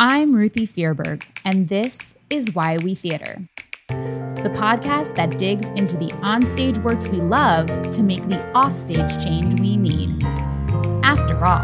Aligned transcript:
I'm 0.00 0.32
Ruthie 0.32 0.64
Fierberg, 0.64 1.24
and 1.44 1.68
this 1.68 2.14
is 2.30 2.54
Why 2.54 2.76
We 2.84 2.94
Theater, 2.94 3.48
the 3.88 4.54
podcast 4.54 5.16
that 5.16 5.36
digs 5.36 5.66
into 5.70 5.96
the 5.96 6.10
onstage 6.22 6.80
works 6.84 7.08
we 7.08 7.18
love 7.18 7.66
to 7.90 8.04
make 8.04 8.22
the 8.28 8.40
offstage 8.52 9.20
change 9.20 9.58
we 9.58 9.76
need. 9.76 10.22
After 11.02 11.44
all, 11.44 11.62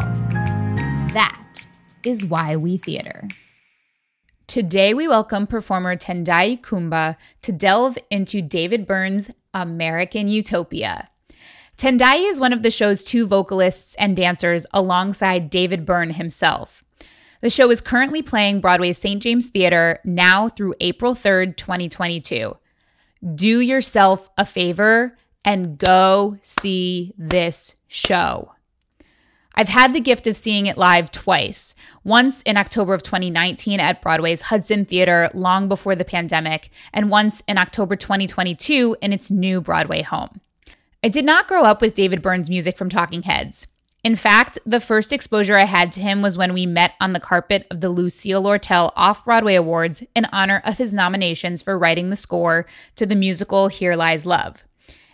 that 1.13 1.69
is 2.05 2.27
Why 2.27 2.57
We 2.57 2.77
Theater. 2.77 3.29
Today, 4.49 4.95
we 4.95 5.07
welcome 5.07 5.47
performer 5.47 5.95
Tendayi 5.95 6.61
Kuumba 6.61 7.17
to 7.43 7.53
delve 7.53 7.99
into 8.11 8.43
David 8.43 8.85
Byrne's 8.85 9.31
American 9.53 10.27
Utopia. 10.27 11.09
Tendayi 11.77 12.29
is 12.29 12.41
one 12.41 12.53
of 12.53 12.65
the 12.65 12.71
show's 12.73 13.05
two 13.05 13.29
vocalists 13.29 13.95
and 13.95 14.17
dancers 14.17 14.67
alongside 14.73 15.51
David 15.51 15.87
Byrne 15.87 16.11
himself. 16.11 16.84
The 17.45 17.51
show 17.51 17.71
is 17.71 17.83
currently 17.83 18.23
playing 18.23 18.63
Broadway's 18.63 18.97
St. 18.97 19.23
James 19.23 19.49
Theater 19.49 20.01
now 20.03 20.49
through 20.49 20.73
April 20.81 21.15
3rd, 21.15 21.59
2022. 21.59 22.57
Do 23.35 23.61
yourself 23.61 24.31
a 24.39 24.47
favor 24.47 25.15
and 25.45 25.77
go 25.77 26.39
see 26.41 27.13
this 27.19 27.77
show. 27.87 28.55
I've 29.55 29.69
had 29.69 29.93
the 29.93 30.01
gift 30.01 30.27
of 30.27 30.39
seeing 30.39 30.65
it 30.65 30.79
live 30.79 31.11
twice. 31.11 31.75
Once 32.03 32.41
in 32.45 32.57
October 32.57 32.95
of 32.95 33.03
2019 33.03 33.79
at 33.79 34.01
Broadway's 34.01 34.41
Hudson 34.41 34.87
Theater, 34.87 35.29
long 35.35 35.69
before 35.69 35.95
the 35.95 36.03
pandemic, 36.03 36.71
and 36.95 37.11
once 37.11 37.43
in 37.47 37.59
October 37.59 37.95
2022 37.95 38.97
in 39.03 39.13
its 39.13 39.31
new 39.31 39.61
Broadway 39.61 40.01
home. 40.01 40.41
I 41.03 41.11
did 41.11 41.27
not 41.27 41.47
grow 41.47 41.65
up 41.65 41.83
with 41.83 41.93
David 41.93 42.23
Byrne's 42.23 42.49
music 42.49 42.79
from 42.79 42.89
Talking 42.89 43.25
Heads. 43.25 43.67
In 44.05 44.17
fact, 44.17 44.59
the 44.67 44.81
first 44.81 45.15
exposure 45.15 45.57
I 45.57 45.65
had 45.65 45.91
to 45.93 46.03
him 46.03 46.21
was 46.21 46.37
when 46.37 46.53
we 46.53 46.67
met 46.67 46.93
on 47.01 47.15
the 47.15 47.21
carpet 47.21 47.67
of 47.71 47.81
the 47.81 47.89
Lucille 47.89 48.43
Lortel 48.43 48.93
Off 48.95 49.25
Broadway 49.25 49.55
Awards 49.55 50.05
in 50.15 50.27
honor 50.27 50.61
of 50.67 50.77
his 50.77 50.93
nominations 50.93 51.63
for 51.63 51.79
writing 51.79 52.11
the 52.11 52.17
score 52.17 52.67
to 52.97 53.07
the 53.07 53.15
musical 53.15 53.69
Here 53.69 53.97
Lies 53.97 54.27
Love. 54.27 54.65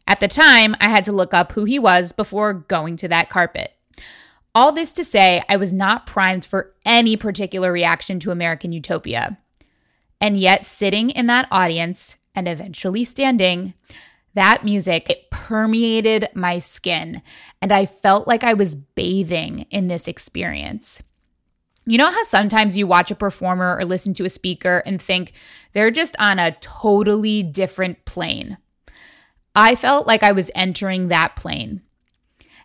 At 0.08 0.18
the 0.18 0.26
time, 0.26 0.74
I 0.80 0.88
had 0.88 1.04
to 1.04 1.12
look 1.12 1.32
up 1.32 1.52
who 1.52 1.64
he 1.64 1.78
was 1.78 2.10
before 2.10 2.52
going 2.52 2.96
to 2.96 3.06
that 3.06 3.30
carpet. 3.30 3.72
All 4.56 4.72
this 4.72 4.92
to 4.94 5.04
say, 5.04 5.44
I 5.48 5.56
was 5.56 5.72
not 5.72 6.04
primed 6.04 6.44
for 6.44 6.74
any 6.84 7.16
particular 7.16 7.70
reaction 7.70 8.18
to 8.20 8.32
American 8.32 8.72
Utopia. 8.72 9.38
And 10.20 10.36
yet, 10.36 10.64
sitting 10.64 11.10
in 11.10 11.28
that 11.28 11.46
audience 11.52 12.18
and 12.34 12.48
eventually 12.48 13.04
standing, 13.04 13.74
that 14.34 14.64
music, 14.64 15.10
it 15.10 15.30
permeated 15.30 16.28
my 16.34 16.58
skin, 16.58 17.22
and 17.60 17.72
I 17.72 17.86
felt 17.86 18.28
like 18.28 18.44
I 18.44 18.54
was 18.54 18.74
bathing 18.74 19.66
in 19.70 19.88
this 19.88 20.06
experience. 20.06 21.02
You 21.86 21.98
know 21.98 22.10
how 22.10 22.22
sometimes 22.22 22.78
you 22.78 22.86
watch 22.86 23.10
a 23.10 23.16
performer 23.16 23.76
or 23.76 23.84
listen 23.84 24.14
to 24.14 24.24
a 24.24 24.30
speaker 24.30 24.82
and 24.86 25.00
think 25.00 25.32
they're 25.72 25.90
just 25.90 26.14
on 26.20 26.38
a 26.38 26.52
totally 26.60 27.42
different 27.42 28.04
plane? 28.04 28.58
I 29.56 29.74
felt 29.74 30.06
like 30.06 30.22
I 30.22 30.32
was 30.32 30.50
entering 30.54 31.08
that 31.08 31.34
plane. 31.34 31.82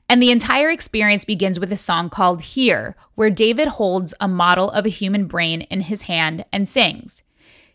And 0.07 0.21
the 0.21 0.29
entire 0.29 0.69
experience 0.69 1.25
begins 1.25 1.59
with 1.59 1.71
a 1.71 1.77
song 1.77 2.11
called 2.11 2.41
Here, 2.41 2.95
where 3.15 3.31
David 3.31 3.69
holds 3.69 4.13
a 4.19 4.27
model 4.27 4.69
of 4.69 4.85
a 4.85 4.89
human 4.89 5.25
brain 5.25 5.61
in 5.61 5.81
his 5.81 6.03
hand 6.03 6.45
and 6.51 6.69
sings, 6.69 7.23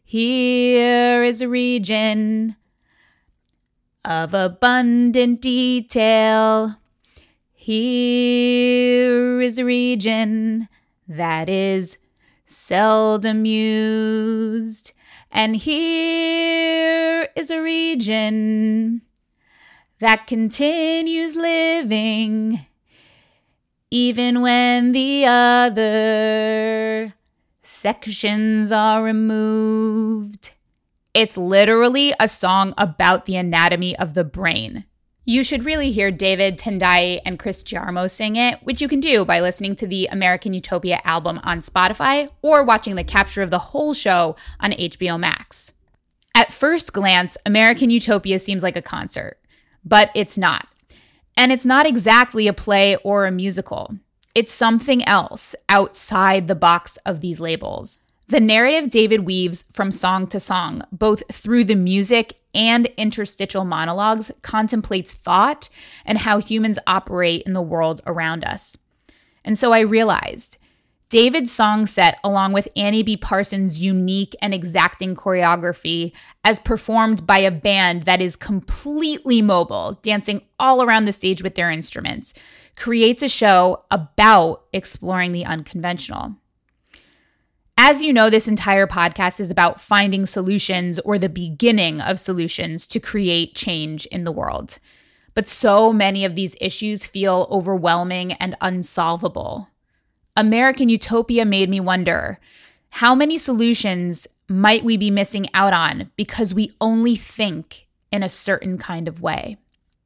Here 0.04 1.24
is 1.24 1.40
a 1.40 1.48
region 1.48 2.54
of 4.04 4.34
abundant 4.34 5.40
detail. 5.40 6.76
Here 7.54 9.40
is 9.40 9.58
a 9.58 9.64
region 9.64 10.68
that 11.06 11.48
is 11.48 11.98
seldom 12.46 13.44
used, 13.44 14.92
and 15.30 15.56
here 15.56 17.28
is 17.36 17.50
a 17.50 17.62
region 17.62 19.02
that 20.00 20.26
continues 20.26 21.36
living 21.36 22.66
even 23.90 24.40
when 24.40 24.92
the 24.92 25.26
other 25.26 27.12
sections 27.60 28.70
are 28.72 29.02
removed. 29.02 30.52
It's 31.12 31.36
literally 31.36 32.14
a 32.20 32.28
song 32.28 32.72
about 32.78 33.24
the 33.24 33.34
anatomy 33.34 33.98
of 33.98 34.14
the 34.14 34.22
brain. 34.22 34.84
You 35.24 35.42
should 35.42 35.64
really 35.64 35.90
hear 35.90 36.12
David 36.12 36.56
Tendayi 36.56 37.18
and 37.24 37.36
Chris 37.36 37.64
Giarmo 37.64 38.08
sing 38.08 38.36
it, 38.36 38.60
which 38.62 38.80
you 38.80 38.86
can 38.86 39.00
do 39.00 39.24
by 39.24 39.40
listening 39.40 39.74
to 39.76 39.88
the 39.88 40.06
American 40.06 40.54
Utopia 40.54 41.00
album 41.02 41.40
on 41.42 41.62
Spotify 41.62 42.30
or 42.42 42.62
watching 42.62 42.94
the 42.94 43.02
capture 43.02 43.42
of 43.42 43.50
the 43.50 43.58
whole 43.58 43.92
show 43.92 44.36
on 44.60 44.70
HBO 44.70 45.18
Max. 45.18 45.72
At 46.32 46.52
first 46.52 46.92
glance, 46.92 47.36
American 47.44 47.90
Utopia 47.90 48.38
seems 48.38 48.62
like 48.62 48.76
a 48.76 48.82
concert, 48.82 49.40
but 49.84 50.10
it's 50.14 50.38
not. 50.38 50.68
And 51.36 51.50
it's 51.50 51.66
not 51.66 51.86
exactly 51.86 52.46
a 52.46 52.52
play 52.52 52.94
or 53.02 53.26
a 53.26 53.32
musical. 53.32 53.96
It's 54.36 54.52
something 54.52 55.04
else 55.08 55.56
outside 55.68 56.46
the 56.46 56.54
box 56.54 56.98
of 56.98 57.20
these 57.20 57.40
labels. 57.40 57.98
The 58.30 58.38
narrative 58.38 58.92
David 58.92 59.26
weaves 59.26 59.64
from 59.72 59.90
song 59.90 60.28
to 60.28 60.38
song, 60.38 60.84
both 60.92 61.24
through 61.34 61.64
the 61.64 61.74
music 61.74 62.34
and 62.54 62.86
interstitial 62.96 63.64
monologues, 63.64 64.30
contemplates 64.42 65.12
thought 65.12 65.68
and 66.06 66.16
how 66.16 66.38
humans 66.38 66.78
operate 66.86 67.42
in 67.42 67.54
the 67.54 67.60
world 67.60 68.00
around 68.06 68.44
us. 68.44 68.76
And 69.44 69.58
so 69.58 69.72
I 69.72 69.80
realized 69.80 70.58
David's 71.08 71.50
song 71.50 71.86
set, 71.86 72.20
along 72.22 72.52
with 72.52 72.68
Annie 72.76 73.02
B. 73.02 73.16
Parsons' 73.16 73.80
unique 73.80 74.36
and 74.40 74.54
exacting 74.54 75.16
choreography, 75.16 76.12
as 76.44 76.60
performed 76.60 77.26
by 77.26 77.38
a 77.38 77.50
band 77.50 78.04
that 78.04 78.20
is 78.20 78.36
completely 78.36 79.42
mobile, 79.42 79.98
dancing 80.02 80.42
all 80.56 80.84
around 80.84 81.06
the 81.06 81.12
stage 81.12 81.42
with 81.42 81.56
their 81.56 81.68
instruments, 81.68 82.32
creates 82.76 83.24
a 83.24 83.28
show 83.28 83.82
about 83.90 84.66
exploring 84.72 85.32
the 85.32 85.44
unconventional. 85.44 86.36
As 87.82 88.02
you 88.02 88.12
know, 88.12 88.28
this 88.28 88.46
entire 88.46 88.86
podcast 88.86 89.40
is 89.40 89.50
about 89.50 89.80
finding 89.80 90.26
solutions 90.26 90.98
or 90.98 91.18
the 91.18 91.30
beginning 91.30 92.02
of 92.02 92.20
solutions 92.20 92.86
to 92.88 93.00
create 93.00 93.54
change 93.54 94.04
in 94.06 94.24
the 94.24 94.32
world. 94.32 94.78
But 95.32 95.48
so 95.48 95.90
many 95.90 96.26
of 96.26 96.34
these 96.34 96.54
issues 96.60 97.06
feel 97.06 97.48
overwhelming 97.50 98.34
and 98.34 98.54
unsolvable. 98.60 99.70
American 100.36 100.90
Utopia 100.90 101.46
made 101.46 101.70
me 101.70 101.80
wonder 101.80 102.38
how 102.90 103.14
many 103.14 103.38
solutions 103.38 104.26
might 104.46 104.84
we 104.84 104.98
be 104.98 105.10
missing 105.10 105.46
out 105.54 105.72
on 105.72 106.10
because 106.16 106.52
we 106.52 106.74
only 106.82 107.16
think 107.16 107.86
in 108.12 108.22
a 108.22 108.28
certain 108.28 108.76
kind 108.76 109.08
of 109.08 109.22
way? 109.22 109.56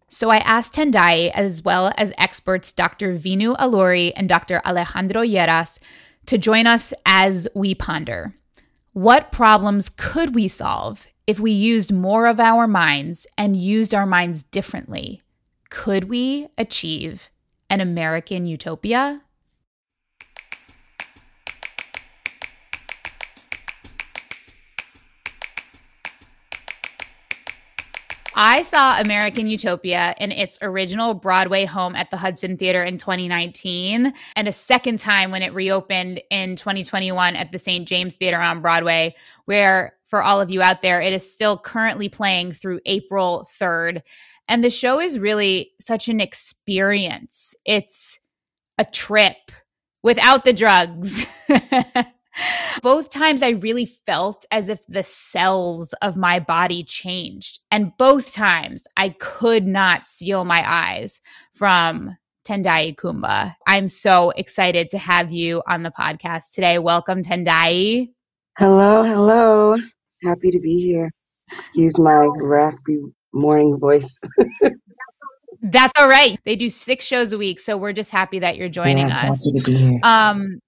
So 0.08 0.30
I 0.30 0.36
asked 0.38 0.74
Tendayi, 0.74 1.32
as 1.32 1.64
well 1.64 1.92
as 1.96 2.12
experts 2.18 2.72
Dr. 2.72 3.14
Vinoo 3.14 3.56
Alluri 3.56 4.12
and 4.14 4.28
Dr. 4.28 4.62
Alejandro 4.64 5.22
Lleras, 5.22 5.80
to 6.26 6.38
join 6.38 6.66
us 6.66 6.92
as 7.04 7.48
we 7.54 7.74
ponder 7.74 8.34
what 8.94 9.32
problems 9.32 9.88
could 9.88 10.36
we 10.36 10.46
solve 10.46 11.08
if 11.26 11.40
we 11.40 11.50
used 11.50 11.92
more 11.92 12.26
of 12.26 12.38
our 12.38 12.68
minds 12.68 13.26
and 13.36 13.56
used 13.56 13.92
our 13.92 14.06
minds 14.06 14.44
differently? 14.44 15.20
Could 15.68 16.04
we 16.04 16.46
achieve 16.56 17.30
an 17.68 17.80
American 17.80 18.46
utopia? 18.46 19.23
I 28.36 28.62
saw 28.62 29.00
American 29.00 29.46
Utopia 29.46 30.14
in 30.18 30.32
its 30.32 30.58
original 30.60 31.14
Broadway 31.14 31.64
home 31.64 31.94
at 31.94 32.10
the 32.10 32.16
Hudson 32.16 32.56
Theater 32.56 32.82
in 32.82 32.98
2019, 32.98 34.12
and 34.34 34.48
a 34.48 34.52
second 34.52 34.98
time 34.98 35.30
when 35.30 35.42
it 35.42 35.54
reopened 35.54 36.20
in 36.30 36.56
2021 36.56 37.36
at 37.36 37.52
the 37.52 37.58
St. 37.58 37.86
James 37.86 38.16
Theater 38.16 38.38
on 38.38 38.60
Broadway, 38.60 39.14
where 39.44 39.94
for 40.04 40.22
all 40.22 40.40
of 40.40 40.50
you 40.50 40.62
out 40.62 40.82
there, 40.82 41.00
it 41.00 41.12
is 41.12 41.32
still 41.32 41.56
currently 41.56 42.08
playing 42.08 42.52
through 42.52 42.80
April 42.86 43.46
3rd. 43.60 44.02
And 44.48 44.64
the 44.64 44.70
show 44.70 45.00
is 45.00 45.18
really 45.18 45.72
such 45.80 46.08
an 46.08 46.20
experience. 46.20 47.54
It's 47.64 48.18
a 48.78 48.84
trip 48.84 49.52
without 50.02 50.44
the 50.44 50.52
drugs. 50.52 51.26
both 52.82 53.10
times 53.10 53.42
I 53.42 53.50
really 53.50 53.86
felt 53.86 54.44
as 54.50 54.68
if 54.68 54.84
the 54.86 55.04
cells 55.04 55.92
of 56.02 56.16
my 56.16 56.40
body 56.40 56.84
changed. 56.84 57.60
And 57.70 57.96
both 57.96 58.32
times 58.32 58.86
I 58.96 59.10
could 59.10 59.66
not 59.66 60.06
steal 60.06 60.44
my 60.44 60.64
eyes 60.66 61.20
from 61.54 62.16
Tendayi 62.46 62.94
Kuumba. 62.96 63.54
I'm 63.66 63.88
so 63.88 64.30
excited 64.30 64.88
to 64.90 64.98
have 64.98 65.32
you 65.32 65.62
on 65.66 65.82
the 65.82 65.90
podcast 65.90 66.54
today. 66.54 66.78
Welcome, 66.78 67.22
Tendayi. 67.22 68.10
Hello, 68.58 69.02
hello. 69.02 69.76
Happy 70.22 70.50
to 70.50 70.60
be 70.60 70.80
here. 70.80 71.10
Excuse 71.52 71.98
my 71.98 72.28
raspy 72.38 73.00
morning 73.32 73.78
voice. 73.78 74.18
That's 75.62 75.92
all 75.98 76.08
right. 76.08 76.38
They 76.44 76.56
do 76.56 76.68
six 76.68 77.06
shows 77.06 77.32
a 77.32 77.38
week, 77.38 77.58
so 77.58 77.76
we're 77.76 77.94
just 77.94 78.10
happy 78.10 78.38
that 78.40 78.56
you're 78.56 78.68
joining 78.68 78.98
yes, 78.98 79.12
us. 79.12 79.22
Happy 79.22 79.58
to 79.58 79.64
be 79.64 79.76
here. 79.76 80.00
Um, 80.02 80.60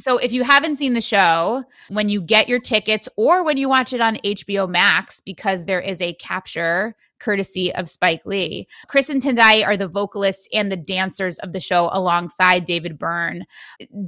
so 0.00 0.18
if 0.18 0.32
you 0.32 0.42
haven't 0.44 0.76
seen 0.76 0.94
the 0.94 1.00
show, 1.00 1.64
when 1.88 2.08
you 2.08 2.20
get 2.20 2.48
your 2.48 2.58
tickets 2.58 3.08
or 3.16 3.44
when 3.44 3.56
you 3.56 3.68
watch 3.68 3.92
it 3.92 4.00
on 4.00 4.16
HBO 4.24 4.68
Max, 4.68 5.20
because 5.20 5.64
there 5.64 5.80
is 5.80 6.00
a 6.00 6.14
capture 6.14 6.94
courtesy 7.18 7.72
of 7.74 7.88
Spike 7.88 8.22
Lee, 8.24 8.66
Chris 8.88 9.10
and 9.10 9.20
Tendayi 9.20 9.64
are 9.64 9.76
the 9.76 9.86
vocalists 9.86 10.48
and 10.54 10.72
the 10.72 10.76
dancers 10.76 11.38
of 11.38 11.52
the 11.52 11.60
show 11.60 11.90
alongside 11.92 12.64
David 12.64 12.98
Byrne. 12.98 13.44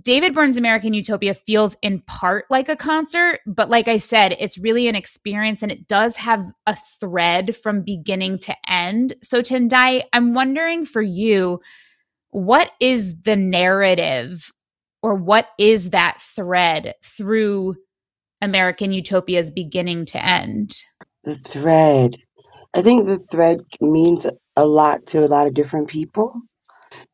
David 0.00 0.34
Byrne's 0.34 0.56
American 0.56 0.94
Utopia 0.94 1.34
feels 1.34 1.76
in 1.82 2.00
part 2.00 2.46
like 2.50 2.68
a 2.68 2.76
concert, 2.76 3.40
but 3.46 3.68
like 3.68 3.86
I 3.86 3.98
said, 3.98 4.34
it's 4.38 4.58
really 4.58 4.88
an 4.88 4.96
experience 4.96 5.62
and 5.62 5.70
it 5.70 5.86
does 5.86 6.16
have 6.16 6.42
a 6.66 6.74
thread 6.74 7.54
from 7.54 7.82
beginning 7.82 8.38
to 8.38 8.56
end. 8.68 9.14
So 9.22 9.42
Tendayi, 9.42 10.02
I'm 10.12 10.32
wondering 10.32 10.86
for 10.86 11.02
you, 11.02 11.60
what 12.30 12.72
is 12.80 13.20
the 13.22 13.36
narrative 13.36 14.52
or 15.02 15.14
what 15.14 15.48
is 15.58 15.90
that 15.90 16.20
thread 16.20 16.94
through 17.04 17.76
American 18.40 18.92
Utopia's 18.92 19.50
beginning 19.50 20.04
to 20.06 20.24
end? 20.24 20.82
The 21.24 21.34
thread. 21.36 22.16
I 22.74 22.82
think 22.82 23.06
the 23.06 23.18
thread 23.18 23.62
means 23.80 24.26
a 24.56 24.64
lot 24.64 25.06
to 25.06 25.24
a 25.24 25.28
lot 25.28 25.46
of 25.46 25.54
different 25.54 25.88
people. 25.88 26.32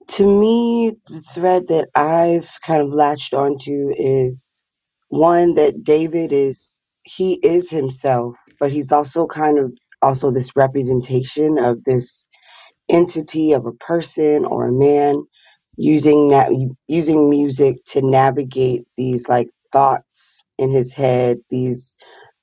To 0.09 0.27
me, 0.27 0.93
the 1.09 1.21
thread 1.21 1.69
that 1.69 1.89
I've 1.95 2.51
kind 2.65 2.83
of 2.83 2.89
latched 2.89 3.35
onto 3.35 3.93
is 3.97 4.63
one 5.09 5.55
that 5.55 5.83
David 5.83 6.33
is, 6.33 6.81
he 7.03 7.35
is 7.43 7.71
himself, 7.71 8.37
but 8.59 8.73
he's 8.73 8.93
also 8.93 9.27
kind 9.27 9.59
of 9.59 9.77
also 10.01 10.31
this 10.31 10.51
representation 10.55 11.59
of 11.59 11.85
this 11.85 12.25
entity 12.89 13.53
of 13.53 13.67
a 13.67 13.73
person 13.73 14.45
or 14.45 14.69
a 14.69 14.73
man 14.73 15.23
using 15.79 16.31
that 16.31 16.53
using 16.89 17.31
music 17.31 17.79
to 17.87 18.03
navigate 18.03 18.85
these 18.99 19.29
like 19.31 19.51
thoughts 19.73 20.45
in 20.59 20.71
his 20.71 20.95
head 20.95 21.39
these 21.51 21.97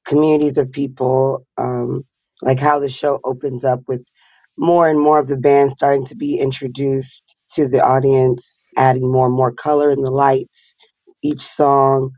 communities 0.06 0.60
of 0.60 0.72
people 0.74 1.46
um, 1.58 2.06
like 2.44 2.60
how 2.60 2.80
the 2.80 2.90
show 2.90 3.22
opens 3.26 3.66
up 3.66 3.82
with 3.88 4.04
more 4.58 4.90
and 4.90 5.00
more 5.02 5.20
of 5.20 5.30
the 5.30 5.38
band 5.38 5.72
starting 5.72 6.06
to 6.06 6.18
be 6.18 6.40
introduced 6.40 7.38
to 7.52 7.68
the 7.68 7.82
audience 7.84 8.66
adding 8.78 9.12
more 9.12 9.28
and 9.28 9.36
more 9.36 9.54
color 9.54 9.92
in 9.92 10.04
the 10.04 10.12
lights 10.12 10.76
each 11.24 11.42
song. 11.42 12.12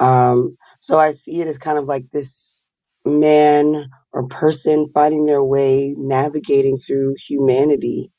Um, 0.00 0.56
so 0.80 0.98
i 1.00 1.12
see 1.12 1.40
it 1.42 1.48
as 1.48 1.58
kind 1.58 1.78
of 1.78 1.86
like 1.86 2.04
this 2.12 2.62
man 3.06 3.88
or 4.12 4.28
person 4.28 4.88
finding 4.94 5.26
their 5.26 5.44
way 5.44 5.94
navigating 5.98 6.78
through 6.78 7.16
humanity 7.18 8.10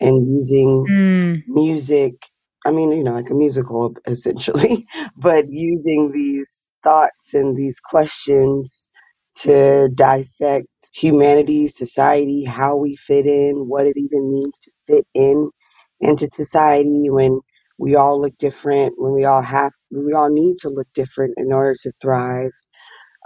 and 0.00 0.28
using 0.28 0.88
Mm. 0.88 1.44
music 1.46 2.14
i 2.66 2.70
mean 2.72 2.92
you 2.92 3.04
know 3.04 3.12
like 3.14 3.30
a 3.30 3.34
musical 3.34 3.94
essentially 4.06 4.86
but 5.16 5.46
using 5.48 6.12
these 6.12 6.70
thoughts 6.84 7.34
and 7.34 7.56
these 7.56 7.80
questions 7.80 8.88
to 9.36 9.88
dissect 9.94 10.68
humanity 10.94 11.68
society 11.68 12.44
how 12.44 12.76
we 12.76 12.96
fit 12.96 13.26
in 13.26 13.56
what 13.68 13.86
it 13.86 13.96
even 13.96 14.32
means 14.32 14.58
to 14.60 14.70
fit 14.88 15.06
in 15.14 15.50
into 16.00 16.28
society 16.32 17.10
when 17.10 17.40
we 17.78 17.96
all 17.96 18.20
look 18.20 18.36
different 18.38 18.94
when 18.98 19.12
we 19.14 19.24
all 19.24 19.42
have 19.42 19.72
we 19.92 20.12
all 20.14 20.30
need 20.30 20.58
to 20.58 20.70
look 20.70 20.88
different 20.94 21.34
in 21.38 21.52
order 21.52 21.74
to 21.82 21.92
thrive 22.00 22.50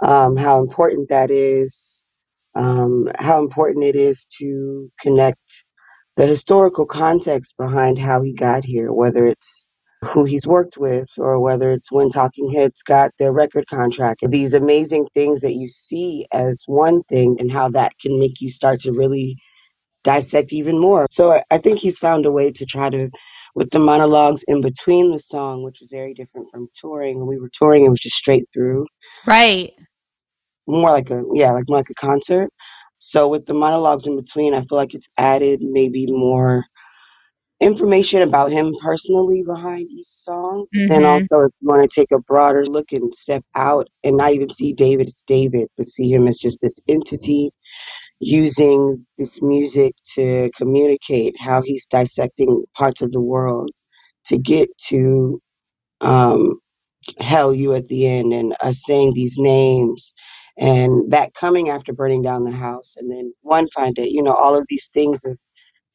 um, 0.03 0.37
how 0.37 0.59
important 0.59 1.09
that 1.09 1.31
is 1.31 2.03
um, 2.55 3.07
how 3.19 3.39
important 3.39 3.85
it 3.85 3.95
is 3.95 4.25
to 4.39 4.89
connect 5.01 5.65
the 6.19 6.27
historical 6.27 6.85
context 6.87 7.55
behind 7.57 7.99
how 7.99 8.21
he 8.23 8.33
got 8.33 8.65
here, 8.65 8.93
whether 8.93 9.27
it's 9.27 9.67
who 10.05 10.25
he's 10.25 10.47
worked 10.47 10.77
with 10.77 11.09
or 11.19 11.41
whether 11.41 11.73
it's 11.73 11.91
when 11.91 12.11
Talking 12.11 12.53
Heads 12.53 12.83
got 12.83 13.13
their 13.19 13.33
record 13.33 13.67
contract. 13.69 14.21
These 14.29 14.53
amazing 14.53 15.07
things 15.15 15.41
that 15.41 15.55
you 15.55 15.69
see 15.69 16.27
as 16.33 16.63
one 16.67 17.03
thing 17.05 17.37
and 17.41 17.51
how 17.51 17.71
that 17.71 17.93
can 18.01 18.19
make 18.19 18.41
you 18.41 18.51
start 18.51 18.81
to 18.81 18.93
really 18.93 19.37
dissect 20.03 20.53
even 20.53 20.79
more. 20.79 21.07
So 21.11 21.33
I- 21.33 21.43
I 21.51 21.59
think 21.59 21.79
he's 21.79 21.99
found 21.99 22.25
a 22.27 22.31
way 22.31 22.51
to 22.53 22.65
try 22.67 22.89
to 22.91 23.09
with 23.55 23.71
the 23.71 23.79
monologues 23.79 24.43
in 24.47 24.61
between 24.61 25.11
the 25.11 25.19
song, 25.19 25.63
which 25.63 25.79
was 25.81 25.91
very 25.91 26.13
different 26.15 26.49
from 26.51 26.69
touring. 26.75 27.19
When 27.19 27.27
we 27.27 27.39
were 27.39 27.51
touring, 27.53 27.85
it 27.85 27.89
was 27.89 28.01
just 28.01 28.17
straight 28.17 28.45
through 28.53 28.87
Right. 29.27 29.73
more 30.67 30.91
like 30.91 31.09
a 31.09 31.23
yeah 31.33 31.51
like 31.51 31.65
more 31.67 31.79
like 31.79 31.89
a 31.89 31.95
concert 31.95 32.49
so 32.99 33.29
with 33.29 33.47
the 33.47 33.55
monologues 33.55 34.07
in 34.07 34.17
between 34.17 34.55
i 34.55 34.59
feel 34.61 34.77
like 34.79 34.95
it's 34.95 35.09
added 35.17 35.61
maybe 35.63 36.07
more 36.07 36.65
information 37.61 38.21
about 38.23 38.51
him 38.51 38.73
personally 38.81 39.43
behind 39.45 39.87
each 39.91 40.07
song 40.07 40.65
then 40.87 41.05
Mhm. 41.05 41.05
also 41.05 41.41
if 41.41 41.51
you 41.61 41.67
want 41.69 41.81
to 41.81 42.01
take 42.01 42.11
a 42.11 42.19
broader 42.21 42.65
look 42.65 42.91
and 42.91 43.13
step 43.15 43.43
out 43.55 43.87
and 44.03 44.17
not 44.17 44.33
even 44.33 44.49
see 44.51 44.73
david 44.73 45.07
as 45.07 45.23
david 45.27 45.67
but 45.77 45.89
see 45.89 46.11
him 46.11 46.27
as 46.27 46.37
just 46.37 46.59
this 46.61 46.75
entity 46.87 47.49
using 48.21 49.05
this 49.19 49.41
music 49.43 49.93
to 50.15 50.51
communicate 50.57 51.35
how 51.39 51.61
he's 51.63 51.87
dissecting 51.87 52.63
parts 52.75 53.03
of 53.03 53.11
the 53.13 53.21
world 53.21 53.71
to 54.25 54.37
get 54.39 54.69
to 54.77 55.41
um 56.01 56.59
hell 57.19 57.53
you 57.53 57.73
at 57.73 57.87
the 57.89 58.07
end 58.07 58.33
and 58.33 58.55
us 58.61 58.83
saying 58.85 59.13
these 59.15 59.37
names 59.39 60.13
and 60.57 61.11
that 61.11 61.33
coming 61.33 61.69
after 61.69 61.93
burning 61.93 62.21
down 62.21 62.43
the 62.43 62.51
house 62.51 62.95
and 62.97 63.11
then 63.11 63.33
one 63.41 63.67
find 63.69 63.97
it 63.97 64.09
you 64.09 64.21
know 64.21 64.33
all 64.33 64.57
of 64.57 64.65
these 64.69 64.89
things 64.93 65.23
of 65.25 65.37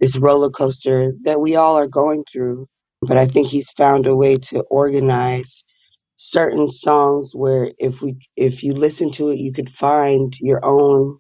this 0.01 0.17
roller 0.17 0.51
coaster 0.51 1.13
that 1.23 1.41
we 1.41 1.57
all 1.57 1.77
are 1.77 1.89
going 1.89 2.25
through 2.33 2.67
but 3.03 3.17
i 3.17 3.27
think 3.27 3.47
he's 3.47 3.71
found 3.73 4.07
a 4.07 4.17
way 4.17 4.37
to 4.37 4.61
organize 4.71 5.65
certain 6.17 6.69
songs 6.69 7.33
where 7.35 7.71
if 7.79 8.01
we 8.01 8.17
if 8.37 8.63
you 8.63 8.73
listen 8.73 9.11
to 9.11 9.31
it 9.31 9.39
you 9.39 9.53
could 9.53 9.71
find 9.71 10.35
your 10.41 10.65
own 10.65 11.19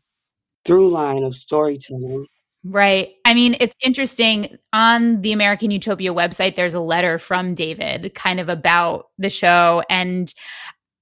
through 0.64 0.90
line 0.90 1.24
of 1.24 1.34
storytelling 1.34 2.26
Right. 2.66 3.10
I 3.26 3.34
mean, 3.34 3.56
it's 3.60 3.76
interesting. 3.82 4.56
On 4.72 5.20
the 5.20 5.32
American 5.32 5.70
Utopia 5.70 6.14
website, 6.14 6.56
there's 6.56 6.72
a 6.72 6.80
letter 6.80 7.18
from 7.18 7.54
David 7.54 8.14
kind 8.14 8.40
of 8.40 8.48
about 8.48 9.08
the 9.18 9.28
show. 9.28 9.82
And 9.90 10.32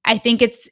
I 0.04 0.18
think 0.18 0.42
it's 0.42 0.68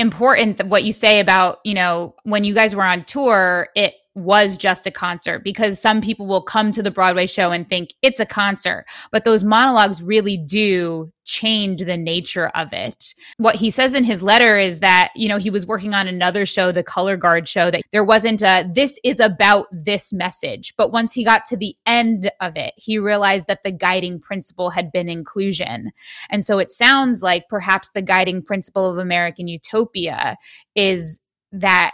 important 0.00 0.56
that 0.56 0.66
what 0.66 0.82
you 0.82 0.92
say 0.92 1.20
about, 1.20 1.60
you 1.64 1.74
know, 1.74 2.14
when 2.24 2.42
you 2.42 2.54
guys 2.54 2.74
were 2.74 2.82
on 2.82 3.04
tour, 3.04 3.68
it 3.76 3.94
was 4.14 4.56
just 4.56 4.86
a 4.86 4.90
concert 4.90 5.44
because 5.44 5.80
some 5.80 6.00
people 6.00 6.26
will 6.26 6.42
come 6.42 6.72
to 6.72 6.82
the 6.82 6.90
Broadway 6.90 7.26
show 7.26 7.52
and 7.52 7.68
think 7.68 7.94
it's 8.02 8.20
a 8.20 8.26
concert, 8.26 8.84
but 9.12 9.24
those 9.24 9.44
monologues 9.44 10.02
really 10.02 10.36
do 10.36 11.12
change 11.24 11.84
the 11.84 11.96
nature 11.96 12.48
of 12.56 12.72
it. 12.72 13.14
What 13.36 13.54
he 13.54 13.70
says 13.70 13.94
in 13.94 14.02
his 14.02 14.20
letter 14.20 14.58
is 14.58 14.80
that, 14.80 15.12
you 15.14 15.28
know, 15.28 15.38
he 15.38 15.48
was 15.48 15.64
working 15.64 15.94
on 15.94 16.08
another 16.08 16.44
show, 16.44 16.72
the 16.72 16.82
Color 16.82 17.16
Guard 17.16 17.46
show, 17.46 17.70
that 17.70 17.82
there 17.92 18.02
wasn't 18.02 18.42
a 18.42 18.68
this 18.74 18.98
is 19.04 19.20
about 19.20 19.66
this 19.70 20.12
message. 20.12 20.74
But 20.76 20.90
once 20.90 21.12
he 21.12 21.22
got 21.22 21.44
to 21.46 21.56
the 21.56 21.76
end 21.86 22.32
of 22.40 22.56
it, 22.56 22.74
he 22.76 22.98
realized 22.98 23.46
that 23.46 23.62
the 23.62 23.70
guiding 23.70 24.18
principle 24.18 24.70
had 24.70 24.90
been 24.90 25.08
inclusion. 25.08 25.92
And 26.30 26.44
so 26.44 26.58
it 26.58 26.72
sounds 26.72 27.22
like 27.22 27.48
perhaps 27.48 27.90
the 27.90 28.02
guiding 28.02 28.42
principle 28.42 28.90
of 28.90 28.98
American 28.98 29.46
Utopia 29.46 30.36
is 30.74 31.20
that 31.52 31.92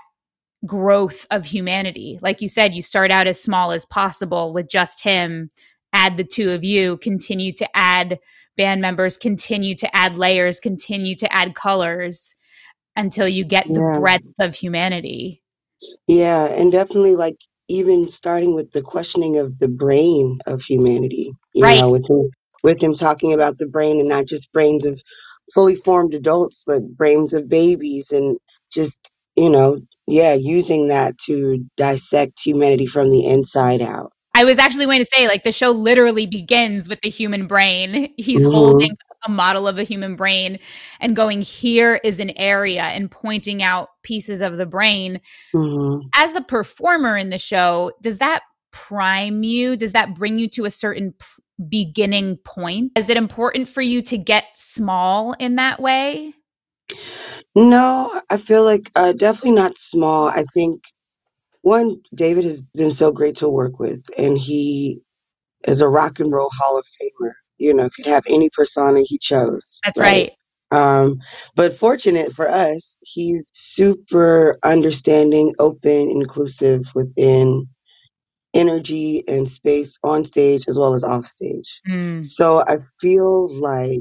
growth 0.67 1.27
of 1.31 1.47
humanity. 1.47 2.19
Like 2.23 2.41
you 2.43 2.49
said, 2.49 2.75
you 2.75 2.83
start 2.83 3.11
out 3.11 3.27
as 3.27 3.41
small 3.43 3.73
as 3.73 3.85
possible 3.87 4.53
with 4.53 4.69
just 4.69 5.03
him, 5.05 5.51
add 5.93 6.17
the 6.17 6.25
two 6.25 6.51
of 6.51 6.65
you, 6.65 6.99
continue 6.99 7.53
to 7.53 7.69
add 7.77 8.19
band 8.57 8.81
members, 8.81 9.17
continue 9.17 9.75
to 9.77 9.97
add 9.97 10.17
layers, 10.17 10.61
continue 10.61 11.15
to 11.17 11.33
add 11.33 11.55
colors 11.55 12.35
until 12.97 13.29
you 13.29 13.45
get 13.45 13.75
the 13.75 13.81
Yeah. 13.81 13.83
breadth 13.83 14.25
of 14.41 14.55
humanity. 14.55 15.43
Yeah, 16.09 16.47
and 16.47 16.73
definitely 16.73 17.17
like 17.17 17.37
even 17.69 18.09
starting 18.09 18.55
with 18.55 18.73
the 18.73 18.83
questioning 18.83 19.39
of 19.39 19.59
the 19.59 19.69
brain 19.69 20.41
of 20.47 20.63
humanity, 20.63 21.33
you 21.55 21.63
Right. 21.63 21.73
know, 21.73 21.91
with 21.91 22.09
him 22.11 22.31
with 22.63 22.83
him 22.83 22.95
talking 22.95 23.33
about 23.33 23.59
the 23.59 23.67
brain 23.67 24.01
and 24.01 24.09
not 24.09 24.27
just 24.27 24.53
brains 24.53 24.85
of 24.85 25.01
fully 25.55 25.77
formed 25.77 26.15
adults, 26.15 26.65
but 26.67 26.83
brains 26.97 27.35
of 27.35 27.49
babies 27.49 28.13
and 28.13 28.39
just, 28.73 28.99
you 29.37 29.51
know, 29.51 29.79
yeah, 30.07 30.35
using 30.35 30.89
that 30.89 31.19
to 31.27 31.65
dissect 31.77 32.41
humanity 32.45 32.87
from 32.87 33.11
the 33.11 33.27
inside 33.27 33.83
out. 33.83 34.13
I 34.35 34.45
was 34.45 34.59
actually 34.59 34.85
going 34.85 34.99
to 35.01 35.05
say, 35.05 35.27
like, 35.29 35.45
the 35.45 35.53
show 35.53 35.71
literally 35.71 36.27
begins 36.27 36.89
with 36.89 37.01
the 37.01 37.09
human 37.09 37.47
brain. 37.47 38.13
He's 38.19 38.43
Mhm. 38.43 38.53
holding 38.53 38.97
a 39.25 39.31
model 39.31 39.67
of 39.67 39.79
a 39.79 39.83
human 39.83 40.15
brain 40.15 40.59
and 41.01 41.17
going, 41.17 41.41
here 41.41 42.01
is 42.05 42.21
an 42.21 42.31
area 42.37 42.83
and 42.83 43.11
pointing 43.11 43.63
out 43.63 43.89
pieces 44.03 44.41
of 44.43 44.59
the 44.59 44.67
brain. 44.67 45.21
Mhm. 45.55 46.03
As 46.15 46.35
a 46.35 46.43
performer 46.43 47.17
in 47.17 47.31
the 47.31 47.39
show, 47.39 47.93
does 48.03 48.19
that 48.19 48.43
prime 48.73 49.43
you? 49.43 49.77
Does 49.77 49.93
that 49.93 50.15
bring 50.15 50.39
you 50.39 50.49
to 50.51 50.67
a 50.67 50.71
certain 50.71 51.13
p- 51.13 51.43
beginning 51.69 52.37
point? 52.45 52.93
Is 52.95 53.09
it 53.09 53.17
important 53.17 53.69
for 53.69 53.81
you 53.81 54.03
to 54.03 54.19
get 54.19 54.45
small 54.55 55.33
in 55.35 55.57
that 55.57 55.81
way? 55.81 56.35
No, 57.55 58.21
I 58.31 58.37
feel 58.37 58.65
like 58.65 58.91
uh, 58.97 59.13
definitely 59.13 59.53
not 59.53 59.79
small. 59.79 60.29
I 60.29 60.45
think 60.55 60.83
one, 61.63 62.01
David 62.15 62.45
has 62.45 62.63
been 62.63 62.93
so 62.93 63.11
great 63.13 63.37
to 63.37 63.49
work 63.49 63.79
with, 63.79 64.03
and 64.17 64.39
he 64.39 65.01
is 65.67 65.81
a 65.81 65.89
rock 65.89 66.21
and 66.21 66.33
roll 66.33 66.51
Hall 66.59 66.79
of 66.79 66.87
Famer. 66.87 67.33
You 67.59 67.75
know, 67.75 67.89
could 67.95 68.07
have 68.07 68.25
any 68.29 68.51
persona 68.51 69.01
he 69.05 69.19
chose. 69.19 69.81
That's 69.85 69.99
right. 70.01 70.33
Um, 70.71 71.21
but 71.55 71.75
fortunate 71.75 72.35
for 72.35 72.49
us, 72.49 72.99
he's 73.03 73.51
super 73.55 74.59
understanding, 74.63 75.55
open, 75.59 76.11
inclusive 76.11 76.83
within 76.95 77.69
energy 78.55 79.23
and 79.29 79.49
space 79.49 79.99
on 80.03 80.25
stage 80.25 80.65
as 80.69 80.79
well 80.79 80.95
as 80.95 81.05
off 81.05 81.27
stage. 81.27 81.81
Mm, 81.89 82.25
So 82.25 82.61
I 82.61 82.79
feel 83.01 83.49
like 83.61 84.01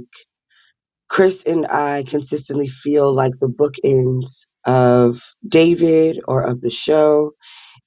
Chris 1.10 1.44
and 1.46 1.68
I 1.68 2.04
consistently 2.08 2.68
feel 2.68 3.14
like 3.14 3.34
the 3.40 3.48
bookends 3.48 4.48
of 4.66 5.22
David 5.48 6.20
or 6.28 6.44
of 6.44 6.62
the 6.62 6.72
show. 6.72 7.32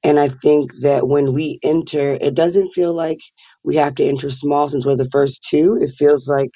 And 0.05 0.21
I 0.21 0.29
think 0.29 0.73
that 0.83 1.09
when 1.09 1.35
we 1.35 1.59
enter, 1.63 2.13
it 2.21 2.35
doesn't 2.35 2.71
feel 2.71 2.95
like 2.95 3.21
we 3.65 3.77
have 3.77 3.97
to 3.97 4.07
enter 4.07 4.31
small 4.31 4.69
since 4.69 4.87
we're 4.87 4.97
the 4.97 5.11
first 5.11 5.45
two. 5.49 5.79
It 5.81 5.93
feels 5.99 6.29
like 6.29 6.51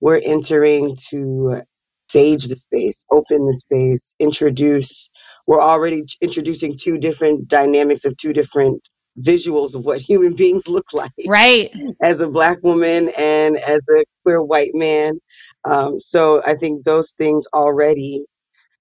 we're 0.00 0.20
entering 0.24 0.96
to 1.10 1.62
stage 2.08 2.46
the 2.46 2.56
space, 2.56 3.04
open 3.10 3.46
the 3.46 3.54
space, 3.54 4.14
introduce. 4.20 5.10
We're 5.46 5.62
already 5.62 6.04
introducing 6.20 6.76
two 6.80 6.98
different 6.98 7.48
dynamics 7.48 8.04
of 8.04 8.16
two 8.16 8.32
different 8.32 8.82
visuals 9.20 9.74
of 9.74 9.84
what 9.84 10.00
human 10.10 10.34
beings 10.34 10.68
look 10.68 10.92
like 10.92 11.12
right. 11.26 11.72
as 12.02 12.20
a 12.20 12.28
black 12.28 12.58
woman 12.62 13.10
and 13.18 13.56
as 13.58 13.82
a 13.96 14.04
queer 14.22 14.42
white 14.42 14.74
man. 14.74 15.18
Um, 15.64 15.98
so 16.00 16.42
I 16.44 16.54
think 16.54 16.84
those 16.84 17.12
things 17.12 17.46
already, 17.54 18.24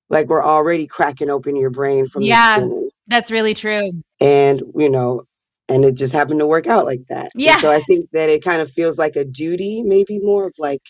like 0.10 0.28
we're 0.28 0.44
already 0.44 0.88
cracking 0.88 1.30
open 1.30 1.56
your 1.56 1.70
brain 1.70 2.08
from 2.08 2.24
Yeah. 2.24 2.66
That's 3.08 3.32
really 3.32 3.54
true. 3.54 3.92
and 4.22 4.62
you 4.76 4.90
know, 4.90 5.24
and 5.70 5.86
it 5.86 5.96
just 5.96 6.14
happened 6.14 6.40
to 6.40 6.48
work 6.48 6.68
out 6.68 6.86
like 6.86 7.02
that. 7.10 7.32
And 7.34 7.42
Yeah. 7.42 7.58
so 7.58 7.72
I 7.72 7.80
think 7.82 8.10
that 8.12 8.30
it 8.30 8.44
kind 8.44 8.62
of 8.62 8.72
feels 8.72 8.98
like 8.98 9.16
a 9.16 9.26
duty, 9.26 9.82
maybe 9.84 10.20
more 10.20 10.48
of 10.48 10.54
like 10.58 10.82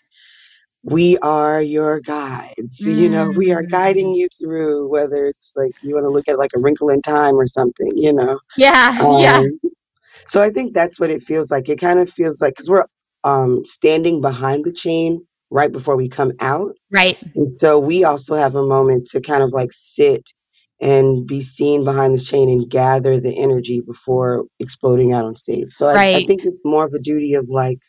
we 0.83 1.17
are 1.19 1.61
your 1.61 2.01
guides. 2.01 2.79
You 2.79 3.09
know, 3.09 3.31
we 3.31 3.51
are 3.51 3.63
Mm. 3.63 3.69
guiding 3.71 4.13
you 4.15 4.27
through 4.39 4.89
whether 4.89 5.25
it's 5.27 5.51
like 5.55 5.73
you 5.81 5.95
want 5.95 6.05
to 6.05 6.09
look 6.11 6.27
at 6.29 6.39
like 6.39 6.51
a 6.55 6.59
wrinkle 6.59 6.89
in 6.89 7.01
time 7.01 7.35
or 7.35 7.45
something. 7.45 7.93
You 7.95 8.13
know. 8.13 8.39
Yeah. 8.57 8.97
yeah. 9.19 9.37
Um, 9.39 9.59
so 10.27 10.41
I 10.41 10.51
think 10.51 10.73
that's 10.73 10.99
what 10.99 11.09
it 11.09 11.23
feels 11.23 11.51
like. 11.51 11.69
It 11.69 11.79
kind 11.79 11.99
of 11.99 12.09
feels 12.09 12.41
like 12.41 12.53
because 12.55 12.69
we're 12.69 12.85
um, 13.23 13.65
standing 13.65 14.21
behind 14.21 14.65
the 14.65 14.71
chain 14.73 15.25
right 15.51 15.71
before 15.71 15.95
we 15.97 16.09
come 16.09 16.33
out, 16.39 16.75
Right. 16.91 17.17
and 17.35 17.49
so 17.49 17.79
we 17.79 18.03
also 18.03 18.35
have 18.35 18.55
a 18.55 18.63
moment 18.63 19.07
to 19.07 19.21
kind 19.21 19.43
of 19.43 19.51
like 19.53 19.71
sit 19.71 20.23
and 20.81 21.27
be 21.27 21.41
seen 21.41 21.83
behind 21.85 22.13
this 22.13 22.27
chain 22.29 22.49
and 22.49 22.69
gather 22.69 23.19
the 23.19 23.37
energy 23.41 23.81
before 23.81 24.45
exploding 24.59 25.13
out 25.13 25.25
on 25.25 25.35
stage. 25.35 25.71
So 25.71 25.87
I, 25.87 25.95
I 26.13 26.21
think 26.21 26.43
it's 26.45 26.65
more 26.65 26.85
of 26.85 26.93
a 26.93 26.99
duty 26.99 27.35
of 27.35 27.47
like 27.49 27.79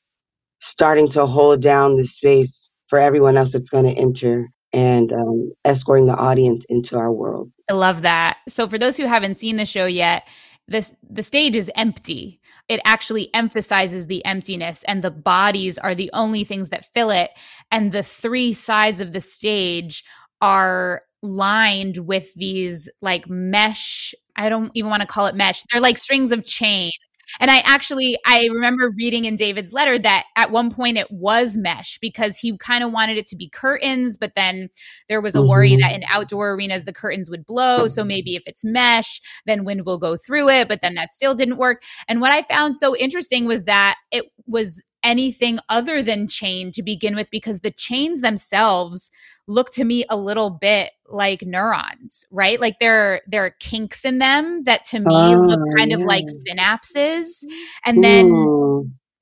starting 0.61 1.09
to 1.11 1.27
hold 1.27 1.63
down 1.63 1.97
the 1.97 2.05
space 2.07 2.71
for 2.89 2.99
everyone 2.99 3.37
else 3.37 3.53
that's 3.53 3.71
going 3.71 3.87
to 3.87 4.01
enter 4.01 4.49
and 4.73 5.13
um, 5.13 5.53
escorting 5.65 6.07
the 6.07 6.17
audience 6.17 6.65
into 6.69 6.97
our 6.97 7.13
world. 7.13 7.51
I 7.71 7.75
love 7.75 8.03
that. 8.03 8.39
So 8.49 8.69
for 8.69 8.79
those 8.79 8.97
who 8.97 9.07
haven't 9.07 9.39
seen 9.39 9.57
the 9.57 9.65
show 9.65 9.87
yet, 9.87 10.27
this 10.67 10.95
the 11.09 11.23
stage 11.23 11.55
is 11.57 11.71
empty. 11.77 12.41
It 12.69 12.81
actually 12.85 13.33
emphasizes 13.35 14.07
the 14.07 14.25
emptiness 14.25 14.83
and 14.85 15.03
the 15.03 15.11
bodies 15.11 15.77
are 15.79 15.95
the 15.95 16.11
only 16.15 16.43
things 16.43 16.71
that 16.71 16.87
fill 16.93 17.11
it 17.11 17.31
and 17.71 17.93
the 17.93 18.03
three 18.03 18.55
sides 18.55 19.01
of 19.01 19.13
the 19.13 19.21
stage 19.21 20.05
are 20.41 21.03
lined 21.23 21.99
with 21.99 22.33
these 22.35 22.89
like 23.03 23.29
mesh 23.29 24.15
I 24.37 24.49
don't 24.49 24.71
even 24.75 24.91
want 24.91 25.03
to 25.03 25.07
call 25.07 25.27
it 25.27 25.35
mesh. 25.35 25.63
They're 25.71 25.81
like 25.81 25.99
strings 25.99 26.33
of 26.33 26.45
chain. 26.45 26.91
And 27.41 27.51
I 27.51 27.59
actually 27.65 28.19
I 28.27 28.47
remember 28.47 28.91
reading 28.97 29.25
in 29.25 29.37
David's 29.37 29.73
letter 29.73 29.99
that 29.99 30.25
at 30.37 30.51
one 30.51 30.71
point 30.71 30.99
it 30.99 31.11
was 31.11 31.57
mesh 31.57 31.99
because 31.99 32.39
he 32.39 32.57
kind 32.59 32.85
of 32.85 32.93
wanted 32.93 33.17
it 33.19 33.27
to 33.27 33.37
be 33.37 33.49
curtains, 33.49 34.17
but 34.17 34.35
then 34.35 34.69
there 35.09 35.21
was 35.21 35.35
a 35.35 35.43
worry 35.43 35.73
Mhm. 35.73 35.81
that 35.81 35.93
in 35.93 36.05
outdoor 36.09 36.53
arenas 36.53 36.85
the 36.85 36.93
curtains 36.93 37.31
would 37.31 37.47
blow. 37.47 37.87
So 37.87 38.05
maybe 38.05 38.37
if 38.37 38.43
it's 38.47 38.65
mesh, 38.65 39.21
then 39.47 39.65
wind 39.65 39.85
will 39.87 39.99
go 39.99 40.17
through 40.17 40.49
it, 40.51 40.69
but 40.69 40.81
then 40.81 40.95
that 40.95 41.15
still 41.15 41.35
didn't 41.35 41.57
work. 41.57 41.83
And 42.09 42.21
what 42.21 42.33
I 42.33 42.43
found 42.43 42.77
so 42.77 42.97
interesting 42.97 43.47
was 43.47 43.65
that 43.65 43.97
it 44.11 44.25
was 44.47 44.83
anything 45.05 45.61
other 45.69 46.03
than 46.03 46.29
chain 46.29 46.71
to 46.73 46.83
begin 46.83 47.15
with 47.15 47.31
because 47.31 47.61
the 47.61 47.71
chains 47.71 48.23
themselves 48.23 49.11
look 49.47 49.71
to 49.73 49.85
me 49.85 50.05
a 50.11 50.17
little 50.17 50.51
bit 50.51 50.93
like 51.09 51.43
neurons, 51.43 52.25
right? 52.31 52.61
Like 52.61 52.79
there 52.81 53.21
there 53.29 53.45
are 53.45 53.55
kinks 53.61 54.05
in 54.05 54.19
them 54.19 54.65
that 54.65 54.85
to 54.87 55.01
me 55.01 55.37
look 55.37 55.61
Oh, 55.61 55.75
kind 55.77 55.93
of 55.93 56.03
like 56.03 56.27
synapses. 56.49 57.45
And 57.85 58.03
then 58.03 58.51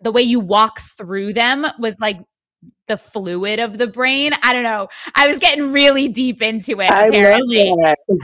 the 0.00 0.12
way 0.12 0.22
you 0.22 0.40
walk 0.40 0.80
through 0.80 1.34
them 1.34 1.66
was 1.78 2.00
like 2.00 2.18
the 2.86 2.96
fluid 2.96 3.60
of 3.60 3.78
the 3.78 3.86
brain. 3.88 4.32
I 4.42 4.52
don't 4.52 4.62
know. 4.64 4.88
I 5.14 5.26
was 5.26 5.38
getting 5.38 5.72
really 5.72 6.08
deep 6.08 6.42
into 6.42 6.80
it 6.80 6.90
I 6.90 7.06
apparently. 7.08 7.70
love 7.70 7.78
that. 7.80 7.98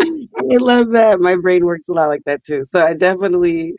I 0.00 0.56
love 0.58 0.90
that. 0.92 1.20
My 1.20 1.36
brain 1.36 1.64
works 1.64 1.88
a 1.88 1.92
lot 1.92 2.08
like 2.08 2.24
that 2.26 2.44
too. 2.44 2.64
So 2.64 2.84
I 2.84 2.94
definitely, 2.94 3.76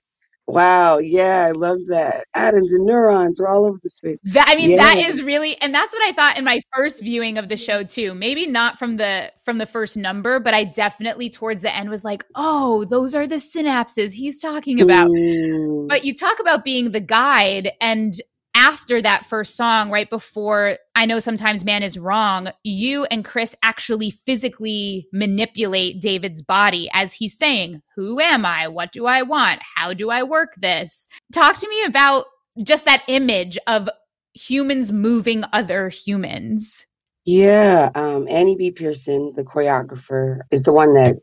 wow, 0.47 0.99
yeah, 0.99 1.45
I 1.47 1.51
love 1.51 1.79
that. 1.87 2.25
Atoms 2.35 2.71
and 2.71 2.85
neurons 2.85 3.39
are 3.39 3.47
all 3.47 3.65
over 3.65 3.79
the 3.81 3.89
space. 3.89 4.17
That 4.25 4.47
I 4.47 4.55
mean, 4.55 4.75
that 4.77 4.97
Yeah. 4.97 5.07
is 5.07 5.23
really, 5.23 5.59
and 5.61 5.73
that's 5.73 5.93
what 5.93 6.03
I 6.03 6.11
thought 6.11 6.37
in 6.37 6.43
my 6.43 6.61
first 6.73 7.01
viewing 7.03 7.37
of 7.37 7.49
the 7.49 7.57
show 7.57 7.83
too. 7.83 8.13
Maybe 8.13 8.47
not 8.47 8.77
from 8.79 8.97
the 8.97 9.31
from 9.43 9.57
the 9.57 9.65
first 9.65 9.97
number, 9.97 10.39
but 10.39 10.53
I 10.53 10.63
definitely 10.63 11.29
towards 11.29 11.61
the 11.61 11.75
end 11.75 11.89
was 11.89 12.03
like, 12.03 12.23
oh, 12.35 12.85
those 12.85 13.15
are 13.15 13.27
the 13.27 13.35
synapses 13.35 14.13
he's 14.13 14.41
talking 14.41 14.81
about. 14.81 15.09
Mm. 15.09 15.87
But 15.87 16.05
you 16.05 16.13
talk 16.13 16.39
about 16.39 16.63
being 16.63 16.91
the 16.91 16.99
guide, 16.99 17.71
and 17.81 18.13
after 18.55 19.01
that 19.01 19.25
first 19.25 19.55
song, 19.55 19.91
right 19.91 20.09
before 20.09 20.77
I 20.95 21.05
know 21.05 21.19
sometimes 21.19 21.65
man 21.65 21.83
is 21.83 21.99
wrong, 21.99 22.49
you 22.63 23.05
and 23.05 23.23
Chris 23.23 23.55
actually 23.61 24.09
physically 24.09 25.07
manipulate 25.11 26.01
David's 26.01 26.41
body 26.41 26.89
as 26.93 27.13
he's 27.13 27.37
saying, 27.37 27.81
Who 27.95 28.19
am 28.19 28.45
I? 28.45 28.67
What 28.67 28.91
do 28.91 29.05
I 29.05 29.21
want? 29.21 29.61
How 29.75 29.93
do 29.93 30.09
I 30.09 30.23
work 30.23 30.55
this? 30.55 31.07
Talk 31.33 31.57
to 31.59 31.69
me 31.69 31.83
about 31.83 32.25
just 32.63 32.85
that 32.85 33.03
image 33.07 33.57
of 33.67 33.89
humans 34.33 34.91
moving 34.91 35.43
other 35.53 35.89
humans. 35.89 36.87
Yeah, 37.25 37.89
um, 37.95 38.27
Annie 38.29 38.55
B. 38.55 38.71
Parsons, 38.71 39.35
the 39.35 39.43
choreographer, 39.43 40.41
is 40.51 40.63
the 40.63 40.73
one 40.73 40.93
that 40.93 41.15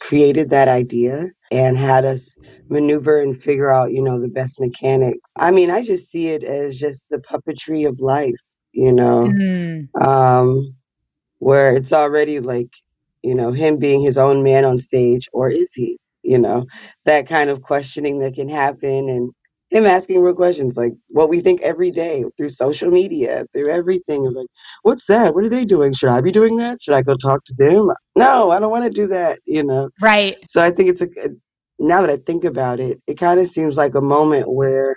created 0.00 0.50
that 0.50 0.68
idea 0.68 1.30
and 1.52 1.78
had 1.78 2.04
us 2.04 2.36
maneuver 2.68 3.20
and 3.20 3.38
figure 3.40 3.70
out, 3.70 3.92
you 3.92 4.02
know, 4.02 4.20
the 4.20 4.28
best 4.28 4.60
mechanics. 4.60 5.32
I 5.38 5.50
mean, 5.52 5.70
I 5.70 5.84
just 5.84 6.10
see 6.10 6.28
it 6.28 6.44
as 6.44 6.78
just 6.78 7.08
the 7.10 7.18
puppetry 7.18 7.88
of 7.88 8.00
life, 8.00 8.36
you 8.72 8.92
know. 8.92 9.28
Mm, 9.28 9.88
um, 10.00 10.74
where 11.38 11.76
it's 11.76 11.92
already 11.92 12.40
like, 12.40 12.70
you 13.22 13.34
know, 13.34 13.52
him 13.52 13.78
being 13.78 14.02
his 14.02 14.18
own 14.18 14.42
man 14.42 14.64
on 14.64 14.78
stage, 14.78 15.28
or 15.32 15.50
is 15.50 15.72
he? 15.74 15.98
You 16.22 16.38
know, 16.38 16.66
that 17.04 17.28
kind 17.28 17.50
of 17.50 17.62
questioning 17.62 18.18
that 18.20 18.34
can 18.34 18.48
happen, 18.48 19.08
and 19.08 19.32
him 19.70 19.86
asking 19.86 20.20
real 20.20 20.34
questions 20.34 20.76
like 20.76 20.92
what 21.10 21.28
we 21.28 21.40
think 21.40 21.60
every 21.62 21.90
day 21.90 22.24
through 22.36 22.48
social 22.48 22.90
media, 22.90 23.46
through 23.52 23.70
everything. 23.70 24.26
of 24.26 24.34
Like, 24.34 24.48
what's 24.82 25.06
that? 25.06 25.34
What 25.34 25.44
are 25.44 25.48
they 25.48 25.64
doing? 25.64 25.92
Should 25.92 26.10
I 26.10 26.20
be 26.20 26.32
doing 26.32 26.56
that? 26.56 26.82
Should 26.82 26.94
I 26.94 27.02
go 27.02 27.14
talk 27.14 27.44
to 27.44 27.54
them? 27.54 27.90
No, 28.16 28.50
I 28.50 28.58
don't 28.58 28.70
want 28.70 28.84
to 28.84 28.90
do 28.90 29.06
that. 29.08 29.38
You 29.44 29.64
know. 29.64 29.90
right. 30.00 30.36
So 30.48 30.62
I 30.62 30.70
think 30.70 30.90
it's 30.90 31.00
a. 31.00 31.06
Uh, 31.06 31.28
now 31.82 32.02
that 32.02 32.10
I 32.10 32.16
think 32.18 32.44
about 32.44 32.78
it, 32.78 33.00
it 33.06 33.14
kind 33.14 33.40
of 33.40 33.46
seems 33.46 33.78
like 33.78 33.94
a 33.94 34.02
moment 34.02 34.52
where 34.52 34.94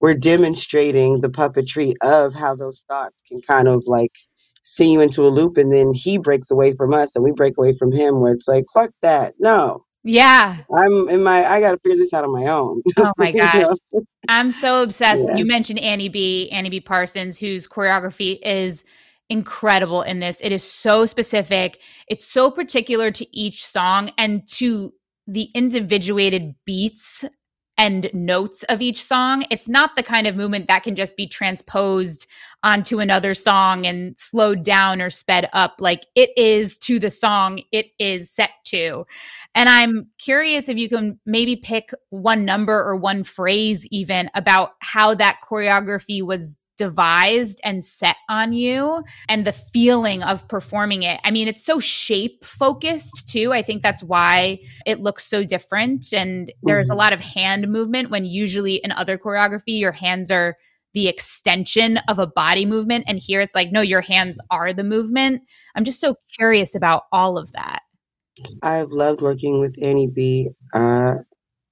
we're 0.00 0.14
demonstrating 0.14 1.20
the 1.20 1.28
puppetry 1.28 1.94
of 2.02 2.34
how 2.34 2.54
those 2.54 2.84
thoughts 2.88 3.22
can 3.28 3.40
kind 3.42 3.68
of 3.68 3.84
like 3.86 4.12
send 4.62 4.92
you 4.92 5.00
into 5.00 5.22
a 5.22 5.28
loop 5.28 5.56
and 5.56 5.72
then 5.72 5.92
he 5.94 6.18
breaks 6.18 6.50
away 6.50 6.74
from 6.74 6.92
us 6.92 7.14
and 7.16 7.24
we 7.24 7.32
break 7.32 7.56
away 7.56 7.76
from 7.76 7.92
him 7.92 8.20
where 8.20 8.32
it's 8.32 8.46
like 8.46 8.64
fuck 8.74 8.90
that 9.02 9.34
no 9.38 9.84
Yeah. 10.02 10.58
i'm 10.78 11.08
in 11.08 11.22
my 11.22 11.44
i 11.46 11.60
gotta 11.60 11.78
figure 11.78 11.98
this 11.98 12.12
out 12.12 12.24
on 12.24 12.32
my 12.32 12.46
own 12.46 12.82
Oh 12.96 13.12
my 13.18 13.28
You 13.34 13.60
know? 13.60 13.76
I'm 14.28 14.52
so 14.52 14.82
obsessed. 14.82 15.24
Yeah. 15.26 15.36
You 15.36 15.44
mentioned 15.44 15.80
Annie 15.80 16.08
B, 16.08 16.50
Annie 16.50 16.70
B 16.70 16.80
Parsons, 16.80 17.38
whose 17.38 17.66
choreography 17.66 18.38
is 18.42 18.84
incredible 19.28 20.02
in 20.02 20.20
this. 20.20 20.40
It 20.40 20.52
is 20.52 20.62
so 20.62 21.06
specific. 21.06 21.80
It's 22.08 22.26
so 22.26 22.50
particular 22.50 23.10
to 23.12 23.36
each 23.36 23.66
song 23.66 24.12
and 24.18 24.46
to 24.56 24.92
the 25.26 25.48
individuated 25.54 26.54
beats 26.64 27.24
and 27.80 28.10
notes 28.12 28.62
of 28.64 28.82
each 28.82 29.02
song. 29.02 29.42
It's 29.50 29.66
not 29.66 29.96
the 29.96 30.02
kind 30.02 30.26
of 30.26 30.36
movement 30.36 30.68
that 30.68 30.82
can 30.82 30.94
just 30.94 31.16
be 31.16 31.26
transposed 31.26 32.26
onto 32.62 33.00
another 33.00 33.32
song 33.32 33.86
and 33.86 34.18
slowed 34.18 34.62
down 34.62 35.00
or 35.00 35.08
sped 35.08 35.48
up. 35.54 35.76
Like 35.80 36.04
it 36.14 36.28
is 36.36 36.76
to 36.80 36.98
the 36.98 37.10
song 37.10 37.62
it 37.72 37.86
is 37.98 38.30
set 38.30 38.50
to. 38.66 39.06
And 39.54 39.70
I'm 39.70 40.08
curious 40.18 40.68
if 40.68 40.76
you 40.76 40.90
can 40.90 41.18
maybe 41.24 41.56
pick 41.56 41.90
one 42.10 42.44
number 42.44 42.78
or 42.78 42.96
one 42.96 43.22
phrase, 43.22 43.86
even 43.86 44.28
about 44.34 44.72
how 44.80 45.14
that 45.14 45.38
choreography 45.42 46.22
was 46.22 46.58
devised 46.80 47.60
and 47.62 47.84
set 47.84 48.16
on 48.30 48.54
you 48.54 49.04
and 49.28 49.46
the 49.46 49.52
feeling 49.52 50.22
of 50.22 50.48
performing 50.48 51.02
it. 51.02 51.20
I 51.24 51.30
mean, 51.30 51.46
it's 51.46 51.62
so 51.62 51.78
shape 51.78 52.42
focused 52.42 53.28
too. 53.28 53.52
I 53.52 53.60
think 53.60 53.82
that's 53.82 54.02
why 54.02 54.60
it 54.86 55.00
looks 55.00 55.26
so 55.26 55.44
different. 55.44 56.14
And 56.14 56.50
there's 56.62 56.88
a 56.88 56.94
Mhm. 56.94 56.96
lot 56.96 57.12
of 57.12 57.20
hand 57.20 57.68
movement 57.68 58.10
when 58.10 58.24
usually 58.24 58.76
in 58.76 58.92
other 58.92 59.18
choreography, 59.18 59.78
your 59.78 59.92
hands 59.92 60.30
are 60.30 60.56
the 60.94 61.06
extension 61.06 61.98
of 62.08 62.18
a 62.18 62.26
body 62.26 62.64
movement. 62.64 63.04
And 63.06 63.18
here 63.18 63.42
it's 63.42 63.54
like, 63.54 63.70
no, 63.70 63.82
your 63.82 64.00
hands 64.00 64.40
are 64.50 64.72
the 64.72 64.82
movement. 64.82 65.42
I'm 65.74 65.84
just 65.84 66.00
so 66.00 66.16
curious 66.34 66.74
about 66.74 67.02
all 67.12 67.36
of 67.36 67.52
that. 67.52 67.82
I've 68.62 68.90
loved 68.90 69.20
working 69.20 69.60
with 69.60 69.76
Annie 69.82 70.06
B. 70.06 70.48
Uh, 70.72 71.16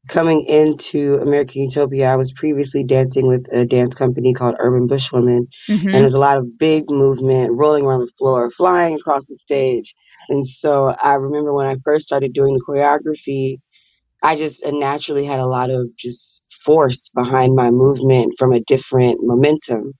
coming 0.09 0.45
into 0.47 1.19
American 1.21 1.63
Utopia, 1.63 2.13
I 2.13 2.17
was 2.17 2.33
previously 2.33 2.83
dancing 2.85 3.27
with 3.27 3.47
a 3.53 3.65
dance 3.65 3.95
company 3.95 4.33
called 4.33 4.57
Urban 4.59 4.87
Bush 4.87 5.13
Women, 5.13 5.49
Mhm. 5.69 5.85
and 5.85 5.95
there's 5.95 6.15
a 6.15 6.19
lot 6.19 6.39
of 6.39 6.59
big 6.59 6.91
movement, 6.91 7.53
rolling 7.53 7.85
around 7.85 8.01
the 8.01 8.13
floor, 8.19 8.51
flying 8.51 8.97
across 8.97 9.27
the 9.27 9.37
stage. 9.37 9.95
And 10.29 10.47
so 10.47 10.95
I 11.03 11.15
remember 11.15 11.53
when 11.53 11.67
I 11.67 11.77
first 11.85 12.07
started 12.07 12.33
doing 12.33 12.55
the 12.55 12.65
choreography, 12.67 13.59
I 14.23 14.37
just 14.37 14.65
uh, 14.65 14.71
naturally 14.73 15.25
had 15.25 15.41
a 15.41 15.47
lot 15.47 15.71
of 15.71 15.95
just 15.97 16.43
force 16.65 17.09
behind 17.15 17.55
my 17.55 17.71
movement 17.71 18.35
from 18.39 18.53
a 18.53 18.61
different 18.61 19.19
momentum. 19.23 19.93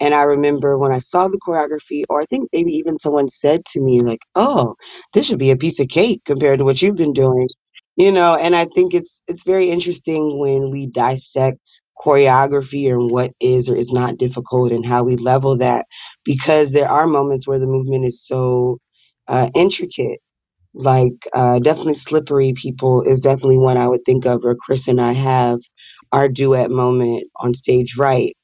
And 0.00 0.14
I 0.14 0.22
remember 0.22 0.78
when 0.78 0.92
I 0.92 0.98
saw 0.98 1.28
the 1.28 1.38
choreography, 1.46 2.04
or 2.08 2.20
I 2.20 2.24
think 2.26 2.48
maybe 2.52 2.72
even 2.72 2.98
someone 2.98 3.28
said 3.28 3.64
to 3.66 3.80
me, 3.80 4.00
like, 4.02 4.20
oh, 4.34 4.74
this 5.12 5.26
should 5.26 5.38
be 5.38 5.50
a 5.50 5.56
piece 5.56 5.78
of 5.80 5.88
cake 5.88 6.22
compared 6.24 6.58
to 6.58 6.64
what 6.64 6.80
you've 6.80 6.96
been 6.96 7.12
doing. 7.12 7.48
You 7.96 8.12
know, 8.12 8.36
and 8.36 8.56
I 8.56 8.66
think 8.74 8.94
it's 8.94 9.22
it's 9.28 9.44
very 9.44 9.70
interesting 9.70 10.38
when 10.40 10.70
we 10.72 10.88
dissect 10.88 11.82
choreography 12.04 12.92
and 12.92 13.10
what 13.10 13.32
is 13.40 13.70
or 13.70 13.76
is 13.76 13.92
not 13.92 14.18
difficult 14.18 14.72
and 14.72 14.86
how 14.86 15.04
we 15.04 15.16
level 15.16 15.58
that 15.58 15.86
because 16.24 16.72
there 16.72 16.90
are 16.90 17.06
moments 17.06 17.46
where 17.48 17.60
the 17.60 17.68
movement 17.68 18.06
is 18.06 18.24
so 18.26 18.78
uh, 19.28 19.50
intricate 19.54 20.20
like 20.74 21.14
uh, 21.34 21.58
definitely 21.60 21.94
slippery 21.94 22.54
people 22.54 23.02
is 23.02 23.20
definitely 23.20 23.58
one 23.58 23.76
I 23.76 23.88
would 23.88 24.04
think 24.06 24.26
of, 24.26 24.44
or 24.44 24.56
Chris 24.56 24.88
and 24.88 25.00
I 25.00 25.12
have 25.12 25.60
our 26.12 26.28
duet 26.28 26.70
moment 26.70 27.28
on 27.40 27.54
stage 27.54 27.96
right. 27.98 28.35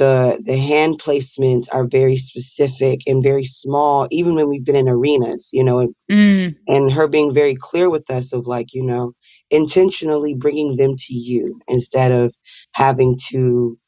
The 0.00 0.42
the 0.44 0.58
hand 0.58 1.00
placements 1.00 1.68
are 1.72 1.86
very 1.88 2.18
specific 2.18 3.02
and 3.08 3.22
very 3.24 3.44
small, 3.44 4.08
even 4.12 4.36
when 4.36 4.50
we've 4.50 4.66
been 4.66 4.76
in 4.76 4.90
arenas, 4.90 5.50
you 5.54 5.64
know, 5.64 5.80
and, 5.80 5.96
Mm. 6.10 6.56
and 6.68 6.92
her 6.92 7.08
being 7.08 7.34
very 7.34 7.56
clear 7.56 7.90
with 7.90 8.10
us 8.10 8.32
of 8.34 8.46
like, 8.48 8.74
you 8.74 8.84
know, 8.84 9.12
intentionally 9.50 10.34
bringing 10.36 10.76
them 10.76 10.96
to 10.98 11.14
you 11.14 11.60
instead 11.68 12.12
of 12.12 12.34
having 12.74 13.18
to 13.30 13.78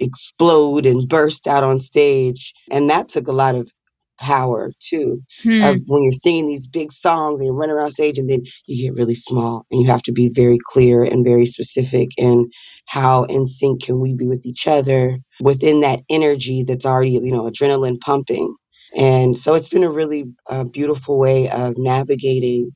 explode 0.00 0.86
and 0.86 1.08
burst 1.08 1.48
out 1.48 1.64
on 1.64 1.80
stage. 1.80 2.54
And 2.72 2.90
that 2.90 3.08
took 3.08 3.28
a 3.28 3.32
lot 3.32 3.56
of 3.56 3.70
power 4.18 4.72
too 4.80 5.22
Hmm. 5.42 5.62
of 5.64 5.78
when 5.88 6.02
you're 6.02 6.12
singing 6.12 6.46
these 6.46 6.66
big 6.66 6.92
songs 6.92 7.40
and 7.40 7.46
you're 7.46 7.54
running 7.54 7.76
around 7.76 7.92
stage 7.92 8.18
and 8.18 8.30
then 8.30 8.42
you 8.66 8.82
get 8.84 8.94
really 8.94 9.14
small 9.14 9.66
and 9.70 9.82
you 9.82 9.88
have 9.88 10.02
to 10.02 10.12
be 10.12 10.30
very 10.34 10.58
clear 10.66 11.04
and 11.04 11.24
very 11.26 11.46
specific 11.46 12.08
in 12.18 12.50
how 12.86 13.24
in 13.24 13.44
sync 13.46 13.82
can 13.82 14.00
we 14.00 14.14
be 14.14 14.26
with 14.26 14.44
each 14.46 14.66
other 14.66 15.18
within 15.40 15.80
that 15.80 16.00
energy 16.10 16.64
that's 16.64 16.86
already 16.86 17.12
you 17.12 17.32
know 17.32 17.50
adrenaline 17.50 18.00
pumping 18.00 18.54
and 18.96 19.38
so 19.38 19.54
it's 19.54 19.68
been 19.68 19.84
a 19.84 19.90
really 19.90 20.24
uh, 20.50 20.64
beautiful 20.64 21.18
way 21.18 21.48
of 21.50 21.74
navigating 21.78 22.70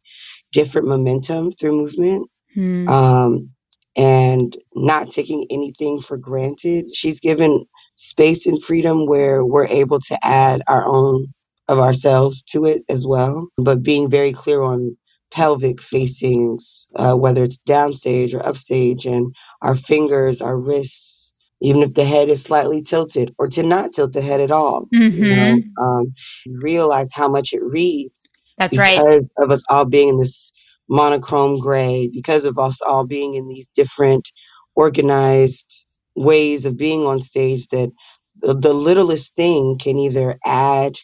different 0.52 0.88
momentum 0.88 1.52
through 1.52 1.76
movement 1.76 2.28
Hmm. 2.54 2.86
um, 2.88 3.50
and 3.96 4.56
not 4.74 5.10
taking 5.10 5.46
anything 5.50 6.00
for 6.00 6.16
granted. 6.16 6.86
She's 6.94 7.20
given 7.20 7.64
space 8.02 8.46
and 8.46 8.62
freedom 8.64 9.06
where 9.06 9.44
we're 9.44 9.66
able 9.66 10.00
to 10.00 10.18
add 10.26 10.62
our 10.68 10.86
own 10.86 11.28
of 11.68 11.80
ourselves 11.80 12.42
to 12.44 12.66
it 12.66 12.82
as 12.90 13.06
well, 13.06 13.48
but 13.58 13.82
being 13.82 14.10
very 14.10 14.32
clear 14.32 14.62
on 14.62 14.96
pelvic 15.32 15.82
facings, 15.82 16.86
uh, 16.96 17.14
whether 17.14 17.44
it's 17.44 17.58
downstage 17.68 18.34
or 18.34 18.46
upstage, 18.46 19.06
and 19.06 19.34
our 19.62 19.76
fingers, 19.76 20.42
our 20.42 20.58
wrists, 20.58 21.32
even 21.62 21.82
if 21.82 21.94
the 21.94 22.04
head 22.04 22.28
is 22.30 22.42
slightly 22.42 22.82
tilted, 22.82 23.34
or 23.38 23.48
to 23.48 23.62
not 23.64 23.94
tilt 23.94 24.12
the 24.14 24.22
head 24.22 24.40
at 24.40 24.52
all. 24.52 24.88
You 25.16 25.26
know, 25.28 25.62
Mhm. 25.62 25.74
um, 25.80 26.14
realize 26.46 27.12
how 27.14 27.28
much 27.28 27.54
it 27.54 27.62
reads 27.62 28.30
That's 28.58 28.78
right. 28.78 28.96
because 28.96 29.28
of 29.38 29.50
us 29.52 29.64
all 29.70 29.86
being 29.86 30.10
in 30.10 30.18
this 30.20 30.52
monochrome 30.88 31.60
gray, 31.60 32.08
because 32.12 32.44
of 32.46 32.58
us 32.58 32.82
all 32.82 33.06
being 33.06 33.36
in 33.36 33.48
these 33.48 33.68
different 33.76 34.28
organized 34.76 35.86
ways 36.16 36.66
of 36.66 36.76
being 36.78 37.02
on 37.06 37.22
stage, 37.22 37.68
that 37.68 37.90
the, 38.42 38.54
the 38.54 38.74
littlest 38.74 39.34
thing 39.36 39.78
can 39.80 39.98
either 39.98 40.38
add 40.46 40.94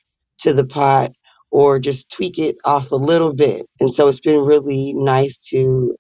to 0.41 0.53
the 0.53 0.65
pot 0.67 1.13
or 1.51 1.79
just 1.79 2.11
tweak 2.11 2.39
it 2.39 2.57
off 2.65 2.93
a 2.93 2.97
little 2.97 3.35
bit. 3.35 3.67
And 3.81 3.93
so 3.93 4.09
it's 4.09 4.21
been 4.21 4.45
really 4.45 4.95
nice 4.95 5.39
to 5.51 5.97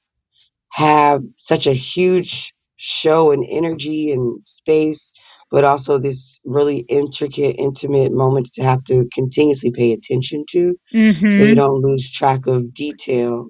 have 0.73 1.23
such 1.37 1.67
a 1.67 1.73
huge 1.75 2.55
show 2.77 3.33
and 3.33 3.45
energy 3.51 4.13
and 4.13 4.41
space, 4.47 5.13
but 5.51 5.65
also 5.65 5.99
this 5.99 6.41
really 6.45 6.81
intricate, 6.89 7.57
intimate 7.59 8.13
moments 8.13 8.51
to 8.53 8.63
have 8.65 8.85
to 8.85 9.09
continuously 9.15 9.71
pay 9.73 9.93
attention 9.93 10.45
to 10.51 10.77
so 11.29 11.45
you 11.45 11.55
Mhm. 11.55 11.57
don't 11.57 11.83
lose 11.83 12.11
track 12.11 12.47
of 12.47 12.75
detail 12.75 13.49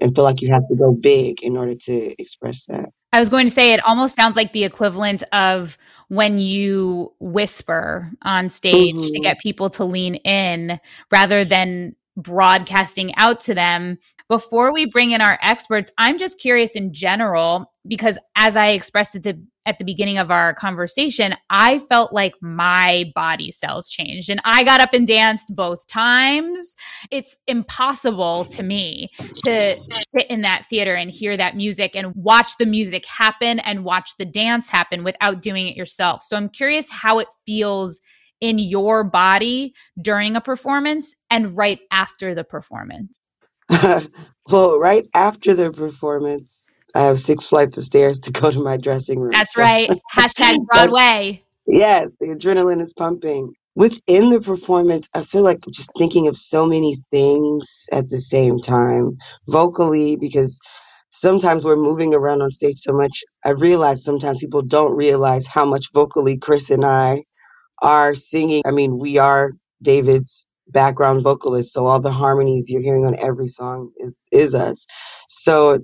and 0.00 0.14
feel 0.14 0.24
like 0.24 0.42
you 0.42 0.52
have 0.52 0.66
to 0.68 0.76
go 0.76 0.92
big 0.92 1.42
in 1.42 1.56
order 1.56 1.74
to 1.74 2.22
express 2.22 2.66
that. 2.66 2.90
I 3.12 3.18
was 3.18 3.28
going 3.30 3.46
to 3.46 3.52
say 3.52 3.72
it 3.72 3.84
almost 3.86 4.14
sounds 4.14 4.36
like 4.36 4.52
the 4.52 4.64
equivalent 4.64 5.22
of 5.32 5.78
when 6.08 6.38
you 6.38 7.12
whisper 7.20 8.10
on 8.22 8.50
stage 8.50 9.00
to 9.00 9.18
Mhm. 9.18 9.22
get 9.22 9.38
people 9.38 9.70
to 9.70 9.84
lean 9.84 10.16
in 10.16 10.78
rather 11.10 11.44
than 11.44 11.94
broadcasting 12.16 13.14
out 13.16 13.40
to 13.40 13.54
them. 13.54 13.98
Before 14.28 14.74
we 14.74 14.84
bring 14.84 15.12
in 15.12 15.22
our 15.22 15.38
experts, 15.40 15.90
I'm 15.96 16.18
just 16.18 16.38
curious 16.38 16.76
in 16.76 16.92
general 16.92 17.72
because 17.86 18.18
as 18.36 18.56
I 18.56 18.68
expressed 18.68 19.14
at 19.14 19.22
the 19.22 19.42
at 19.64 19.78
the 19.78 19.84
beginning 19.84 20.16
of 20.16 20.30
our 20.30 20.54
conversation, 20.54 21.34
I 21.50 21.78
felt 21.78 22.12
like 22.12 22.34
my 22.40 23.12
body 23.14 23.52
cells 23.52 23.90
changed 23.90 24.30
and 24.30 24.40
I 24.44 24.64
got 24.64 24.80
up 24.80 24.94
and 24.94 25.06
danced 25.06 25.54
both 25.54 25.86
times. 25.86 26.74
It's 27.10 27.36
impossible 27.46 28.46
to 28.46 28.62
me 28.62 29.10
to 29.44 29.78
sit 30.16 30.26
in 30.30 30.40
that 30.42 30.64
theater 30.66 30.94
and 30.94 31.10
hear 31.10 31.36
that 31.36 31.54
music 31.54 31.94
and 31.94 32.14
watch 32.14 32.56
the 32.58 32.66
music 32.66 33.04
happen 33.06 33.58
and 33.60 33.84
watch 33.84 34.12
the 34.18 34.24
dance 34.24 34.70
happen 34.70 35.04
without 35.04 35.42
doing 35.42 35.68
it 35.68 35.76
yourself. 35.76 36.22
So 36.22 36.36
I'm 36.36 36.48
curious 36.48 36.90
how 36.90 37.18
it 37.18 37.28
feels 37.46 38.00
in 38.40 38.58
your 38.58 39.04
body 39.04 39.74
during 40.00 40.36
a 40.36 40.40
performance 40.40 41.14
and 41.30 41.56
right 41.56 41.80
after 41.90 42.34
the 42.34 42.44
performance. 42.44 43.18
well, 44.48 44.78
right 44.78 45.06
after 45.14 45.54
the 45.54 45.72
performance, 45.72 46.64
I 46.94 47.00
have 47.02 47.18
six 47.20 47.46
flights 47.46 47.76
of 47.76 47.84
stairs 47.84 48.20
to 48.20 48.32
go 48.32 48.50
to 48.50 48.60
my 48.60 48.76
dressing 48.76 49.20
room. 49.20 49.32
That's 49.32 49.54
So- 49.54 49.62
right. 49.62 49.90
Hashtag 50.14 50.56
Broadway. 50.72 51.42
Yes, 51.66 52.14
the 52.20 52.28
adrenaline 52.28 52.80
is 52.80 52.92
pumping. 52.94 53.52
Within 53.76 54.30
the 54.30 54.40
performance, 54.40 55.08
I 55.14 55.22
feel 55.22 55.42
like 55.44 55.60
just 55.72 55.90
thinking 55.98 56.26
of 56.28 56.36
so 56.36 56.66
many 56.66 56.96
things 57.12 57.86
at 57.92 58.08
the 58.08 58.18
same 58.18 58.58
time, 58.60 59.16
vocally, 59.48 60.16
because 60.16 60.58
sometimes 61.10 61.64
we're 61.64 61.76
moving 61.76 62.14
around 62.14 62.42
on 62.42 62.50
stage 62.50 62.78
so 62.78 62.92
much. 62.92 63.22
I 63.44 63.50
realize 63.50 64.02
sometimes 64.02 64.40
people 64.40 64.62
don't 64.62 64.96
realize 64.96 65.46
how 65.46 65.64
much 65.64 65.92
vocally 65.92 66.38
Chris 66.38 66.70
and 66.70 66.84
I 66.84 67.24
are 67.82 68.14
singing. 68.14 68.62
I 68.66 68.72
mean, 68.72 68.98
we 68.98 69.18
are 69.18 69.52
David's 69.82 70.46
background 70.70 71.22
vocalist, 71.22 71.72
so 71.72 71.86
all 71.86 72.00
the 72.00 72.12
harmonies 72.12 72.68
you're 72.68 72.82
hearing 72.82 73.06
on 73.06 73.18
every 73.18 73.48
song 73.48 73.90
is, 73.98 74.14
is 74.32 74.54
us. 74.54 74.86
So 75.28 75.78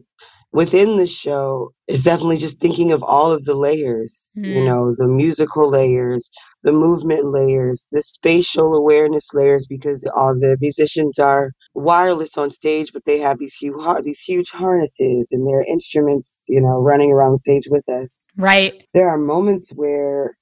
within 0.54 0.96
the 0.96 1.06
show 1.06 1.72
is 1.88 2.04
definitely 2.04 2.36
just 2.36 2.60
thinking 2.60 2.92
of 2.92 3.02
all 3.02 3.32
of 3.32 3.44
the 3.44 3.54
layers, 3.54 4.32
mm. 4.38 4.54
you 4.54 4.64
know, 4.64 4.94
the 4.96 5.08
musical 5.08 5.68
layers, 5.68 6.30
the 6.62 6.72
movement 6.72 7.32
layers, 7.32 7.88
the 7.90 8.00
spatial 8.00 8.74
awareness 8.74 9.28
layers, 9.34 9.66
because 9.66 10.04
all 10.14 10.32
the 10.32 10.56
musicians 10.60 11.18
are 11.18 11.50
wireless 11.74 12.38
on 12.38 12.50
stage, 12.50 12.92
but 12.92 13.04
they 13.04 13.18
have 13.18 13.38
these 13.38 13.54
huge, 13.54 13.74
these 14.04 14.20
huge 14.20 14.50
harnesses 14.50 15.28
and 15.32 15.46
their 15.46 15.62
instruments, 15.64 16.44
you 16.48 16.60
know, 16.60 16.78
running 16.80 17.10
around 17.10 17.32
the 17.32 17.38
stage 17.38 17.66
with 17.68 17.86
us. 17.88 18.24
Right. 18.36 18.84
There 18.94 19.08
are 19.08 19.18
moments 19.18 19.70
where 19.74 20.36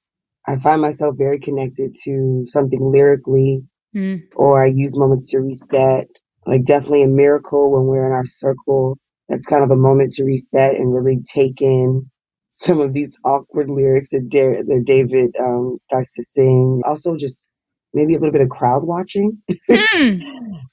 I 0.47 0.57
find 0.57 0.81
myself 0.81 1.15
very 1.17 1.39
connected 1.39 1.95
to 2.03 2.43
something 2.45 2.79
lyrically, 2.81 3.63
mm. 3.95 4.21
or 4.35 4.63
I 4.63 4.67
use 4.67 4.97
moments 4.97 5.29
to 5.31 5.39
reset. 5.39 6.07
Like 6.45 6.65
definitely 6.65 7.03
a 7.03 7.07
miracle 7.07 7.71
when 7.71 7.85
we're 7.85 8.05
in 8.05 8.11
our 8.11 8.25
circle 8.25 8.97
that's 9.29 9.45
kind 9.45 9.63
of 9.63 9.71
a 9.71 9.77
moment 9.77 10.13
to 10.13 10.25
reset 10.25 10.75
and 10.75 10.93
really 10.93 11.21
take 11.33 11.61
in 11.61 12.09
some 12.49 12.81
of 12.81 12.93
these 12.93 13.17
awkward 13.25 13.71
lyrics 13.71 14.09
that, 14.09 14.29
da- 14.29 14.61
that 14.61 14.83
David 14.85 15.35
um, 15.39 15.77
starts 15.79 16.13
to 16.13 16.23
sing. 16.23 16.81
Also, 16.85 17.17
just 17.17 17.47
maybe 17.93 18.13
a 18.13 18.19
little 18.19 18.31
bit 18.31 18.41
of 18.41 18.49
crowd 18.49 18.83
watching. 18.83 19.41
Mm. 19.69 20.21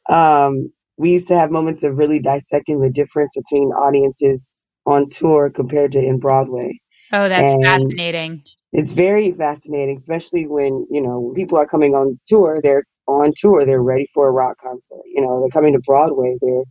um, 0.10 0.72
we 0.98 1.12
used 1.12 1.28
to 1.28 1.38
have 1.38 1.50
moments 1.50 1.82
of 1.82 1.96
really 1.96 2.20
dissecting 2.20 2.80
the 2.80 2.90
difference 2.90 3.30
between 3.34 3.70
audiences 3.70 4.64
on 4.84 5.08
tour 5.08 5.48
compared 5.48 5.92
to 5.92 5.98
in 5.98 6.18
Broadway. 6.18 6.78
Oh, 7.12 7.28
that's 7.28 7.52
and 7.52 7.64
fascinating. 7.64 8.42
It's 8.72 8.92
very 8.92 9.32
fascinating, 9.32 9.96
especially 9.96 10.46
when, 10.46 10.86
you 10.90 11.02
know, 11.02 11.18
when 11.18 11.34
people 11.34 11.58
are 11.58 11.66
coming 11.66 11.94
on 11.94 12.20
tour, 12.26 12.60
they're 12.62 12.84
on 13.06 13.32
tour, 13.36 13.64
they're 13.64 13.82
ready 13.82 14.08
for 14.14 14.28
a 14.28 14.32
rock 14.32 14.58
concert. 14.58 15.00
You 15.06 15.24
know, 15.24 15.40
they're 15.40 15.50
coming 15.50 15.72
to 15.72 15.80
Broadway, 15.80 16.36
they're 16.40 16.64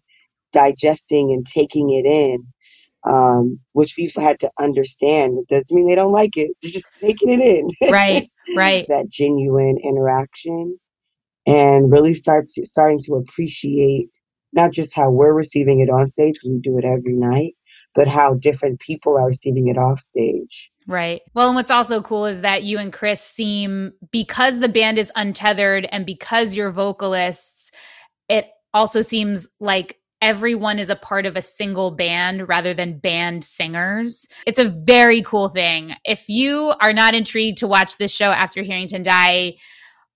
digesting 0.53 1.31
and 1.31 1.45
taking 1.45 1.91
it 1.91 2.05
in, 2.05 2.45
um, 3.03 3.59
which 3.73 3.95
we've 3.97 4.15
had 4.15 4.39
to 4.39 4.51
understand. 4.59 5.37
It 5.37 5.47
doesn't 5.47 5.75
mean 5.75 5.87
they 5.87 5.95
don't 5.95 6.11
like 6.11 6.35
it; 6.35 6.51
they're 6.61 6.71
just 6.71 6.89
taking 6.99 7.29
it 7.29 7.41
in. 7.41 7.69
Right, 7.91 8.29
right. 8.55 8.85
that 8.89 9.09
genuine 9.09 9.77
interaction, 9.83 10.79
and 11.45 11.91
really 11.91 12.13
start 12.13 12.47
to, 12.49 12.65
starting 12.65 12.99
to 13.05 13.15
appreciate 13.15 14.09
not 14.53 14.71
just 14.71 14.95
how 14.95 15.09
we're 15.09 15.33
receiving 15.33 15.79
it 15.79 15.89
on 15.89 16.07
stage 16.07 16.35
because 16.35 16.49
we 16.49 16.59
do 16.59 16.77
it 16.77 16.85
every 16.85 17.13
night, 17.13 17.55
but 17.93 18.07
how 18.07 18.33
different 18.35 18.79
people 18.79 19.17
are 19.17 19.27
receiving 19.27 19.67
it 19.67 19.77
off 19.77 19.99
stage. 19.99 20.71
Right. 20.89 21.21
Well, 21.35 21.49
and 21.49 21.55
what's 21.55 21.69
also 21.69 22.01
cool 22.01 22.25
is 22.25 22.41
that 22.41 22.63
you 22.63 22.79
and 22.79 22.91
Chris 22.91 23.21
seem, 23.21 23.93
because 24.09 24.59
the 24.59 24.67
band 24.67 24.97
is 24.97 25.11
untethered 25.15 25.87
and 25.91 26.03
because 26.03 26.55
you're 26.55 26.71
vocalists, 26.71 27.71
it 28.27 28.47
also 28.73 29.01
seems 29.01 29.47
like 29.59 29.99
everyone 30.19 30.79
is 30.79 30.89
a 30.89 30.95
part 30.95 31.27
of 31.27 31.37
a 31.37 31.43
single 31.43 31.91
band 31.91 32.49
rather 32.49 32.73
than 32.73 32.97
band 32.97 33.45
singers. 33.45 34.27
It's 34.47 34.57
a 34.57 34.65
very 34.65 35.21
cool 35.21 35.47
thing. 35.47 35.93
If 36.05 36.27
you 36.27 36.73
are 36.81 36.91
not 36.91 37.13
intrigued 37.13 37.59
to 37.59 37.67
watch 37.67 37.97
this 37.97 38.13
show 38.13 38.31
after 38.31 38.63
Harrington 38.63 39.03
Tendayi, 39.03 39.59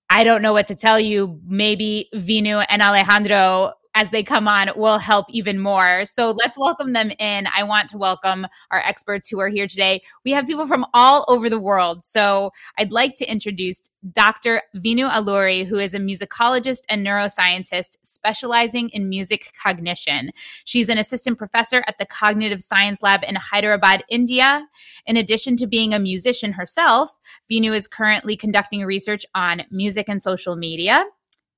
I 0.09 0.23
don't 0.23 0.41
know 0.41 0.53
what 0.53 0.67
to 0.67 0.75
tell 0.75 0.99
you. 0.99 1.39
Maybe 1.45 2.09
Vinoo 2.15 2.65
and 2.67 2.81
Alejandro 2.81 3.73
as 3.95 4.09
they 4.09 4.23
come 4.23 4.47
on 4.47 4.69
will 4.75 4.97
help 4.97 5.27
even 5.29 5.59
more. 5.59 6.05
So 6.05 6.31
let's 6.31 6.57
welcome 6.57 6.93
them 6.93 7.11
in. 7.19 7.47
I 7.55 7.63
want 7.63 7.89
to 7.89 7.97
welcome 7.97 8.47
our 8.71 8.79
experts 8.79 9.29
who 9.29 9.39
are 9.39 9.49
here 9.49 9.67
today. 9.67 10.01
We 10.25 10.31
have 10.31 10.47
people 10.47 10.65
from 10.65 10.85
all 10.93 11.25
over 11.27 11.49
the 11.49 11.59
world. 11.59 12.03
So 12.03 12.51
I'd 12.77 12.91
like 12.91 13.15
to 13.17 13.25
introduce 13.25 13.83
Dr. 14.11 14.61
Vinoo 14.75 15.09
Alluri, 15.09 15.65
who 15.65 15.77
is 15.77 15.93
a 15.93 15.99
musicologist 15.99 16.81
and 16.89 17.05
neuroscientist 17.05 17.97
specializing 18.03 18.89
in 18.89 19.09
music 19.09 19.53
cognition. 19.61 20.31
She's 20.65 20.89
an 20.89 20.97
assistant 20.97 21.37
professor 21.37 21.83
at 21.87 21.97
the 21.97 22.05
Cognitive 22.05 22.61
Science 22.61 23.01
Lab 23.01 23.21
in 23.23 23.35
Hyderabad, 23.35 24.03
India. 24.09 24.67
In 25.05 25.17
addition 25.17 25.55
to 25.57 25.67
being 25.67 25.93
a 25.93 25.99
musician 25.99 26.53
herself, 26.53 27.17
Vinoo 27.49 27.75
is 27.75 27.87
currently 27.87 28.35
conducting 28.35 28.83
research 28.83 29.25
on 29.33 29.63
music 29.71 30.09
and 30.09 30.21
social 30.21 30.55
media 30.55 31.05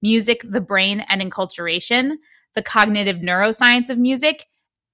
music, 0.01 0.41
the 0.43 0.61
brain, 0.61 1.05
and 1.09 1.21
enculturation, 1.21 2.15
the 2.53 2.61
cognitive 2.61 3.17
neuroscience 3.17 3.89
of 3.89 3.97
music, 3.97 4.45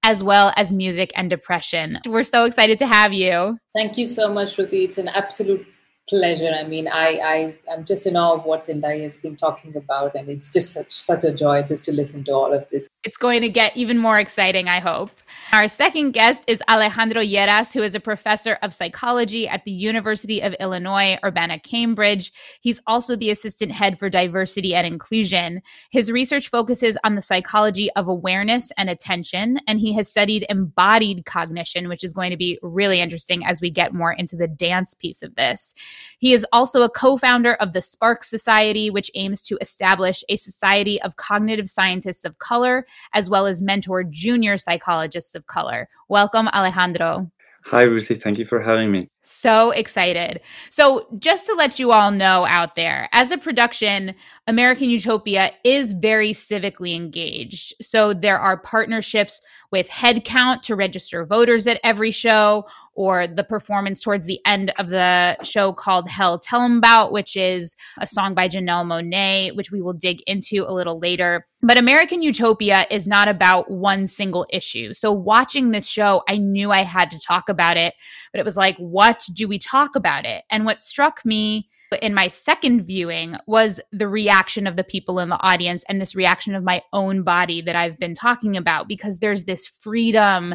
as 0.02 0.22
well 0.24 0.52
as 0.56 0.72
music 0.72 1.12
and 1.14 1.30
depression. 1.30 1.98
We're 2.06 2.24
so 2.24 2.44
excited 2.44 2.78
to 2.78 2.86
have 2.86 3.12
you. 3.12 3.58
Thank 3.74 3.96
you 3.98 4.06
so 4.06 4.32
much, 4.32 4.58
Ruthie. 4.58 4.84
It's 4.84 4.98
an 4.98 5.08
absolute 5.08 5.66
pleasure. 6.12 6.52
I 6.54 6.64
mean, 6.64 6.88
I, 6.88 7.08
I 7.34 7.72
am 7.72 7.86
just 7.86 8.06
in 8.06 8.18
awe 8.18 8.34
of 8.34 8.44
what 8.44 8.66
Tendayi 8.66 9.02
has 9.02 9.16
been 9.16 9.34
talking 9.34 9.74
about, 9.74 10.14
and 10.14 10.28
it's 10.28 10.52
just 10.52 10.74
such 10.74 10.92
such 10.92 11.24
a 11.24 11.32
joy 11.32 11.62
just 11.62 11.84
to 11.84 11.92
listen 11.92 12.22
to 12.24 12.32
all 12.32 12.52
of 12.52 12.68
this. 12.68 12.86
It's 13.02 13.16
going 13.16 13.40
to 13.40 13.48
get 13.48 13.74
even 13.74 13.96
more 13.96 14.18
exciting, 14.18 14.68
I 14.68 14.80
hope. 14.80 15.10
Our 15.52 15.68
second 15.68 16.12
guest 16.12 16.42
is 16.46 16.62
Alejandro 16.68 17.22
Lleras, 17.22 17.72
who 17.72 17.82
is 17.82 17.94
a 17.94 18.00
professor 18.00 18.58
of 18.62 18.74
psychology 18.74 19.48
at 19.48 19.64
the 19.64 19.70
University 19.70 20.42
of 20.42 20.54
Illinois 20.60 21.18
Urbana 21.24 21.58
Champaign. 21.58 22.22
He's 22.60 22.80
also 22.86 23.16
the 23.16 23.30
assistant 23.30 23.72
head 23.72 23.98
for 23.98 24.10
diversity 24.10 24.74
and 24.74 24.86
inclusion. 24.86 25.62
His 25.90 26.12
research 26.12 26.48
focuses 26.48 26.98
on 27.04 27.14
the 27.14 27.22
psychology 27.22 27.90
of 27.92 28.06
awareness 28.06 28.70
and 28.76 28.90
attention, 28.90 29.60
and 29.66 29.80
he 29.80 29.94
has 29.94 30.08
studied 30.08 30.44
embodied 30.50 31.24
cognition, 31.24 31.88
which 31.88 32.04
is 32.04 32.12
going 32.12 32.30
to 32.30 32.36
be 32.36 32.58
really 32.62 33.00
interesting 33.00 33.44
as 33.46 33.62
we 33.62 33.70
get 33.70 33.94
more 33.94 34.12
into 34.12 34.36
the 34.36 34.48
dance 34.48 34.92
piece 34.92 35.22
of 35.22 35.34
this. 35.36 35.74
He 36.18 36.32
is 36.32 36.46
also 36.52 36.82
a 36.82 36.90
co 36.90 37.16
founder 37.16 37.54
of 37.54 37.72
the 37.72 37.82
Spark 37.82 38.24
Society, 38.24 38.90
which 38.90 39.10
aims 39.14 39.42
to 39.42 39.58
establish 39.60 40.24
a 40.28 40.36
society 40.36 41.00
of 41.02 41.16
cognitive 41.16 41.68
scientists 41.68 42.24
of 42.24 42.38
color, 42.38 42.86
as 43.12 43.28
well 43.28 43.46
as 43.46 43.62
mentor 43.62 44.04
junior 44.04 44.56
psychologists 44.58 45.34
of 45.34 45.46
color. 45.46 45.88
Welcome, 46.08 46.48
Alejandro. 46.48 47.30
Hi, 47.66 47.82
Ruthie. 47.82 48.16
Thank 48.16 48.38
you 48.38 48.44
for 48.44 48.60
having 48.60 48.90
me. 48.90 49.08
So 49.24 49.70
excited. 49.70 50.40
So, 50.70 51.06
just 51.18 51.46
to 51.46 51.54
let 51.54 51.78
you 51.78 51.92
all 51.92 52.10
know 52.10 52.44
out 52.44 52.74
there, 52.74 53.08
as 53.12 53.30
a 53.30 53.38
production, 53.38 54.16
American 54.48 54.90
Utopia 54.90 55.52
is 55.62 55.92
very 55.92 56.32
civically 56.32 56.96
engaged. 56.96 57.74
So, 57.80 58.12
there 58.12 58.40
are 58.40 58.56
partnerships 58.56 59.40
with 59.70 59.88
Headcount 59.88 60.62
to 60.62 60.74
register 60.74 61.24
voters 61.24 61.68
at 61.68 61.80
every 61.84 62.10
show, 62.10 62.66
or 62.94 63.26
the 63.26 63.44
performance 63.44 64.02
towards 64.02 64.26
the 64.26 64.40
end 64.44 64.72
of 64.78 64.88
the 64.88 65.42
show 65.44 65.72
called 65.72 66.10
Hell 66.10 66.32
You 66.32 66.40
Talmbout, 66.40 67.12
which 67.12 67.36
is 67.36 67.74
a 67.98 68.06
song 68.06 68.34
by 68.34 68.48
Janelle 68.48 68.84
Monáe, 68.84 69.54
which 69.56 69.70
we 69.70 69.80
will 69.80 69.94
dig 69.94 70.20
into 70.26 70.64
a 70.68 70.74
little 70.74 70.98
later. 70.98 71.46
But 71.62 71.78
American 71.78 72.22
Utopia 72.22 72.86
is 72.90 73.06
not 73.06 73.28
about 73.28 73.70
one 73.70 74.06
single 74.06 74.46
issue. 74.50 74.92
So, 74.94 75.12
watching 75.12 75.70
this 75.70 75.86
show, 75.86 76.24
I 76.28 76.38
knew 76.38 76.72
I 76.72 76.82
had 76.82 77.10
to 77.12 77.20
talk 77.20 77.48
about 77.48 77.76
it, 77.76 77.94
but 78.32 78.40
it 78.40 78.44
was 78.44 78.56
like, 78.56 78.76
what 78.78 79.11
do 79.34 79.48
we 79.48 79.58
talk 79.58 79.96
about 79.96 80.24
it? 80.24 80.44
And 80.50 80.64
what 80.64 80.82
struck 80.82 81.24
me 81.24 81.68
in 82.00 82.14
my 82.14 82.28
second 82.28 82.82
viewing 82.82 83.36
was 83.46 83.80
the 83.92 84.08
reaction 84.08 84.66
of 84.66 84.76
the 84.76 84.84
people 84.84 85.18
in 85.18 85.28
the 85.28 85.42
audience 85.42 85.84
and 85.88 86.00
this 86.00 86.14
reaction 86.14 86.54
of 86.54 86.64
my 86.64 86.80
own 86.92 87.22
body 87.22 87.60
that 87.60 87.76
I've 87.76 87.98
been 87.98 88.14
talking 88.14 88.56
about 88.56 88.88
because 88.88 89.18
there's 89.18 89.44
this 89.44 89.66
freedom 89.66 90.54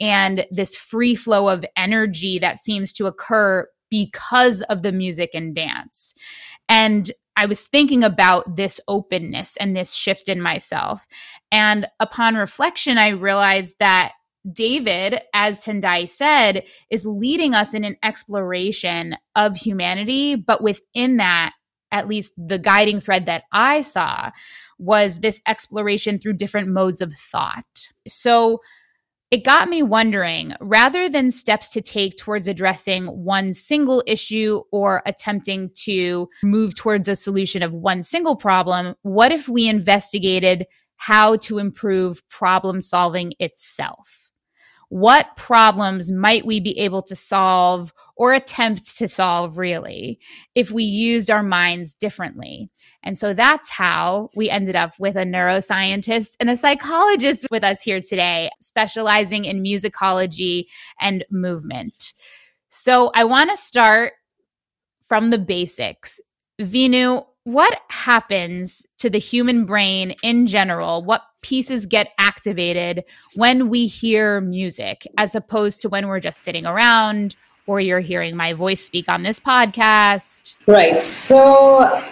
and 0.00 0.46
this 0.50 0.76
free 0.76 1.14
flow 1.14 1.48
of 1.48 1.64
energy 1.76 2.38
that 2.38 2.58
seems 2.58 2.92
to 2.94 3.06
occur 3.06 3.68
because 3.90 4.62
of 4.62 4.82
the 4.82 4.92
music 4.92 5.30
and 5.34 5.54
dance. 5.54 6.14
And 6.68 7.10
I 7.36 7.46
was 7.46 7.60
thinking 7.60 8.02
about 8.02 8.56
this 8.56 8.80
openness 8.88 9.56
and 9.58 9.76
this 9.76 9.94
shift 9.94 10.28
in 10.28 10.40
myself. 10.40 11.06
And 11.50 11.86
upon 12.00 12.34
reflection, 12.34 12.98
I 12.98 13.08
realized 13.08 13.76
that 13.78 14.12
David, 14.50 15.20
as 15.34 15.64
Tendayi 15.64 16.08
said, 16.08 16.64
is 16.90 17.04
leading 17.04 17.54
us 17.54 17.74
in 17.74 17.84
an 17.84 17.96
exploration 18.02 19.16
of 19.36 19.56
humanity. 19.56 20.34
But 20.36 20.62
within 20.62 21.16
that, 21.18 21.52
at 21.90 22.08
least 22.08 22.34
the 22.36 22.58
guiding 22.58 23.00
thread 23.00 23.26
that 23.26 23.44
I 23.52 23.80
saw 23.80 24.30
was 24.78 25.20
this 25.20 25.40
exploration 25.46 26.18
through 26.18 26.34
different 26.34 26.68
modes 26.68 27.00
of 27.00 27.12
thought. 27.12 27.88
So 28.06 28.60
it 29.30 29.44
got 29.44 29.68
me 29.68 29.82
wondering 29.82 30.54
rather 30.60 31.08
than 31.08 31.30
steps 31.30 31.68
to 31.70 31.82
take 31.82 32.16
towards 32.16 32.48
addressing 32.48 33.06
one 33.06 33.52
single 33.52 34.02
issue 34.06 34.62
or 34.72 35.02
attempting 35.04 35.70
to 35.84 36.28
move 36.42 36.74
towards 36.74 37.08
a 37.08 37.16
solution 37.16 37.62
of 37.62 37.72
one 37.72 38.02
single 38.02 38.36
problem, 38.36 38.94
what 39.02 39.32
if 39.32 39.48
we 39.48 39.68
investigated 39.68 40.66
how 40.96 41.36
to 41.36 41.58
improve 41.58 42.26
problem 42.28 42.80
solving 42.80 43.34
itself? 43.38 44.27
What 44.90 45.36
problems 45.36 46.10
might 46.10 46.46
we 46.46 46.60
be 46.60 46.78
able 46.78 47.02
to 47.02 47.16
solve 47.16 47.92
or 48.16 48.32
attempt 48.32 48.96
to 48.96 49.06
solve 49.06 49.58
really 49.58 50.18
if 50.54 50.70
we 50.70 50.82
used 50.82 51.30
our 51.30 51.42
minds 51.42 51.94
differently? 51.94 52.70
And 53.02 53.18
so 53.18 53.34
that's 53.34 53.68
how 53.70 54.30
we 54.34 54.48
ended 54.48 54.76
up 54.76 54.94
with 54.98 55.16
a 55.16 55.24
neuroscientist 55.24 56.36
and 56.40 56.48
a 56.48 56.56
psychologist 56.56 57.46
with 57.50 57.64
us 57.64 57.82
here 57.82 58.00
today 58.00 58.50
specializing 58.60 59.44
in 59.44 59.62
musicology 59.62 60.66
and 61.00 61.24
movement. 61.30 62.14
So 62.70 63.10
i 63.14 63.24
want 63.24 63.50
to 63.50 63.56
start 63.56 64.14
from 65.06 65.30
the 65.30 65.38
basics. 65.38 66.20
Vinoo 66.60 67.24
what 67.48 67.80
happens 67.88 68.84
to 68.98 69.08
the 69.08 69.18
human 69.18 69.64
brain 69.64 70.14
in 70.22 70.44
general? 70.44 71.02
What 71.02 71.22
pieces 71.42 71.86
get 71.86 72.12
activated 72.18 73.04
when 73.34 73.68
we 73.68 73.86
hear 73.86 74.40
music 74.40 75.06
as 75.16 75.34
opposed 75.34 75.80
to 75.82 75.88
when 75.88 76.08
we're 76.08 76.20
just 76.20 76.40
sitting 76.40 76.66
around 76.66 77.36
or 77.66 77.80
you're 77.80 78.00
hearing 78.00 78.34
my 78.34 78.52
voice 78.52 78.80
speak 78.80 79.08
on 79.08 79.22
this 79.22 79.38
podcast. 79.38 80.56
Right. 80.66 81.00
So 81.02 82.02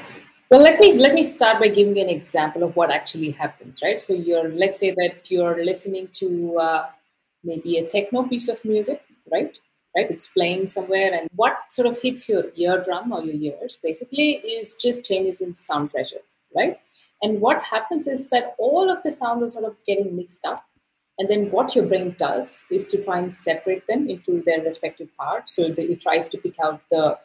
well 0.49 0.63
let 0.63 0.79
me 0.79 0.97
let 0.97 1.13
me 1.15 1.23
start 1.23 1.61
by 1.61 1.69
giving 1.69 1.97
you 1.97 2.03
an 2.03 2.09
example 2.09 2.63
of 2.63 2.77
what 2.77 2.91
actually 2.91 3.33
happens 3.33 3.81
right? 3.83 4.01
So 4.01 4.15
you're 4.15 4.49
let's 4.51 4.79
say 4.79 4.93
that 4.93 5.29
you're 5.31 5.65
listening 5.65 6.09
to 6.13 6.59
uh, 6.59 6.87
maybe 7.43 7.79
a 7.79 7.87
techno 7.87 8.23
piece 8.25 8.49
of 8.49 8.65
music 8.65 9.03
right? 9.33 9.53
Right? 9.97 10.11
It's 10.11 10.29
playing 10.29 10.67
somewhere 10.67 11.11
and 11.15 11.29
what 11.35 11.73
sort 11.73 11.89
of 11.89 11.99
hits 11.99 12.29
your 12.29 12.45
eardrum 12.55 13.13
or 13.13 13.25
your 13.25 13.55
ears 13.55 13.79
basically 13.83 14.33
is 14.33 14.75
just 14.75 15.05
changes 15.05 15.41
in 15.41 15.55
sound 15.55 15.91
pressure 15.91 16.23
right 16.55 16.79
and 17.23 17.41
what 17.41 17.63
happens 17.63 18.07
is 18.07 18.31
that 18.31 18.55
all 18.59 18.91
of 18.91 19.03
the 19.03 19.11
sounds 19.11 19.43
are 19.43 19.49
sort 19.49 19.65
of 19.65 19.77
getting 19.87 20.17
mixed 20.17 20.45
up 20.45 20.65
and 21.19 21.29
then 21.29 21.51
what 21.51 21.75
your 21.75 21.87
brain 21.87 22.15
does 22.19 22.65
is 22.71 22.87
to 22.89 23.03
try 23.03 23.19
and 23.19 23.33
separate 23.33 23.87
them 23.87 24.09
into 24.09 24.43
their 24.45 24.63
respective 24.63 25.15
parts. 25.17 25.57
So 25.57 25.73
it 25.77 26.01
tries 26.01 26.29
to 26.29 26.39
pick 26.39 26.57
out 26.63 26.83
the 26.91 27.19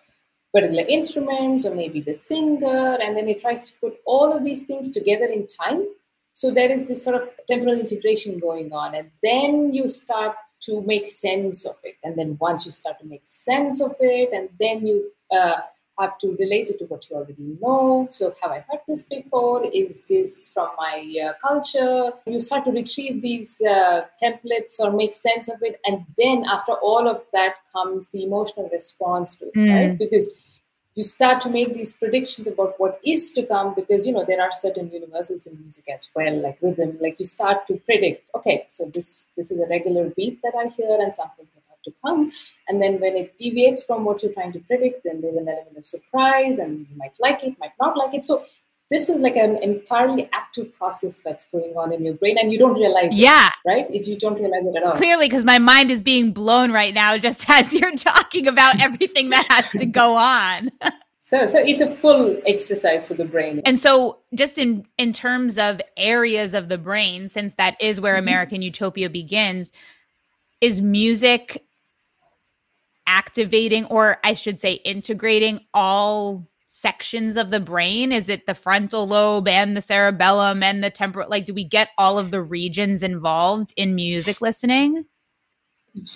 particular 0.54 0.84
instruments 0.88 1.66
or 1.66 1.76
maybe 1.76 2.02
the 2.02 2.14
singer, 2.14 2.98
and 3.02 3.18
then 3.18 3.28
it 3.28 3.42
tries 3.42 3.70
to 3.70 3.78
put 3.80 3.98
all 4.06 4.36
of 4.36 4.44
these 4.44 4.64
things 4.64 4.92
together 4.92 5.26
in 5.26 5.48
time. 5.48 5.86
So 6.34 6.52
there 6.52 6.72
is 6.72 6.88
this 6.88 7.04
sort 7.04 7.22
of 7.22 7.30
temporal 7.50 7.80
integration 7.80 8.40
going 8.40 8.72
on, 8.72 8.96
and 8.96 9.12
then 9.22 9.74
you 9.74 9.90
start 9.90 10.36
to 10.62 10.82
make 10.84 11.06
sense 11.06 11.66
of 11.66 11.76
it. 11.84 11.96
And 12.04 12.18
then 12.18 12.38
once 12.40 12.66
you 12.66 12.72
start 12.72 13.00
to 13.00 13.06
make 13.06 13.22
sense 13.24 13.82
of 13.82 13.96
it, 14.00 14.30
and 14.32 14.50
then 14.58 14.88
you 14.88 15.12
uh, 15.36 15.58
have 16.02 16.18
to 16.20 16.36
relate 16.40 16.70
it 16.70 16.80
to 16.80 16.86
what 16.86 17.10
you 17.10 17.16
already 17.16 17.58
know. 17.62 18.08
So, 18.10 18.34
have 18.42 18.52
I 18.52 18.66
heard 18.70 18.82
this 18.88 19.04
before? 19.04 19.64
Is 19.66 20.04
this 20.10 20.50
from 20.54 20.70
my 20.78 20.96
uh, 21.26 21.34
culture? 21.48 22.12
You 22.26 22.40
start 22.40 22.66
to 22.66 22.72
retrieve 22.72 23.22
these 23.22 23.62
uh, 23.62 24.02
templates 24.22 24.80
or 24.80 24.92
make 24.92 25.14
sense 25.14 25.48
of 25.50 25.62
it. 25.62 25.80
And 25.86 26.06
then, 26.18 26.46
after 26.46 26.74
all 26.74 27.08
of 27.08 27.24
that, 27.34 27.56
comes 27.74 28.10
the 28.10 28.24
emotional 28.24 28.70
response 28.70 29.38
to 29.38 29.46
it, 29.48 29.54
mm. 29.54 29.76
right? 29.76 29.98
Because 29.98 30.38
you 30.96 31.04
start 31.04 31.40
to 31.42 31.50
make 31.50 31.74
these 31.74 31.94
predictions 31.98 32.48
about 32.48 32.74
what 32.78 33.00
is 33.06 33.32
to 33.34 33.46
come 33.46 33.74
because 33.74 34.06
you 34.06 34.14
know 34.14 34.26
there 34.28 34.42
are 34.42 34.52
certain 34.52 34.92
universals 34.92 35.48
in 35.48 35.58
music 35.60 35.86
as 35.94 36.10
well 36.16 36.36
like 36.42 36.58
rhythm 36.62 36.98
like 37.00 37.18
you 37.18 37.26
start 37.26 37.66
to 37.66 37.76
predict 37.86 38.30
okay 38.36 38.66
so 38.68 38.86
this 38.94 39.28
this 39.38 39.52
is 39.52 39.60
a 39.60 39.68
regular 39.68 40.10
beat 40.18 40.42
that 40.44 40.54
i 40.64 40.68
hear 40.68 40.98
and 41.00 41.16
something 41.16 41.48
to 41.84 41.94
come. 42.06 42.32
And 42.68 42.82
then 42.82 43.00
when 43.00 43.16
it 43.16 43.38
deviates 43.38 43.84
from 43.84 44.06
what 44.06 44.24
you're 44.24 44.34
trying 44.34 44.54
to 44.54 44.60
predict, 44.60 45.04
then 45.04 45.22
there's 45.22 45.36
an 45.36 45.48
element 45.48 45.78
of 45.78 45.86
surprise 45.86 46.60
and 46.60 46.80
you 46.80 46.98
might 46.98 47.14
like 47.20 47.44
it, 47.44 47.56
might 47.60 47.74
not 47.80 47.98
like 47.98 48.14
it. 48.14 48.26
So 48.26 48.46
this 48.90 49.10
is 49.10 49.22
like 49.22 49.38
an 49.38 49.56
entirely 49.64 50.30
active 50.34 50.76
process 50.78 51.22
that's 51.22 51.48
going 51.48 51.74
on 51.78 51.94
in 51.94 52.04
your 52.04 52.14
brain 52.14 52.38
and 52.38 52.52
you 52.52 52.60
don't 52.60 52.76
realize 52.76 53.18
yeah. 53.18 53.48
it. 53.48 53.70
Right? 53.70 53.86
It, 53.90 54.06
you 54.06 54.20
don't 54.20 54.36
realize 54.36 54.66
it 54.66 54.76
at 54.76 54.84
all. 54.84 54.98
Clearly, 54.98 55.28
because 55.28 55.46
my 55.46 55.60
mind 55.60 55.90
is 55.90 56.02
being 56.02 56.34
blown 56.34 56.72
right 56.72 56.94
now 56.94 57.18
just 57.18 57.46
as 57.50 57.74
you're 57.74 57.96
talking 57.96 58.48
about 58.48 58.80
everything 58.80 59.30
that 59.30 59.48
has 59.50 59.72
to 59.72 59.86
go 59.86 60.16
on. 60.16 60.72
So, 61.24 61.46
so 61.46 61.60
it's 61.60 61.84
a 61.84 61.88
full 61.88 62.42
exercise 62.48 63.08
for 63.08 63.14
the 63.14 63.26
brain. 63.26 63.62
And 63.64 63.80
so, 63.80 64.22
just 64.34 64.58
in 64.58 64.88
in 64.98 65.14
terms 65.14 65.60
of 65.60 65.80
areas 65.96 66.56
of 66.56 66.68
the 66.68 66.80
brain, 66.80 67.28
since 67.28 67.54
that 67.56 67.80
is 67.80 68.02
where 68.02 68.16
mm-hmm. 68.16 68.28
American 68.28 68.64
Utopia 68.64 69.08
begins, 69.08 69.72
is 70.62 70.82
music 70.82 71.64
activating 73.08 73.86
or 73.86 74.18
I 74.24 74.34
should 74.34 74.60
say 74.60 74.74
integrating 74.74 75.62
all 75.74 76.48
sections 76.68 77.36
of 77.36 77.52
the 77.52 77.60
brain? 77.60 78.12
Is 78.12 78.30
it 78.30 78.46
the 78.46 78.56
frontal 78.56 79.08
lobe 79.08 79.48
and 79.48 79.76
the 79.76 79.82
cerebellum 79.82 80.64
and 80.64 80.84
the 80.84 80.90
temporal? 80.90 81.30
Like, 81.30 81.46
do 81.46 81.54
we 81.54 81.66
get 81.66 81.90
all 81.98 82.18
of 82.18 82.32
the 82.32 82.42
regions 82.42 83.04
involved 83.04 83.74
in 83.76 83.94
music 83.94 84.40
listening? 84.40 85.06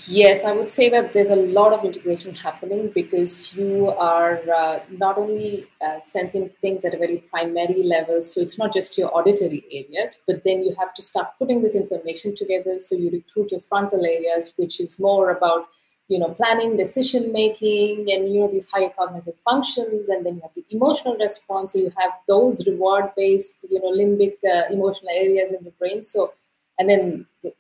Yes, 0.08 0.46
I 0.46 0.54
would 0.54 0.72
say 0.72 0.88
that 0.88 1.12
there's 1.12 1.30
a 1.30 1.36
lot 1.36 1.74
of 1.74 1.84
integration 1.84 2.34
happening 2.34 2.92
because 2.96 3.54
you 3.58 3.90
are 3.90 4.42
uh, 4.50 4.80
not 4.90 5.18
only 5.18 5.68
uh, 5.82 6.00
sensing 6.00 6.50
things 6.62 6.86
at 6.86 6.94
a 6.94 6.98
very 6.98 7.18
primary 7.18 7.84
level, 7.84 8.22
so 8.22 8.40
it's 8.40 8.58
not 8.58 8.74
just 8.74 8.98
your 8.98 9.14
auditory 9.14 9.66
areas, 9.70 10.22
but 10.26 10.46
then 10.46 10.64
you 10.64 10.74
have 10.80 10.94
to 10.94 11.02
start 11.02 11.28
putting 11.38 11.62
this 11.62 11.76
information 11.76 12.34
together. 12.34 12.80
So 12.80 12.96
you 12.96 13.12
recruit 13.12 13.52
your 13.52 13.60
frontal 13.60 14.06
areas, 14.06 14.54
which 14.56 14.80
is 14.80 14.98
more 14.98 15.32
about 15.32 15.68
you 16.08 16.20
know 16.20 16.30
planning 16.30 16.78
decision 16.78 17.32
making 17.32 18.06
and 18.12 18.32
you 18.32 18.42
know 18.42 18.48
these 18.48 18.70
higher 18.70 18.90
cognitive 18.90 19.36
functions 19.44 20.10
and 20.10 20.26
then 20.26 20.36
you 20.36 20.42
have 20.42 20.54
the 20.54 20.66
emotional 20.70 21.16
response 21.18 21.74
so 21.74 21.80
you 21.80 21.92
have 21.98 22.12
those 22.28 22.66
reward 22.68 23.06
based 23.18 23.66
you 23.70 23.80
know 23.80 23.92
limbic 23.92 24.36
uh, 24.46 24.72
emotional 24.72 25.10
areas 25.16 25.52
in 25.52 25.64
the 25.64 25.72
brain. 25.72 26.04
So 26.04 26.34
and 26.78 26.90
then 26.90 27.26
the, 27.42 27.54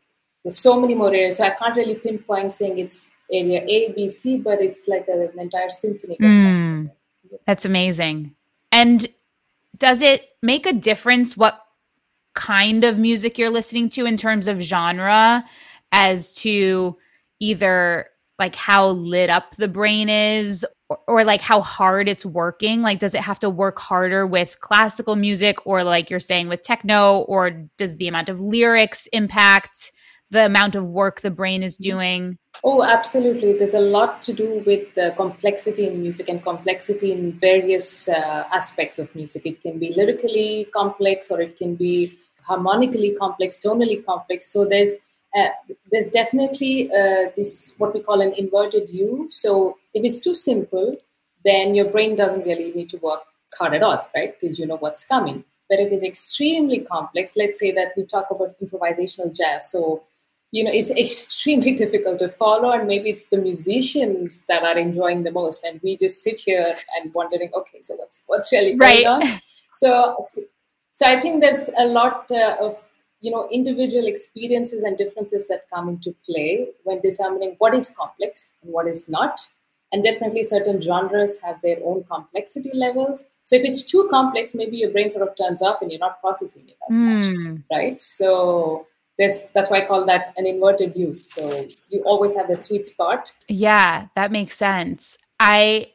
there's 0.43 0.59
so 0.59 0.79
many 0.79 0.93
more 0.93 1.13
areas. 1.13 1.37
So 1.37 1.45
i 1.45 1.51
can't 1.51 1.75
really 1.75 1.95
pinpoint 1.95 2.51
saying 2.51 2.77
it's 2.77 3.11
area 3.31 3.61
a 3.67 3.91
b 3.93 4.07
c 4.07 4.37
but 4.37 4.61
it's 4.61 4.87
like 4.87 5.07
a, 5.07 5.29
an 5.29 5.39
entire 5.39 5.69
symphony. 5.69 6.17
Mm, 6.21 6.91
that's 7.45 7.65
amazing. 7.65 8.35
And 8.71 9.07
does 9.77 10.01
it 10.01 10.29
make 10.41 10.65
a 10.65 10.73
difference 10.73 11.35
what 11.35 11.61
kind 12.35 12.83
of 12.83 12.99
music 12.99 13.37
you're 13.39 13.49
listening 13.49 13.89
to 13.89 14.05
in 14.05 14.17
terms 14.17 14.47
of 14.47 14.59
genre 14.59 15.43
as 15.91 16.31
to 16.33 16.97
either 17.39 18.09
like 18.39 18.55
how 18.55 18.89
lit 18.89 19.29
up 19.29 19.55
the 19.55 19.67
brain 19.67 20.09
is 20.09 20.65
or, 20.89 20.99
or, 21.07 21.23
like 21.23 21.41
how 21.41 21.61
hard 21.61 22.07
it's 22.07 22.25
working? 22.25 22.81
Like 22.81 22.99
does 22.99 23.15
it 23.15 23.21
have 23.21 23.39
to 23.39 23.49
work 23.49 23.79
harder 23.79 24.27
with 24.27 24.59
classical 24.61 25.15
music 25.15 25.65
or 25.65 25.83
like 25.83 26.09
you're 26.09 26.19
saying 26.19 26.47
with 26.47 26.61
techno? 26.61 27.19
Or 27.21 27.49
does 27.77 27.97
the 27.97 28.07
amount 28.07 28.29
of 28.29 28.39
lyrics 28.39 29.07
impact 29.07 29.91
the 30.31 30.45
amount 30.45 30.75
of 30.75 30.85
work 30.85 31.21
the 31.21 31.31
brain 31.31 31.63
is 31.63 31.77
mm-hmm. 31.77 31.91
doing? 31.91 32.37
Oh 32.63 32.83
absolutely. 32.83 33.53
There's 33.53 33.73
a 33.73 33.79
lot 33.79 34.21
to 34.23 34.33
do 34.33 34.63
with 34.65 34.93
the 34.93 35.13
complexity 35.15 35.87
in 35.87 36.01
music 36.01 36.29
and 36.29 36.43
complexity 36.43 37.11
in 37.11 37.33
various 37.33 38.07
uh, 38.07 38.47
aspects 38.51 38.99
of 38.99 39.13
music. 39.15 39.45
It 39.45 39.61
can 39.61 39.79
be 39.79 39.93
lyrically 39.95 40.67
complex 40.73 41.31
or 41.31 41.41
it 41.41 41.57
can 41.57 41.75
be 41.75 42.17
harmonically 42.43 43.15
complex 43.15 43.59
tonally 43.59 44.05
complex. 44.05 44.51
So 44.51 44.65
there's 44.65 44.95
uh, 45.35 45.49
there's 45.91 46.09
definitely 46.09 46.89
uh, 46.91 47.29
this 47.35 47.75
what 47.77 47.93
we 47.93 48.01
call 48.01 48.21
an 48.21 48.33
inverted 48.33 48.89
U. 48.89 49.27
So 49.29 49.77
if 49.93 50.03
it's 50.03 50.21
too 50.21 50.33
simple, 50.35 50.97
then 51.43 51.75
your 51.75 51.85
brain 51.85 52.15
doesn't 52.15 52.45
really 52.45 52.71
need 52.71 52.89
to 52.91 52.97
work 52.97 53.21
hard 53.57 53.73
at 53.73 53.83
all, 53.83 54.07
right? 54.15 54.39
Because 54.39 54.57
you 54.57 54.65
know 54.65 54.77
what's 54.77 55.05
coming. 55.05 55.43
But 55.69 55.79
if 55.79 55.91
it's 55.91 56.03
extremely 56.03 56.79
complex, 56.79 57.35
let's 57.35 57.59
say 57.59 57.71
that 57.71 57.93
we 57.97 58.05
talk 58.05 58.27
about 58.29 58.59
improvisational 58.59 59.35
jazz, 59.35 59.71
so 59.71 60.03
you 60.51 60.63
know 60.63 60.71
it's 60.73 60.91
extremely 61.05 61.75
difficult 61.75 62.19
to 62.19 62.29
follow, 62.29 62.71
and 62.71 62.87
maybe 62.87 63.09
it's 63.09 63.27
the 63.29 63.37
musicians 63.37 64.45
that 64.45 64.63
are 64.63 64.77
enjoying 64.77 65.23
the 65.23 65.31
most, 65.31 65.63
and 65.63 65.81
we 65.83 65.97
just 65.97 66.23
sit 66.23 66.39
here 66.39 66.75
and 66.97 67.13
wondering, 67.13 67.49
okay, 67.53 67.81
so 67.81 67.95
what's 67.95 68.23
what's 68.27 68.51
really 68.51 68.75
going 68.75 68.79
right. 68.79 69.05
on? 69.05 69.41
So, 69.75 70.15
so 70.93 71.05
I 71.05 71.19
think 71.19 71.41
there's 71.41 71.69
a 71.77 71.83
lot 71.83 72.31
uh, 72.31 72.55
of 72.61 72.81
you 73.25 73.31
know 73.31 73.47
individual 73.51 74.05
experiences 74.05 74.83
and 74.83 74.97
differences 74.97 75.47
that 75.47 75.67
come 75.73 75.89
into 75.89 76.15
play 76.29 76.67
when 76.83 76.99
determining 77.01 77.55
what 77.57 77.73
is 77.73 77.89
complex 77.97 78.53
and 78.61 78.71
what 78.71 78.87
is 78.87 79.09
not. 79.09 79.39
And 79.91 80.03
definitely 80.03 80.43
certain 80.43 80.81
genres 80.81 81.41
have 81.41 81.61
their 81.61 81.77
own 81.83 82.03
complexity 82.03 82.71
levels. 82.73 83.25
So 83.43 83.55
if 83.55 83.63
it's 83.63 83.89
too 83.89 84.07
complex 84.11 84.53
maybe 84.53 84.77
your 84.77 84.91
brain 84.91 85.09
sort 85.09 85.27
of 85.27 85.35
turns 85.37 85.61
off 85.61 85.81
and 85.81 85.91
you're 85.91 86.05
not 86.07 86.19
processing 86.21 86.67
it 86.67 86.77
as 86.89 86.99
mm. 86.99 87.15
much 87.15 87.25
hmm. 87.25 87.55
right? 87.71 87.99
So 88.01 88.87
this 89.17 89.49
that's 89.53 89.71
why 89.71 89.81
i 89.81 89.85
call 89.87 90.05
that 90.05 90.33
an 90.37 90.45
inverted 90.45 90.95
u. 90.95 91.19
So 91.23 91.65
you 91.89 92.03
always 92.03 92.35
have 92.35 92.47
the 92.47 92.57
sweet 92.57 92.85
spot. 92.85 93.33
Yeah 93.49 94.07
that 94.15 94.31
makes 94.31 94.55
sense. 94.55 95.17
I 95.39 95.91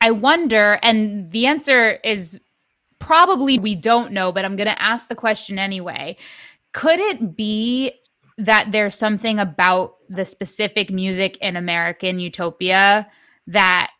i 0.00 0.10
wonder 0.10 0.78
and 0.82 1.30
the 1.30 1.46
answer 1.46 2.00
is 2.02 2.40
probably 3.00 3.58
we 3.58 3.74
don't 3.74 4.12
know, 4.12 4.30
but 4.30 4.44
I'm 4.44 4.54
going 4.54 4.68
to 4.68 4.80
ask 4.80 5.08
the 5.08 5.16
question 5.16 5.58
anyway. 5.58 6.16
Could 6.72 7.00
it 7.00 7.36
be 7.36 7.92
that 8.38 8.70
there's 8.70 8.94
something 8.94 9.40
about 9.40 9.96
the 10.08 10.24
specific 10.24 10.90
music 10.90 11.36
in 11.38 11.56
American 11.56 12.20
Utopia 12.20 13.08
that 13.48 13.90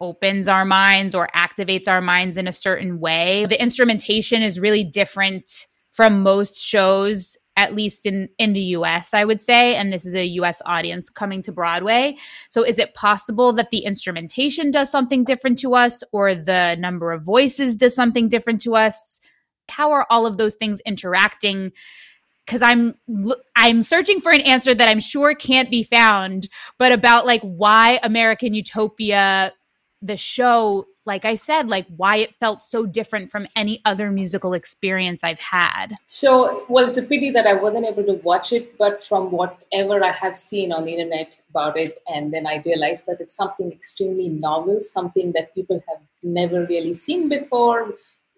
opens 0.00 0.48
our 0.48 0.64
minds 0.64 1.14
or 1.14 1.28
activates 1.36 1.86
our 1.86 2.00
minds 2.00 2.36
in 2.36 2.48
a 2.48 2.52
certain 2.52 2.98
way? 2.98 3.46
The 3.46 3.62
instrumentation 3.62 4.42
is 4.42 4.58
really 4.58 4.82
different 4.82 5.66
from 5.92 6.22
most 6.22 6.58
shows 6.58 7.36
at 7.60 7.74
least 7.74 8.06
in 8.06 8.28
in 8.38 8.54
the 8.54 8.60
US 8.78 9.12
I 9.12 9.24
would 9.24 9.42
say 9.42 9.76
and 9.76 9.92
this 9.92 10.06
is 10.06 10.14
a 10.14 10.24
US 10.40 10.62
audience 10.64 11.10
coming 11.10 11.42
to 11.42 11.52
Broadway. 11.52 12.16
So 12.48 12.62
is 12.62 12.78
it 12.78 12.94
possible 12.94 13.52
that 13.52 13.70
the 13.70 13.84
instrumentation 13.84 14.70
does 14.70 14.90
something 14.90 15.24
different 15.24 15.58
to 15.60 15.74
us 15.74 16.02
or 16.10 16.34
the 16.34 16.76
number 16.78 17.12
of 17.12 17.22
voices 17.22 17.76
does 17.76 17.94
something 17.94 18.30
different 18.30 18.62
to 18.62 18.74
us? 18.74 19.20
How 19.68 19.92
are 19.92 20.06
all 20.08 20.26
of 20.26 20.38
those 20.38 20.54
things 20.54 20.80
interacting? 20.86 21.72
Because 22.46 22.62
I'm 22.62 22.94
I'm 23.54 23.82
searching 23.82 24.20
for 24.20 24.32
an 24.32 24.40
answer 24.40 24.74
that 24.74 24.88
I'm 24.88 25.00
sure 25.00 25.34
can't 25.34 25.70
be 25.70 25.82
found 25.82 26.48
but 26.78 26.92
about 26.92 27.26
like 27.26 27.42
why 27.42 28.00
American 28.02 28.54
Utopia 28.54 29.52
the 30.02 30.16
show 30.16 30.86
like 31.06 31.24
I 31.24 31.34
said, 31.34 31.68
like 31.68 31.86
why 31.96 32.16
it 32.16 32.34
felt 32.36 32.62
so 32.62 32.86
different 32.86 33.30
from 33.30 33.46
any 33.56 33.80
other 33.84 34.10
musical 34.10 34.52
experience 34.52 35.24
I've 35.24 35.40
had. 35.40 35.94
So, 36.06 36.64
well, 36.68 36.88
it's 36.88 36.98
a 36.98 37.02
pity 37.02 37.30
that 37.30 37.46
I 37.46 37.54
wasn't 37.54 37.86
able 37.86 38.04
to 38.04 38.14
watch 38.22 38.52
it, 38.52 38.76
but 38.78 39.02
from 39.02 39.30
whatever 39.30 40.04
I 40.04 40.12
have 40.12 40.36
seen 40.36 40.72
on 40.72 40.84
the 40.84 40.92
internet 40.92 41.36
about 41.48 41.76
it, 41.76 41.98
and 42.06 42.32
then 42.32 42.46
I 42.46 42.62
realized 42.66 43.06
that 43.06 43.20
it's 43.20 43.34
something 43.34 43.72
extremely 43.72 44.28
novel, 44.28 44.82
something 44.82 45.32
that 45.32 45.54
people 45.54 45.82
have 45.88 46.00
never 46.22 46.66
really 46.66 46.94
seen 46.94 47.28
before. 47.28 47.94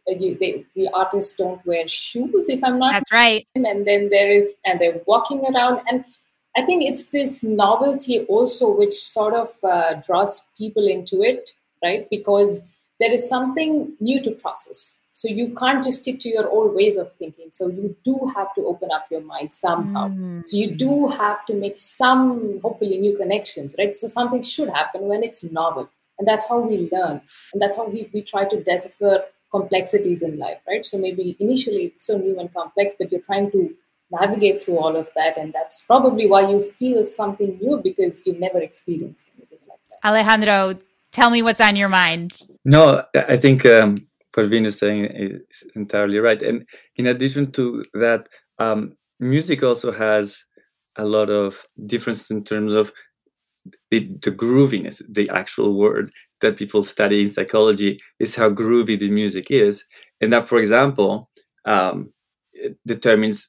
Uh, 0.08 0.14
You, 0.18 0.36
they, 0.38 0.64
the 0.74 0.88
artists 0.94 1.36
don't 1.36 1.64
wear 1.64 1.86
shoes, 1.86 2.48
if 2.48 2.62
I'm 2.64 2.78
not 2.78 2.92
That's 2.92 3.12
right. 3.12 3.46
and 3.54 3.86
then 3.86 4.08
there 4.10 4.30
is 4.30 4.60
and 4.66 4.80
they're 4.80 5.00
walking 5.06 5.40
around 5.46 5.80
and 5.88 6.04
i 6.56 6.62
think 6.66 6.82
it's 6.82 7.10
this 7.10 7.42
novelty 7.44 8.24
also 8.26 8.76
which 8.76 8.94
sort 8.94 9.34
of 9.42 9.48
uh, 9.62 9.94
draws 10.06 10.48
people 10.58 10.86
into 10.86 11.22
it 11.22 11.50
right? 11.82 12.08
Because 12.10 12.66
there 12.98 13.12
is 13.12 13.28
something 13.28 13.94
new 14.00 14.22
to 14.22 14.30
process. 14.30 14.96
So 15.12 15.28
you 15.28 15.54
can't 15.54 15.84
just 15.84 16.02
stick 16.02 16.20
to 16.20 16.28
your 16.28 16.48
old 16.48 16.74
ways 16.74 16.96
of 16.96 17.12
thinking. 17.16 17.48
So 17.52 17.68
you 17.68 17.94
do 18.02 18.32
have 18.34 18.54
to 18.54 18.66
open 18.66 18.90
up 18.90 19.06
your 19.10 19.20
mind 19.20 19.52
somehow. 19.52 20.08
Mm-hmm. 20.08 20.40
So 20.46 20.56
you 20.56 20.70
do 20.74 21.08
have 21.08 21.44
to 21.46 21.54
make 21.54 21.76
some 21.76 22.60
hopefully 22.62 22.98
new 22.98 23.16
connections 23.16 23.74
right? 23.78 23.94
So 23.94 24.08
something 24.08 24.42
should 24.42 24.70
happen 24.70 25.02
when 25.02 25.22
it's 25.22 25.44
novel. 25.44 25.90
And 26.18 26.26
that's 26.26 26.48
how 26.48 26.60
we 26.60 26.88
learn. 26.90 27.20
And 27.52 27.60
that's 27.60 27.76
how 27.76 27.88
we, 27.88 28.08
we 28.14 28.22
try 28.22 28.48
to 28.48 28.62
decipher 28.62 29.24
complexities 29.50 30.22
in 30.22 30.38
life 30.38 30.58
right? 30.66 30.84
So 30.86 30.96
maybe 30.96 31.36
initially 31.38 31.84
it's 31.86 32.06
so 32.06 32.16
new 32.16 32.38
and 32.38 32.52
complex 32.54 32.94
but 32.98 33.12
you're 33.12 33.20
trying 33.20 33.50
to 33.50 33.74
navigate 34.10 34.62
through 34.62 34.78
all 34.78 34.96
of 34.96 35.10
that. 35.14 35.36
And 35.36 35.52
that's 35.52 35.84
probably 35.86 36.26
why 36.26 36.48
you 36.48 36.62
feel 36.62 37.04
something 37.04 37.58
new 37.60 37.78
because 37.82 38.26
you've 38.26 38.40
never 38.40 38.60
experienced 38.60 39.28
anything 39.36 39.58
like 39.68 39.80
that. 39.90 40.08
Alejandro, 40.08 40.78
tell 41.12 41.30
me 41.30 41.42
what's 41.42 41.60
on 41.60 41.76
your 41.76 41.88
mind. 41.88 42.38
No, 42.64 43.04
I 43.14 43.36
think 43.36 43.64
um, 43.66 43.96
is 44.36 44.78
saying 44.78 45.04
is 45.04 45.62
entirely 45.74 46.18
right. 46.18 46.40
And 46.42 46.66
in 46.96 47.06
addition 47.06 47.52
to 47.52 47.84
that, 47.94 48.28
um, 48.58 48.96
music 49.20 49.62
also 49.62 49.92
has 49.92 50.44
a 50.96 51.04
lot 51.04 51.30
of 51.30 51.64
differences 51.86 52.30
in 52.30 52.44
terms 52.44 52.74
of 52.74 52.92
the, 53.90 54.00
the 54.22 54.32
grooviness, 54.32 55.02
the 55.08 55.28
actual 55.30 55.74
word 55.74 56.10
that 56.40 56.56
people 56.56 56.82
study 56.82 57.22
in 57.22 57.28
psychology 57.28 58.00
is 58.18 58.34
how 58.34 58.50
groovy 58.50 58.98
the 58.98 59.10
music 59.10 59.50
is. 59.50 59.84
And 60.20 60.32
that, 60.32 60.48
for 60.48 60.58
example, 60.58 61.30
um, 61.64 62.12
determines 62.86 63.48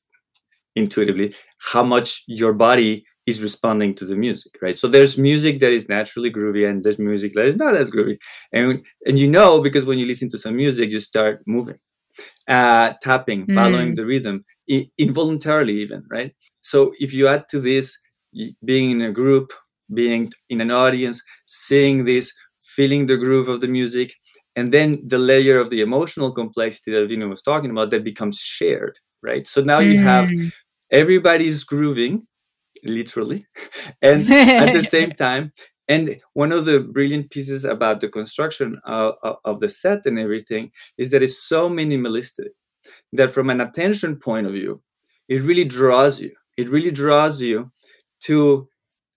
intuitively 0.76 1.36
how 1.60 1.84
much 1.84 2.24
your 2.28 2.54
body 2.54 3.06
is 3.26 3.42
responding 3.42 3.94
to 3.96 4.06
the 4.06 4.16
music, 4.16 4.54
right? 4.62 4.78
So 4.78 4.88
there's 4.88 5.18
music 5.18 5.60
that 5.60 5.72
is 5.72 5.88
naturally 5.90 6.32
groovy 6.32 6.68
and 6.70 6.84
there's 6.84 7.00
music 7.00 7.34
that 7.36 7.46
is 7.46 7.58
not 7.58 7.76
as 7.76 7.90
groovy. 7.90 8.18
And, 8.52 8.84
and 9.06 9.18
you 9.18 9.30
know, 9.30 9.62
because 9.62 9.86
when 9.86 10.00
you 10.00 10.06
listen 10.06 10.30
to 10.32 10.38
some 10.38 10.56
music, 10.58 10.92
you 10.92 11.00
start 11.00 11.42
moving, 11.48 11.78
uh, 12.48 12.94
tapping, 13.02 13.48
following 13.48 13.94
Mm. 13.94 13.96
the 13.96 14.06
rhythm, 14.06 14.44
i- 14.70 14.90
involuntarily 14.98 15.82
even, 15.82 16.04
right? 16.10 16.34
So 16.62 16.94
if 17.00 17.14
you 17.14 17.28
add 17.28 17.46
to 17.50 17.60
this 17.60 17.98
being 18.66 18.92
in 18.92 19.02
a 19.02 19.12
group, 19.12 19.54
being 19.94 20.32
in 20.50 20.62
an 20.62 20.72
audience, 20.72 21.22
seeing 21.46 22.06
this, 22.06 22.34
feeling 22.64 23.06
the 23.06 23.18
groove 23.18 23.48
of 23.50 23.62
the 23.62 23.68
music, 23.68 24.14
and 24.56 24.72
then 24.72 25.02
the 25.08 25.18
layer 25.20 25.60
of 25.60 25.70
the 25.70 25.82
emotional 25.82 26.32
complexity 26.32 26.92
that 26.92 27.10
Vinoo 27.10 27.30
was 27.30 27.42
talking 27.42 27.72
about 27.72 27.90
that 27.92 28.04
becomes 28.04 28.40
shared, 28.40 29.00
right? 29.22 29.48
So 29.48 29.62
now 29.62 29.80
you 29.80 29.98
have 29.98 30.30
Mm. 30.30 30.52
everybody's 30.92 31.64
grooving, 31.64 32.26
literally, 32.84 33.44
and 34.02 34.30
at 34.32 34.74
the 34.74 34.82
same 34.96 35.12
time. 35.12 35.52
And 35.90 36.22
one 36.34 36.54
of 36.54 36.64
the 36.64 36.80
brilliant 36.80 37.30
pieces 37.30 37.66
about 37.66 38.00
the 38.00 38.08
construction 38.08 38.80
of, 38.86 39.16
of, 39.22 39.36
of 39.44 39.60
the 39.60 39.68
set 39.68 40.06
and 40.06 40.18
everything 40.18 40.72
is 40.98 41.10
that 41.10 41.22
it's 41.22 41.38
so 41.38 41.70
minimalistic 41.70 42.52
that 43.12 43.32
from 43.32 43.50
an 43.50 43.60
attention 43.60 44.16
point 44.16 44.48
of 44.48 44.54
view, 44.54 44.82
it 45.28 45.42
really 45.42 45.66
draws 45.66 46.22
you. 46.22 46.32
It 46.58 46.70
really 46.70 46.92
draws 46.92 47.42
you 47.42 47.70
to 48.22 48.70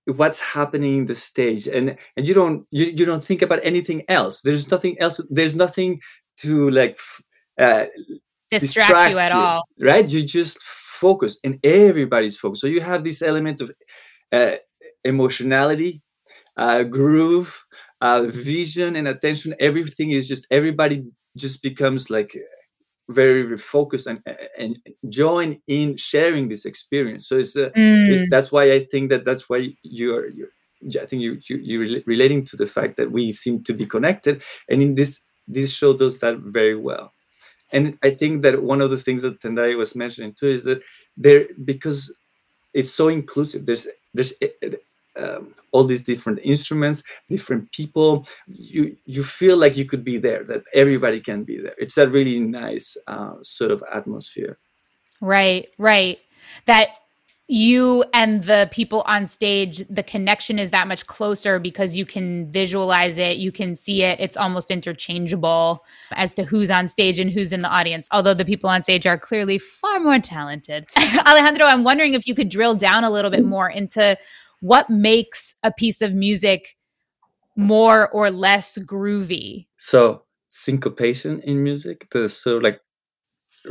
what's 0.07 0.41
happening 0.41 0.99
in 0.99 1.07
the 1.07 1.15
stage 1.15 1.67
and 1.67 1.97
and 2.17 2.29
you 2.29 2.35
don't 2.35 2.67
you, 2.71 2.87
you 2.87 3.05
don't 3.05 3.25
think 3.25 3.43
about 3.43 3.59
anything 3.65 4.05
else 4.09 4.41
there's 4.41 4.71
nothing 4.71 4.97
else 5.01 5.21
there's 5.31 5.57
nothing 5.57 6.01
to 6.37 6.71
like 6.71 6.97
uh, 7.59 7.87
Distract, 8.51 9.11
you 9.11 9.19
at 9.19 9.33
all. 9.33 9.65
right 9.81 10.09
you 10.09 10.23
just 10.23 10.63
focus 11.05 11.39
and 11.45 11.59
everybody's 11.65 12.39
focused 12.39 12.63
so 12.63 12.69
you 12.77 12.81
have 12.81 13.05
this 13.05 13.23
element 13.23 13.61
of 13.61 13.71
uh, 14.33 14.53
emotionality 15.05 16.03
uh, 16.57 16.83
groove 16.85 17.65
uh, 18.03 18.23
vision 18.27 18.97
and 18.97 19.09
attention. 19.09 19.55
Everything 19.61 20.11
is 20.13 20.29
just 20.29 20.47
everybody 20.51 21.05
just 21.37 21.63
becomes 21.63 22.11
like 22.11 22.37
very 23.09 23.57
focused 23.57 24.07
and 24.07 24.21
and 24.59 24.79
join 25.09 25.59
in 25.69 25.97
sharing 25.97 26.49
this 26.49 26.65
experience. 26.65 27.29
So 27.29 27.39
it's 27.39 27.57
uh, 27.57 27.71
Mm. 27.77 28.25
it- 28.25 28.31
that's 28.31 28.51
why 28.53 28.73
i 28.73 28.81
think 28.91 29.11
that 29.11 29.25
that's 29.25 29.49
why 29.49 29.59
you're, 29.83 30.29
you're 30.31 30.49
i 31.03 31.07
think 31.07 31.23
you, 31.23 31.39
you 31.49 31.57
you're 31.59 32.01
relating 32.07 32.45
to 32.45 32.57
the 32.57 32.67
fact 32.67 32.97
that 32.97 33.13
we 33.13 33.33
seem 33.33 33.63
to 33.65 33.73
be 33.75 33.87
connected. 33.87 34.43
And 34.69 34.83
in 34.83 34.95
this 34.95 35.23
this 35.49 35.73
show 35.73 35.93
does 35.97 36.19
that 36.19 36.39
very 36.41 36.77
well 36.77 37.13
and 37.73 37.99
i 38.03 38.11
think 38.11 38.43
that 38.43 38.63
one 38.63 38.81
of 38.81 38.91
the 38.91 38.99
things 38.99 39.23
that 39.23 39.41
Tendayi 39.41 39.77
was 39.77 39.97
mentioning 39.97 40.33
too 40.33 40.49
is 40.49 40.65
that 40.65 40.83
there 41.17 41.47
because 41.65 42.17
it's 42.75 42.93
so 42.93 43.09
inclusive 43.09 43.67
there's 43.67 43.89
there's 44.15 44.33
uh, 44.43 44.69
um, 45.19 45.55
all 45.73 45.85
these 45.85 46.05
different 46.05 46.41
instruments 46.43 47.03
different 47.29 47.71
people. 47.73 48.27
You 48.49 48.97
you 49.07 49.23
feel 49.23 49.57
like 49.57 49.77
you 49.77 49.87
could 49.87 50.05
be 50.05 50.19
there 50.19 50.45
that 50.45 50.65
everybody 50.75 51.21
can 51.21 51.45
be 51.45 51.59
there. 51.59 51.75
It's 51.79 51.99
a 51.99 52.09
really 52.09 52.41
nice 52.41 52.97
uh, 53.07 53.35
sort 53.43 53.71
of 53.71 53.83
atmosphere. 53.93 54.59
Right, 55.21 55.69
right. 55.79 56.19
That 56.67 56.89
you 57.49 58.05
and 58.13 58.43
the 58.43 58.69
people 58.73 59.03
on 59.03 59.27
stage, 59.27 59.85
the 59.89 60.03
connection 60.03 60.59
is 60.59 60.73
that 60.73 60.89
much 60.89 61.07
closer 61.07 61.61
because 61.61 61.97
you 61.97 62.05
can 62.05 62.51
visualize 62.51 63.19
it, 63.19 63.37
you 63.37 63.53
can 63.53 63.77
see 63.77 64.03
it. 64.03 64.19
It's 64.19 64.37
almost 64.37 64.71
interchangeable 64.71 65.85
as 66.13 66.35
to 66.35 66.43
who's 66.43 66.71
on 66.71 66.89
stage 66.89 67.21
and 67.21 67.31
who's 67.31 67.53
in 67.53 67.63
the 67.63 67.69
audience. 67.69 68.09
Although 68.11 68.35
the 68.35 68.45
people 68.45 68.69
on 68.69 68.83
stage 68.83 69.07
are 69.07 69.19
clearly 69.19 69.59
far 69.59 70.01
more 70.01 70.19
talented. 70.19 70.87
Alejandro, 70.97 71.67
I'm 71.67 71.85
wondering 71.85 72.15
if 72.15 72.27
you 72.27 72.35
could 72.35 72.49
drill 72.49 72.75
down 72.75 73.05
a 73.05 73.11
little 73.11 73.31
bit 73.31 73.45
more 73.45 73.71
into 73.71 74.19
what 74.61 74.91
makes 74.91 75.55
a 75.63 75.71
piece 75.71 76.03
of 76.03 76.15
music 76.15 76.77
more 77.55 78.09
or 78.11 78.31
less 78.31 78.77
groovy. 78.79 79.67
so 79.79 80.23
syncopation 80.49 81.41
in 81.41 81.63
music 81.63 82.07
the 82.11 82.29
sort 82.29 82.59
of 82.59 82.63
like 82.63 82.81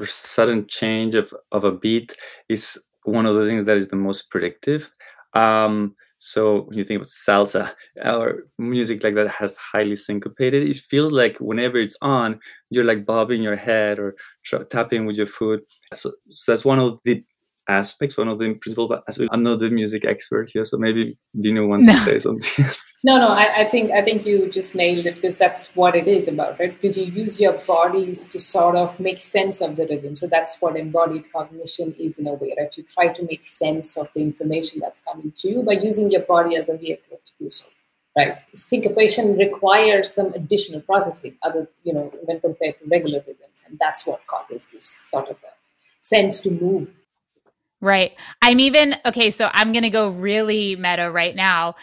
sudden 0.06 0.68
change 0.68 1.16
of, 1.16 1.34
of 1.52 1.64
a 1.64 1.72
beat 1.72 2.16
is 2.50 2.82
one 3.08 3.26
of 3.26 3.36
the 3.36 3.46
things 3.46 3.66
that 3.66 3.78
is 3.78 3.90
the 3.90 3.96
most 3.96 4.30
predictive. 4.30 4.90
Um 5.34 5.96
so 6.18 6.62
when 6.62 6.78
you 6.78 6.84
think 6.86 6.98
about 6.98 7.10
salsa 7.10 7.74
or 8.04 8.46
music 8.58 9.04
like 9.04 9.16
that 9.16 9.28
has 9.28 9.58
highly 9.58 9.96
syncopated 9.98 10.68
it 10.68 10.78
feels 10.78 11.12
like 11.12 11.38
whenever 11.40 11.78
it's 11.78 11.98
on 12.02 12.40
you're 12.70 12.86
like 12.86 13.06
bobbing 13.06 13.44
your 13.44 13.58
head 13.58 14.00
or 14.00 14.16
tr- 14.44 14.64
tapping 14.64 15.06
with 15.06 15.18
your 15.18 15.28
foot. 15.28 15.64
So, 15.94 16.14
so 16.30 16.52
that's 16.52 16.66
one 16.66 16.80
of 16.80 17.00
the 17.04 17.24
aspects 17.68 18.18
one 18.18 18.28
of 18.28 18.40
the 18.40 18.54
principal 18.56 18.88
but 18.88 19.04
i'm 19.32 19.42
not 19.42 19.60
the 19.60 19.70
music 19.70 20.06
expert 20.06 20.50
here 20.50 20.64
so 20.64 20.78
maybe 20.78 21.18
Vinoo 21.38 21.68
wants 21.68 21.88
No. 21.88 21.94
to 21.94 22.00
say 22.00 22.20
something 22.20 22.66
else 22.66 22.94
No, 23.04 23.20
no, 23.20 23.28
I, 23.28 23.58
I 23.58 23.66
think 23.66 23.92
I 23.92 24.02
think 24.02 24.26
you 24.26 24.50
just 24.50 24.76
nailed 24.76 25.06
it 25.06 25.16
because 25.16 25.38
that's 25.38 25.76
what 25.76 25.96
it 25.96 26.08
is 26.08 26.28
about, 26.28 26.60
right? 26.60 26.74
Because 26.74 26.98
you 26.98 27.06
use 27.06 27.40
your 27.40 27.54
bodies 27.68 28.26
to 28.30 28.40
sort 28.40 28.76
of 28.76 29.00
make 29.00 29.20
sense 29.20 29.62
of 29.62 29.76
the 29.76 29.86
rhythm. 29.86 30.16
So 30.16 30.26
that's 30.26 30.58
what 30.60 30.76
embodied 30.76 31.32
cognition 31.32 31.94
is 32.00 32.18
in 32.18 32.26
a 32.26 32.34
way, 32.34 32.56
right? 32.58 32.76
You 32.76 32.84
try 32.84 33.10
to 33.14 33.24
make 33.24 33.44
sense 33.44 33.96
of 33.96 34.10
the 34.16 34.22
information 34.24 34.80
that's 34.80 35.02
coming 35.02 35.32
to 35.38 35.50
you 35.52 35.62
by 35.62 35.74
using 35.74 36.10
your 36.10 36.24
body 36.24 36.56
as 36.56 36.68
a 36.68 36.78
vehicle 36.78 37.20
to 37.28 37.32
do 37.44 37.48
so. 37.48 37.68
Right. 38.18 38.38
Syncopation 38.54 39.38
requires 39.38 40.12
some 40.12 40.34
additional 40.34 40.82
processing, 40.82 41.38
other, 41.44 41.68
you 41.84 41.94
know, 41.94 42.12
when 42.24 42.40
compared 42.40 42.80
to 42.80 42.88
regular 42.88 43.20
rhythms. 43.28 43.66
And 43.68 43.78
that's 43.78 44.08
what 44.08 44.26
causes 44.26 44.66
this 44.74 44.86
sort 44.86 45.30
of 45.30 45.38
a 45.44 45.54
sense 46.02 46.42
to 46.42 46.50
move. 46.50 46.90
Right. 47.86 48.14
I'm 48.42 48.60
even 48.60 48.96
okay. 49.06 49.30
So 49.30 49.48
I'm 49.54 49.72
going 49.72 49.84
to 49.84 49.92
go 49.92 50.10
really 50.10 50.76
meta 50.76 51.12
right 51.12 51.36
now 51.36 51.76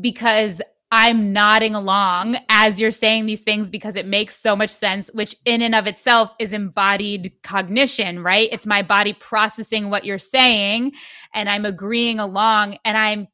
because 0.00 0.62
I'm 0.92 1.32
nodding 1.32 1.74
along 1.74 2.36
as 2.48 2.80
you're 2.80 2.92
saying 2.92 3.26
these 3.26 3.40
things 3.40 3.68
because 3.68 3.96
it 3.96 4.06
makes 4.06 4.36
so 4.36 4.54
much 4.54 4.70
sense, 4.70 5.10
which 5.12 5.34
in 5.44 5.60
and 5.60 5.74
of 5.74 5.88
itself 5.88 6.32
is 6.38 6.52
embodied 6.52 7.32
cognition, 7.42 8.22
right? 8.22 8.48
It's 8.52 8.64
my 8.64 8.82
body 8.82 9.12
processing 9.12 9.90
what 9.90 10.04
you're 10.04 10.18
saying 10.18 10.92
and 11.34 11.48
I'm 11.48 11.64
agreeing 11.64 12.20
along. 12.20 12.78
And 12.84 12.96
I'm, 12.96 13.26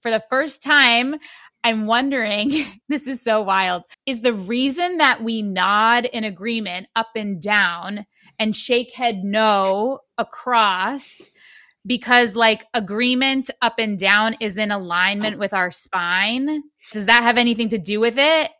for 0.00 0.12
the 0.12 0.22
first 0.30 0.62
time, 0.62 1.16
I'm 1.64 1.86
wondering, 1.86 2.52
this 2.88 3.08
is 3.08 3.20
so 3.20 3.42
wild, 3.42 3.82
is 4.06 4.20
the 4.20 4.32
reason 4.32 4.98
that 4.98 5.24
we 5.24 5.42
nod 5.42 6.04
in 6.04 6.22
agreement 6.22 6.86
up 6.94 7.08
and 7.16 7.42
down 7.42 8.06
and 8.38 8.56
shake 8.56 8.92
head 8.92 9.24
no 9.24 10.00
across 10.18 11.30
because 11.86 12.34
like 12.36 12.64
agreement 12.74 13.50
up 13.62 13.74
and 13.78 13.98
down 13.98 14.36
is 14.40 14.56
in 14.56 14.70
alignment 14.70 15.38
with 15.38 15.52
our 15.52 15.70
spine. 15.70 16.62
Does 16.92 17.06
that 17.06 17.22
have 17.22 17.38
anything 17.38 17.68
to 17.70 17.78
do 17.78 18.00
with 18.00 18.16
it? 18.18 18.50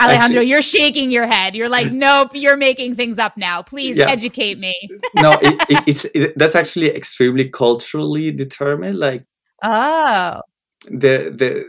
Alejandro, 0.00 0.26
Actually- 0.40 0.46
you're 0.50 0.62
shaking 0.62 1.10
your 1.12 1.26
head. 1.26 1.54
You're 1.54 1.68
like, 1.68 1.92
nope, 1.92 2.30
you're 2.34 2.56
making 2.56 2.96
things 2.96 3.18
up 3.18 3.36
now. 3.36 3.62
Please 3.62 3.96
Yeah. 3.96 4.10
educate 4.10 4.58
me. 4.58 4.74
no, 5.16 5.32
it, 5.40 5.54
it, 5.70 5.84
it's 5.86 6.04
it, 6.14 6.32
that's 6.36 6.56
actually 6.56 6.88
extremely 6.94 7.48
culturally 7.48 8.32
determined. 8.32 8.98
Like 8.98 9.24
Oh, 9.62 10.40
the 10.86 11.30
the 11.36 11.64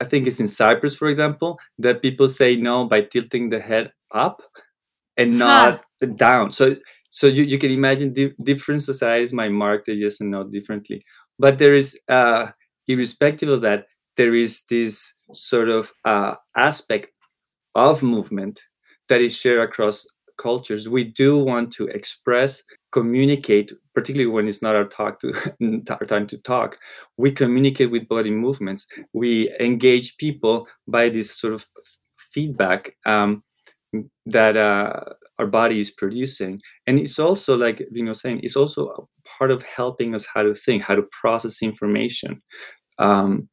I 0.00 0.04
think 0.04 0.26
it's 0.26 0.40
in 0.40 0.48
Cyprus, 0.48 0.96
for 0.96 1.08
example, 1.08 1.60
that 1.78 2.02
people 2.02 2.26
say 2.26 2.56
no 2.56 2.86
by 2.86 3.02
tilting 3.02 3.50
the 3.50 3.60
head 3.60 3.92
up 4.10 4.42
and 5.16 5.40
Huh. 5.40 5.78
not 6.00 6.16
down. 6.16 6.50
So 6.50 6.74
so 7.10 7.26
you, 7.26 7.42
you 7.44 7.58
can 7.58 7.70
imagine 7.72 8.12
di- 8.12 8.34
different 8.42 8.82
societies 8.82 9.32
might 9.32 9.52
mark 9.52 9.84
the 9.84 9.94
yes 9.94 10.20
and 10.20 10.30
no 10.30 10.44
differently. 10.44 11.04
But 11.38 11.58
there 11.58 11.74
is 11.74 11.98
uh 12.08 12.48
irrespective 12.88 13.48
of 13.48 13.62
that, 13.62 13.86
there 14.16 14.34
is 14.34 14.64
this 14.70 15.12
sort 15.34 15.68
of 15.68 15.92
uh 16.04 16.34
aspect 16.56 17.10
of 17.74 18.02
movement 18.02 18.60
that 19.08 19.20
is 19.20 19.36
shared 19.36 19.60
across 19.60 20.06
cultures. 20.38 20.88
We 20.88 21.04
do 21.04 21.38
want 21.44 21.72
to 21.74 21.86
express, 21.88 22.62
communicate, 22.92 23.72
particularly 23.94 24.30
when 24.32 24.48
it's 24.48 24.62
not 24.62 24.74
our 24.76 24.86
talk 24.86 25.20
to 25.20 25.32
our 25.90 26.06
time 26.06 26.26
to 26.28 26.38
talk. 26.38 26.78
We 27.16 27.32
communicate 27.32 27.90
with 27.90 28.08
body 28.08 28.30
movements. 28.30 28.86
We 29.12 29.54
engage 29.60 30.16
people 30.16 30.68
by 30.88 31.08
this 31.10 31.30
sort 31.32 31.54
of 31.54 31.66
feedback 32.18 32.96
um, 33.06 33.42
that 34.26 34.56
uh, 34.56 35.04
our 35.40 35.46
body 35.46 35.80
is 35.80 35.90
producing, 35.90 36.60
and 36.86 36.98
it's 36.98 37.18
also 37.18 37.56
like 37.56 37.82
you 37.90 38.04
know 38.04 38.12
saying 38.12 38.40
it's 38.42 38.56
also 38.56 39.08
part 39.38 39.50
of 39.50 39.62
helping 39.62 40.14
us 40.14 40.26
how 40.32 40.42
to 40.42 40.54
think, 40.54 40.82
how 40.82 40.94
to 40.94 41.04
process 41.10 41.62
information. 41.62 42.42
Um, 42.98 43.48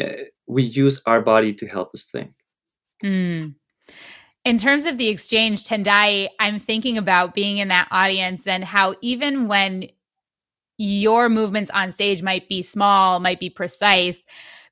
eh, 0.00 0.24
we 0.46 0.62
use 0.62 1.02
our 1.06 1.20
body 1.20 1.52
to 1.54 1.66
help 1.66 1.90
us 1.94 2.08
think. 2.10 2.32
Hmm. 3.02 3.48
In 4.44 4.58
terms 4.58 4.86
of 4.86 4.96
the 4.96 5.08
exchange, 5.08 5.64
Tendayi, 5.64 6.28
I'm 6.38 6.58
thinking 6.58 6.96
about 6.96 7.34
being 7.34 7.58
in 7.58 7.68
that 7.68 7.88
audience 7.90 8.46
and 8.46 8.64
how 8.64 8.94
even 9.02 9.48
when 9.48 9.88
your 10.78 11.28
movements 11.28 11.70
on 11.70 11.90
stage 11.90 12.22
might 12.22 12.48
be 12.48 12.62
small, 12.62 13.18
might 13.18 13.40
be 13.40 13.50
precise, 13.50 14.24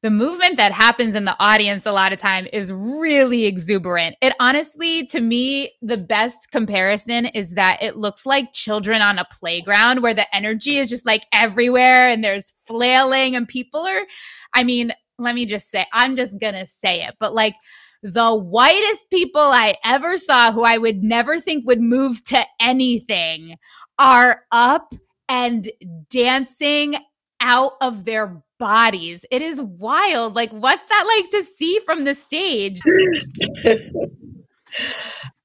the 0.04 0.10
movement 0.10 0.58
that 0.58 0.70
happens 0.70 1.14
in 1.14 1.24
the 1.24 1.34
audience 1.40 1.86
a 1.86 1.92
lot 1.92 2.12
of 2.12 2.18
time 2.18 2.46
is 2.52 2.70
really 2.70 3.46
exuberant. 3.46 4.14
It 4.20 4.34
honestly, 4.38 5.06
to 5.06 5.18
me, 5.18 5.72
the 5.80 5.96
best 5.96 6.50
comparison 6.50 7.24
is 7.24 7.52
that 7.54 7.82
it 7.82 7.96
looks 7.96 8.26
like 8.26 8.52
children 8.52 9.00
on 9.00 9.18
a 9.18 9.24
playground 9.24 10.02
where 10.02 10.12
the 10.12 10.26
energy 10.36 10.76
is 10.76 10.90
just 10.90 11.06
like 11.06 11.24
everywhere 11.32 12.10
and 12.10 12.22
there's 12.22 12.52
flailing 12.66 13.34
and 13.34 13.48
people 13.48 13.80
are, 13.80 14.04
I 14.52 14.62
mean, 14.62 14.92
let 15.18 15.34
me 15.34 15.46
just 15.46 15.70
say, 15.70 15.86
I'm 15.90 16.16
just 16.16 16.38
gonna 16.38 16.66
say 16.66 17.02
it, 17.02 17.14
but 17.18 17.32
like 17.32 17.54
the 18.02 18.34
whitest 18.34 19.08
people 19.08 19.40
I 19.40 19.76
ever 19.86 20.18
saw 20.18 20.52
who 20.52 20.64
I 20.64 20.76
would 20.76 21.02
never 21.02 21.40
think 21.40 21.66
would 21.66 21.80
move 21.80 22.22
to 22.24 22.44
anything 22.60 23.56
are 23.98 24.42
up 24.52 24.92
and 25.30 25.72
dancing 26.10 26.96
out 27.40 27.72
of 27.80 28.04
their 28.04 28.42
bodies. 28.64 29.26
It 29.30 29.42
is 29.42 29.60
wild. 29.60 30.34
Like, 30.34 30.50
what's 30.50 30.86
that 30.86 31.04
like 31.06 31.30
to 31.32 31.42
see 31.42 31.80
from 31.84 32.04
the 32.04 32.14
stage? 32.14 32.80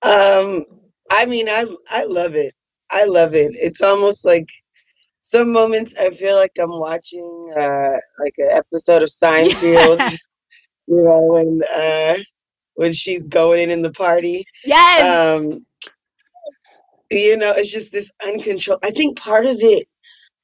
um, 0.02 0.64
I 1.12 1.26
mean, 1.28 1.50
I 1.50 1.66
I 1.92 2.06
love 2.06 2.36
it. 2.36 2.54
I 2.90 3.04
love 3.04 3.36
it. 3.36 3.52
It's 3.56 3.82
almost 3.82 4.24
like 4.24 4.48
some 5.20 5.52
moments 5.52 5.94
I 6.00 6.12
feel 6.12 6.38
like 6.38 6.54
I'm 6.58 6.80
watching 6.80 7.54
uh 7.60 7.92
like 8.24 8.36
an 8.38 8.52
episode 8.54 9.04
of 9.04 9.10
Seinfeld. 9.22 10.00
you 10.88 11.04
know, 11.04 11.22
when 11.34 11.62
uh 11.76 12.16
when 12.76 12.94
she's 12.94 13.28
going 13.28 13.64
in 13.64 13.70
in 13.70 13.82
the 13.82 13.92
party. 13.92 14.46
Yes. 14.64 15.44
Um 15.44 15.66
you 17.12 17.36
know, 17.36 17.52
it's 17.58 17.74
just 17.74 17.92
this 17.92 18.10
uncontrolled. 18.26 18.80
I 18.86 18.92
think 18.92 19.20
part 19.20 19.46
of 19.46 19.58
it 19.60 19.88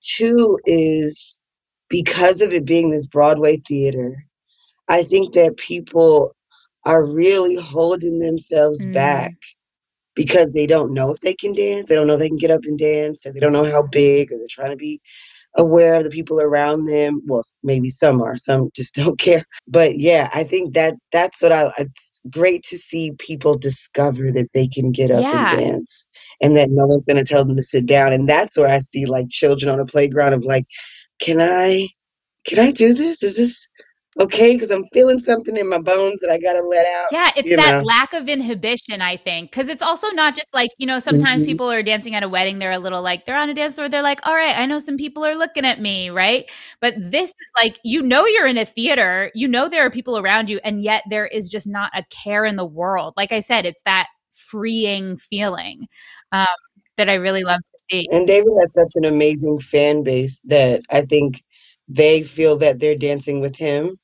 too 0.01 0.59
is 0.65 1.41
because 1.89 2.41
of 2.41 2.53
it 2.53 2.65
being 2.65 2.91
this 2.91 3.07
Broadway 3.07 3.57
theater. 3.67 4.15
I 4.89 5.03
think 5.03 5.33
that 5.35 5.57
people 5.57 6.35
are 6.85 7.05
really 7.05 7.55
holding 7.57 8.19
themselves 8.19 8.85
Mm. 8.85 8.91
back 8.93 9.33
because 10.15 10.51
they 10.51 10.67
don't 10.67 10.93
know 10.93 11.11
if 11.11 11.19
they 11.19 11.33
can 11.33 11.53
dance. 11.53 11.89
They 11.89 11.95
don't 11.95 12.07
know 12.07 12.13
if 12.13 12.19
they 12.19 12.27
can 12.29 12.37
get 12.37 12.51
up 12.51 12.61
and 12.63 12.77
dance, 12.77 13.25
or 13.25 13.33
they 13.33 13.39
don't 13.39 13.53
know 13.53 13.65
how 13.71 13.83
big, 13.83 14.31
or 14.31 14.37
they're 14.37 14.47
trying 14.49 14.71
to 14.71 14.75
be 14.77 14.99
aware 15.57 15.95
of 15.95 16.03
the 16.03 16.09
people 16.09 16.41
around 16.41 16.85
them. 16.85 17.21
Well, 17.27 17.39
s- 17.39 17.53
maybe 17.63 17.89
some 17.89 18.21
are, 18.21 18.37
some 18.37 18.69
just 18.75 18.95
don't 18.95 19.19
care. 19.19 19.43
But 19.67 19.93
yeah, 19.97 20.29
I 20.33 20.43
think 20.43 20.73
that 20.75 20.95
that's 21.11 21.41
what 21.41 21.51
I. 21.51 21.69
It's 21.77 22.21
great 22.29 22.63
to 22.65 22.77
see 22.77 23.11
people 23.19 23.57
discover 23.57 24.31
that 24.33 24.49
they 24.53 24.67
can 24.67 24.91
get 24.91 25.11
up 25.11 25.27
Yeah. 25.27 25.31
and 25.31 25.47
dance, 25.49 26.07
and 26.41 26.55
that 26.57 26.69
no 26.71 26.85
one's 26.85 27.05
going 27.05 27.17
to 27.17 27.25
tell 27.25 27.45
them 27.45 27.57
to 27.57 27.63
sit 27.63 27.85
down. 27.85 28.13
And 28.13 28.29
that's 28.29 28.57
where 28.57 28.69
I 28.69 28.79
see 28.79 29.05
like 29.05 29.29
children 29.29 29.71
on 29.71 29.79
a 29.79 29.85
playground 29.85 30.33
of 30.33 30.43
like, 30.45 30.65
can 31.19 31.41
I, 31.41 31.87
can 32.45 32.59
I 32.59 32.71
do 32.71 32.93
this? 32.93 33.23
Is 33.23 33.35
this 33.35 33.67
okay? 34.19 34.53
Because 34.55 34.71
I'm 34.71 34.85
feeling 34.93 35.19
something 35.19 35.55
in 35.57 35.69
my 35.69 35.79
bones 35.79 36.21
that 36.21 36.29
I 36.31 36.37
got 36.37 36.53
to 36.53 36.65
let 36.67 36.85
out. 36.85 37.07
Yeah, 37.11 37.29
it's 37.35 37.49
you 37.49 37.55
that 37.57 37.79
know. 37.79 37.85
lack 37.85 38.13
of 38.13 38.27
inhibition, 38.29 39.01
I 39.01 39.17
think. 39.17 39.51
Because 39.51 39.67
it's 39.67 39.81
also 39.83 40.09
not 40.11 40.35
just 40.35 40.47
like, 40.53 40.71
you 40.77 40.87
know, 40.87 40.99
sometimes 40.99 41.43
Mhm. 41.43 41.45
people 41.45 41.71
are 41.71 41.83
dancing 41.83 42.15
at 42.15 42.23
a 42.23 42.29
wedding, 42.29 42.59
they're 42.59 42.71
a 42.71 42.79
little 42.79 43.01
like, 43.01 43.25
they're 43.25 43.37
on 43.37 43.49
a 43.49 43.53
dance 43.53 43.75
floor, 43.75 43.89
they're 43.89 44.01
like, 44.01 44.25
all 44.27 44.33
right, 44.35 44.57
I 44.57 44.65
know 44.65 44.79
some 44.79 44.97
people 44.97 45.25
are 45.25 45.35
looking 45.35 45.65
at 45.65 45.79
me, 45.81 46.09
right? 46.09 46.45
But 46.81 46.95
this 46.97 47.29
is 47.29 47.51
like, 47.57 47.79
you 47.83 48.01
know, 48.01 48.25
you're 48.25 48.47
in 48.47 48.57
a 48.57 48.65
theater, 48.65 49.31
you 49.35 49.47
know, 49.47 49.69
there 49.69 49.85
are 49.85 49.89
people 49.89 50.17
around 50.17 50.49
you, 50.49 50.59
and 50.63 50.81
yet 50.83 51.03
there 51.09 51.27
is 51.27 51.49
just 51.49 51.67
not 51.67 51.91
a 51.93 52.03
care 52.09 52.45
in 52.45 52.55
the 52.55 52.65
world. 52.65 53.13
Like 53.17 53.31
I 53.31 53.39
said, 53.39 53.65
it's 53.65 53.81
that 53.83 54.07
freeing 54.31 55.17
feeling 55.17 55.87
um, 56.31 56.47
that 56.97 57.09
I 57.09 57.15
really 57.15 57.43
love 57.43 57.61
And 57.91 58.27
David 58.27 58.51
has 58.59 58.73
such 58.73 58.93
an 58.95 59.05
amazing 59.05 59.59
fan 59.59 60.03
base 60.03 60.41
that 60.45 60.81
I 60.91 61.01
think 61.01 61.43
they 61.87 62.23
feel 62.23 62.57
that 62.57 62.79
they're 62.79 62.97
dancing 62.97 63.41
with 63.41 63.55
him 63.55 63.97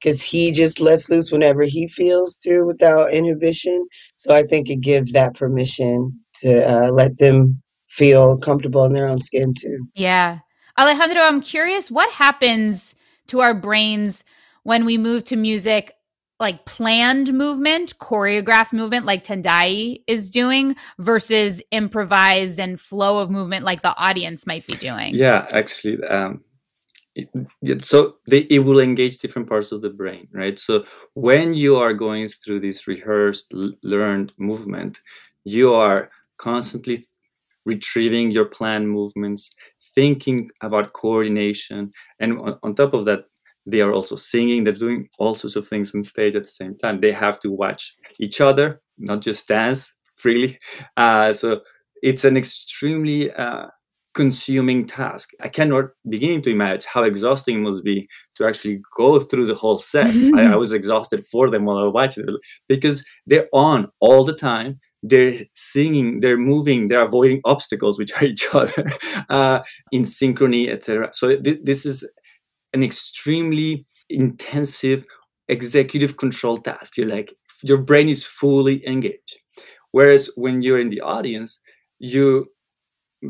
because 0.00 0.22
he 0.22 0.52
just 0.52 0.80
lets 0.80 1.10
loose 1.10 1.32
whenever 1.32 1.62
he 1.62 1.88
feels 1.88 2.36
to 2.38 2.62
without 2.62 3.12
inhibition. 3.12 3.86
So 4.16 4.34
I 4.34 4.42
think 4.42 4.68
it 4.68 4.80
gives 4.80 5.12
that 5.12 5.34
permission 5.34 6.20
to 6.40 6.62
uh, 6.62 6.90
let 6.90 7.18
them 7.18 7.62
feel 7.88 8.38
comfortable 8.38 8.84
in 8.84 8.92
their 8.92 9.08
own 9.08 9.18
skin 9.18 9.54
too. 9.54 9.88
Yeah. 9.94 10.40
Alejandro, 10.78 11.22
I'm 11.22 11.40
curious 11.40 11.90
what 11.90 12.12
happens 12.12 12.94
to 13.28 13.40
our 13.40 13.54
brains 13.54 14.24
when 14.62 14.84
we 14.84 14.98
move 14.98 15.24
to 15.24 15.36
music 15.36 15.95
like 16.38 16.64
planned 16.66 17.32
movement, 17.32 17.98
choreographed 17.98 18.72
movement 18.72 19.06
like 19.06 19.24
Tendayi 19.24 20.02
is 20.06 20.28
doing 20.28 20.76
versus 20.98 21.62
improvised 21.70 22.60
and 22.60 22.78
flow 22.78 23.18
of 23.18 23.30
movement 23.30 23.64
like 23.64 23.82
the 23.82 23.96
audience 23.96 24.46
might 24.46 24.66
be 24.66 24.74
doing. 24.74 25.14
Yeah, 25.14 25.46
actually, 25.52 26.02
um, 26.04 26.42
it, 27.14 27.84
so 27.84 28.16
they, 28.28 28.40
it 28.50 28.60
will 28.60 28.80
engage 28.80 29.18
different 29.18 29.48
parts 29.48 29.72
of 29.72 29.80
the 29.80 29.90
brain, 29.90 30.28
right? 30.32 30.58
So 30.58 30.84
when 31.14 31.54
you 31.54 31.76
are 31.76 31.94
going 31.94 32.28
through 32.28 32.60
this 32.60 32.86
rehearsed, 32.86 33.52
learned 33.82 34.32
movement, 34.36 35.00
you 35.44 35.72
are 35.72 36.10
constantly 36.36 37.06
retrieving 37.64 38.30
your 38.30 38.44
planned 38.44 38.90
movements, 38.90 39.50
thinking 39.94 40.50
about 40.60 40.92
coordination, 40.92 41.92
and 42.20 42.38
on, 42.38 42.58
on 42.62 42.74
top 42.74 42.92
of 42.92 43.06
that, 43.06 43.24
they 43.66 43.80
are 43.80 43.92
also 43.92 44.16
singing. 44.16 44.64
They're 44.64 44.72
doing 44.72 45.08
all 45.18 45.34
sorts 45.34 45.56
of 45.56 45.66
things 45.66 45.94
on 45.94 46.02
stage 46.02 46.36
at 46.36 46.44
the 46.44 46.48
same 46.48 46.76
time. 46.76 47.00
They 47.00 47.12
have 47.12 47.40
to 47.40 47.50
watch 47.50 47.94
each 48.20 48.40
other, 48.40 48.80
not 48.98 49.20
just 49.22 49.48
dance 49.48 49.92
freely. 50.14 50.58
Uh, 50.96 51.32
so 51.32 51.60
it's 52.02 52.24
an 52.24 52.36
extremely 52.36 53.30
uh, 53.32 53.66
consuming 54.14 54.86
task. 54.86 55.30
I 55.42 55.48
cannot 55.48 55.86
begin 56.08 56.40
to 56.42 56.50
imagine 56.50 56.88
how 56.92 57.04
exhausting 57.04 57.56
it 57.58 57.60
must 57.60 57.84
be 57.84 58.08
to 58.36 58.46
actually 58.46 58.80
go 58.96 59.20
through 59.20 59.44
the 59.46 59.54
whole 59.54 59.76
set. 59.76 60.06
I, 60.34 60.52
I 60.52 60.56
was 60.56 60.72
exhausted 60.72 61.24
for 61.30 61.50
them 61.50 61.66
while 61.66 61.78
I 61.78 61.82
was 61.82 61.92
watching 61.92 62.24
it 62.26 62.34
because 62.68 63.04
they're 63.26 63.48
on 63.52 63.88
all 64.00 64.24
the 64.24 64.34
time. 64.34 64.80
They're 65.02 65.38
singing, 65.54 66.20
they're 66.20 66.38
moving, 66.38 66.88
they're 66.88 67.04
avoiding 67.04 67.40
obstacles, 67.44 67.98
which 67.98 68.12
are 68.14 68.24
each 68.24 68.46
other 68.54 68.90
uh, 69.28 69.60
in 69.92 70.02
synchrony, 70.02 70.70
etc. 70.70 71.10
So 71.12 71.36
th- 71.36 71.60
this 71.62 71.84
is 71.84 72.08
an 72.76 72.82
extremely 72.84 73.86
intensive 74.10 75.04
executive 75.48 76.16
control 76.18 76.58
task. 76.58 76.96
You're 76.96 77.08
like 77.08 77.34
your 77.62 77.78
brain 77.78 78.08
is 78.08 78.24
fully 78.26 78.86
engaged. 78.86 79.38
Whereas 79.92 80.30
when 80.36 80.60
you're 80.62 80.78
in 80.78 80.90
the 80.90 81.00
audience, 81.00 81.58
you 81.98 82.46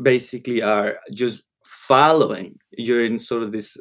basically 0.03 0.61
are 0.61 0.97
just 1.13 1.43
following 1.63 2.57
you're 2.71 3.05
in 3.05 3.17
sort 3.17 3.43
of 3.43 3.51
this 3.51 3.77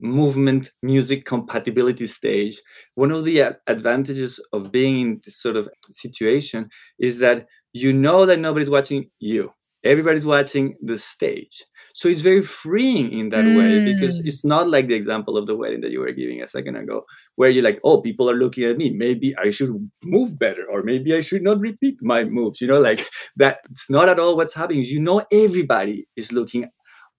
movement 0.00 0.70
music 0.82 1.24
compatibility 1.24 2.06
stage 2.06 2.60
one 2.94 3.10
of 3.10 3.24
the 3.24 3.40
advantages 3.66 4.38
of 4.52 4.70
being 4.70 5.00
in 5.00 5.20
this 5.24 5.36
sort 5.36 5.56
of 5.56 5.68
situation 5.90 6.68
is 6.98 7.18
that 7.18 7.46
you 7.72 7.92
know 7.92 8.24
that 8.24 8.38
nobody's 8.38 8.70
watching 8.70 9.10
you 9.18 9.50
everybody's 9.84 10.26
watching 10.26 10.74
the 10.82 10.98
stage 10.98 11.64
so 11.94 12.08
it's 12.08 12.20
very 12.20 12.42
freeing 12.42 13.12
in 13.12 13.28
that 13.28 13.44
mm. 13.44 13.56
way 13.56 13.92
because 13.92 14.20
mm. 14.20 14.26
it's 14.26 14.44
not 14.44 14.68
like 14.68 14.88
the 14.88 14.94
example 14.94 15.36
of 15.36 15.46
the 15.46 15.56
wedding 15.56 15.80
that 15.80 15.92
you 15.92 16.00
were 16.00 16.10
giving 16.10 16.42
a 16.42 16.46
second 16.46 16.76
ago 16.76 17.04
where 17.36 17.48
you're 17.48 17.62
like 17.62 17.78
oh 17.84 18.00
people 18.00 18.28
are 18.28 18.34
looking 18.34 18.64
at 18.64 18.76
me 18.76 18.90
maybe 18.90 19.36
i 19.36 19.50
should 19.50 19.70
move 20.02 20.38
better 20.38 20.64
or 20.70 20.82
maybe 20.82 21.14
i 21.14 21.20
should 21.20 21.42
not 21.42 21.60
repeat 21.60 21.96
my 22.02 22.24
moves 22.24 22.60
you 22.60 22.66
know 22.66 22.80
like 22.80 23.08
that 23.36 23.58
it's 23.70 23.88
not 23.88 24.08
at 24.08 24.18
all 24.18 24.36
what's 24.36 24.54
happening 24.54 24.82
you 24.82 25.00
know 25.00 25.24
everybody 25.30 26.06
is 26.16 26.32
looking 26.32 26.68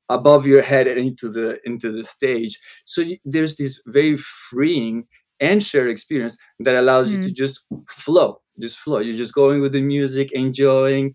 above 0.10 0.46
your 0.46 0.62
head 0.62 0.88
and 0.88 1.00
into 1.00 1.30
the 1.30 1.60
into 1.66 1.92
the 1.92 2.04
stage 2.04 2.60
so 2.84 3.02
you, 3.02 3.18
there's 3.24 3.56
this 3.56 3.82
very 3.88 4.18
freeing 4.18 5.06
and 5.40 5.64
shared 5.64 5.90
experience 5.90 6.38
that 6.60 6.76
allows 6.76 7.08
mm. 7.08 7.14
you 7.14 7.24
to 7.24 7.30
mm. 7.30 7.36
just 7.36 7.64
flow 7.88 8.42
just 8.60 8.80
flow 8.80 9.00
you're 9.00 9.16
just 9.16 9.34
going 9.34 9.62
with 9.62 9.72
the 9.72 9.82
music 9.82 10.32
enjoying 10.34 11.14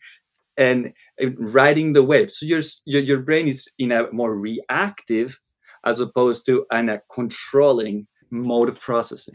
and 0.57 0.93
Uh, 1.23 1.31
riding 1.39 1.93
the 1.93 2.03
wave 2.03 2.31
so 2.31 2.45
your, 2.45 2.61
your 2.87 3.01
your 3.01 3.19
brain 3.19 3.47
is 3.47 3.69
in 3.79 3.93
a 3.93 4.11
more 4.13 4.37
reactive 4.37 5.41
as 5.85 6.01
opposed 6.01 6.45
to 6.45 6.67
in 6.73 6.89
a 6.89 7.01
controlling 7.13 8.07
mode 8.31 8.69
of 8.69 8.81
processing 8.81 9.35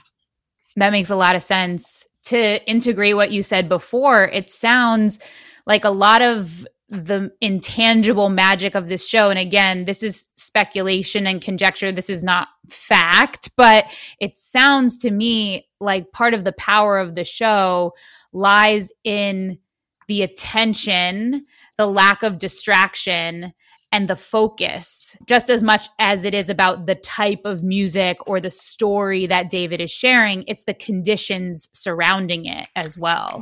that 0.76 0.92
makes 0.92 1.10
a 1.10 1.16
lot 1.16 1.36
of 1.36 1.44
sense 1.44 2.06
to 2.24 2.62
integrate 2.70 3.16
what 3.16 3.32
you 3.32 3.42
said 3.42 3.70
before 3.70 4.26
it 4.26 4.52
sounds 4.52 5.20
like 5.66 5.86
a 5.86 5.90
lot 5.90 6.22
of 6.22 6.66
the 6.90 7.32
intangible 7.40 8.30
magic 8.30 8.74
of 8.74 8.88
this 8.88 9.08
show. 9.08 9.30
And 9.30 9.38
again, 9.38 9.86
this 9.86 10.02
is 10.02 10.30
speculation 10.36 11.28
and 11.28 11.42
conjecture. 11.42 11.92
This 11.92 12.10
is 12.10 12.24
not 12.24 12.48
fact, 12.68 13.52
but 13.56 13.86
it 14.20 14.36
sounds 14.36 14.98
to 15.00 15.12
me 15.12 15.68
like 15.80 16.12
part 16.12 16.34
of 16.34 16.44
the 16.44 16.52
power 16.54 16.98
of 16.98 17.16
the 17.16 17.24
show 17.24 17.94
lies 18.34 18.92
in 19.04 19.60
the 20.08 20.24
attention, 20.24 21.46
the 21.80 21.88
lack 21.88 22.24
of 22.24 22.38
distraction, 22.38 23.54
and 23.92 24.08
the 24.08 24.16
focus, 24.16 25.18
just 25.26 25.50
as 25.50 25.64
much 25.64 25.88
as 25.98 26.26
it 26.26 26.34
is 26.34 26.50
about 26.50 26.86
the 26.86 26.96
type 26.96 27.42
of 27.46 27.64
music 27.64 28.18
or 28.28 28.42
the 28.42 28.52
story 28.52 29.26
that 29.26 29.50
David 29.50 29.80
is 29.80 29.90
sharing, 29.90 30.44
it's 30.46 30.66
the 30.66 30.74
conditions 30.74 31.70
surrounding 31.72 32.46
it 32.46 32.68
as 32.76 32.98
well. 32.98 33.42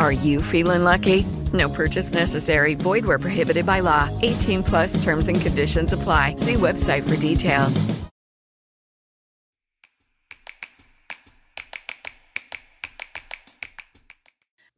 Are 0.00 0.12
you 0.12 0.40
feeling 0.40 0.82
lucky? 0.82 1.26
No 1.52 1.68
purchase 1.68 2.14
necessary. 2.14 2.72
Void 2.72 3.04
where 3.04 3.18
prohibited 3.18 3.66
by 3.66 3.80
law. 3.80 4.08
18 4.22 4.62
plus 4.62 5.04
terms 5.04 5.28
and 5.28 5.38
conditions 5.38 5.92
apply. 5.92 6.36
See 6.36 6.54
website 6.54 7.06
for 7.06 7.20
details. 7.20 7.84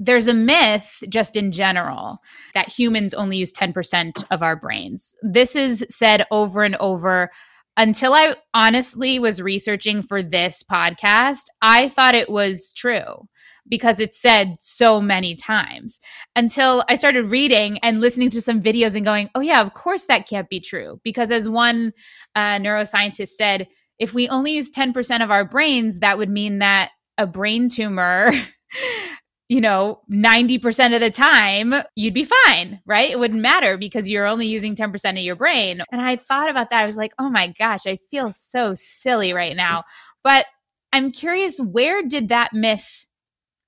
There's 0.00 0.26
a 0.26 0.34
myth, 0.34 1.04
just 1.08 1.36
in 1.36 1.52
general, 1.52 2.18
that 2.54 2.68
humans 2.68 3.14
only 3.14 3.36
use 3.36 3.52
10% 3.52 4.24
of 4.32 4.42
our 4.42 4.56
brains. 4.56 5.14
This 5.22 5.54
is 5.54 5.86
said 5.88 6.26
over 6.32 6.64
and 6.64 6.74
over. 6.80 7.30
Until 7.76 8.12
I 8.12 8.34
honestly 8.54 9.20
was 9.20 9.40
researching 9.40 10.02
for 10.02 10.20
this 10.20 10.64
podcast, 10.68 11.44
I 11.62 11.90
thought 11.90 12.16
it 12.16 12.28
was 12.28 12.72
true 12.76 13.28
because 13.68 14.00
it's 14.00 14.20
said 14.20 14.56
so 14.60 15.00
many 15.00 15.34
times 15.34 16.00
until 16.36 16.84
I 16.88 16.96
started 16.96 17.26
reading 17.26 17.78
and 17.78 18.00
listening 18.00 18.30
to 18.30 18.42
some 18.42 18.60
videos 18.60 18.96
and 18.96 19.04
going, 19.04 19.30
oh, 19.34 19.40
yeah, 19.40 19.60
of 19.60 19.74
course 19.74 20.06
that 20.06 20.28
can't 20.28 20.48
be 20.48 20.60
true. 20.60 21.00
Because 21.04 21.30
as 21.30 21.48
one 21.48 21.92
uh, 22.34 22.58
neuroscientist 22.58 23.28
said, 23.28 23.68
if 23.98 24.14
we 24.14 24.28
only 24.28 24.52
use 24.52 24.70
10% 24.70 25.22
of 25.22 25.30
our 25.30 25.44
brains, 25.44 26.00
that 26.00 26.18
would 26.18 26.30
mean 26.30 26.58
that 26.58 26.90
a 27.18 27.26
brain 27.26 27.68
tumor. 27.68 28.32
you 29.48 29.60
know, 29.60 30.00
90% 30.10 30.94
of 30.94 31.00
the 31.00 31.10
time, 31.10 31.74
you'd 31.94 32.14
be 32.14 32.24
fine, 32.46 32.80
right? 32.86 33.10
It 33.10 33.18
wouldn't 33.18 33.42
matter 33.42 33.76
because 33.76 34.08
you're 34.08 34.26
only 34.26 34.46
using 34.46 34.74
10% 34.74 35.10
of 35.10 35.18
your 35.18 35.36
brain. 35.36 35.82
And 35.92 36.00
I 36.00 36.16
thought 36.16 36.48
about 36.48 36.70
that. 36.70 36.82
I 36.82 36.86
was 36.86 36.96
like, 36.96 37.12
oh 37.18 37.28
my 37.28 37.48
gosh, 37.48 37.86
I 37.86 37.98
feel 38.10 38.32
so 38.32 38.72
silly 38.74 39.34
right 39.34 39.54
now. 39.54 39.84
But 40.24 40.46
I'm 40.90 41.12
curious, 41.12 41.58
where 41.58 42.02
did 42.02 42.30
that 42.30 42.54
myth 42.54 43.06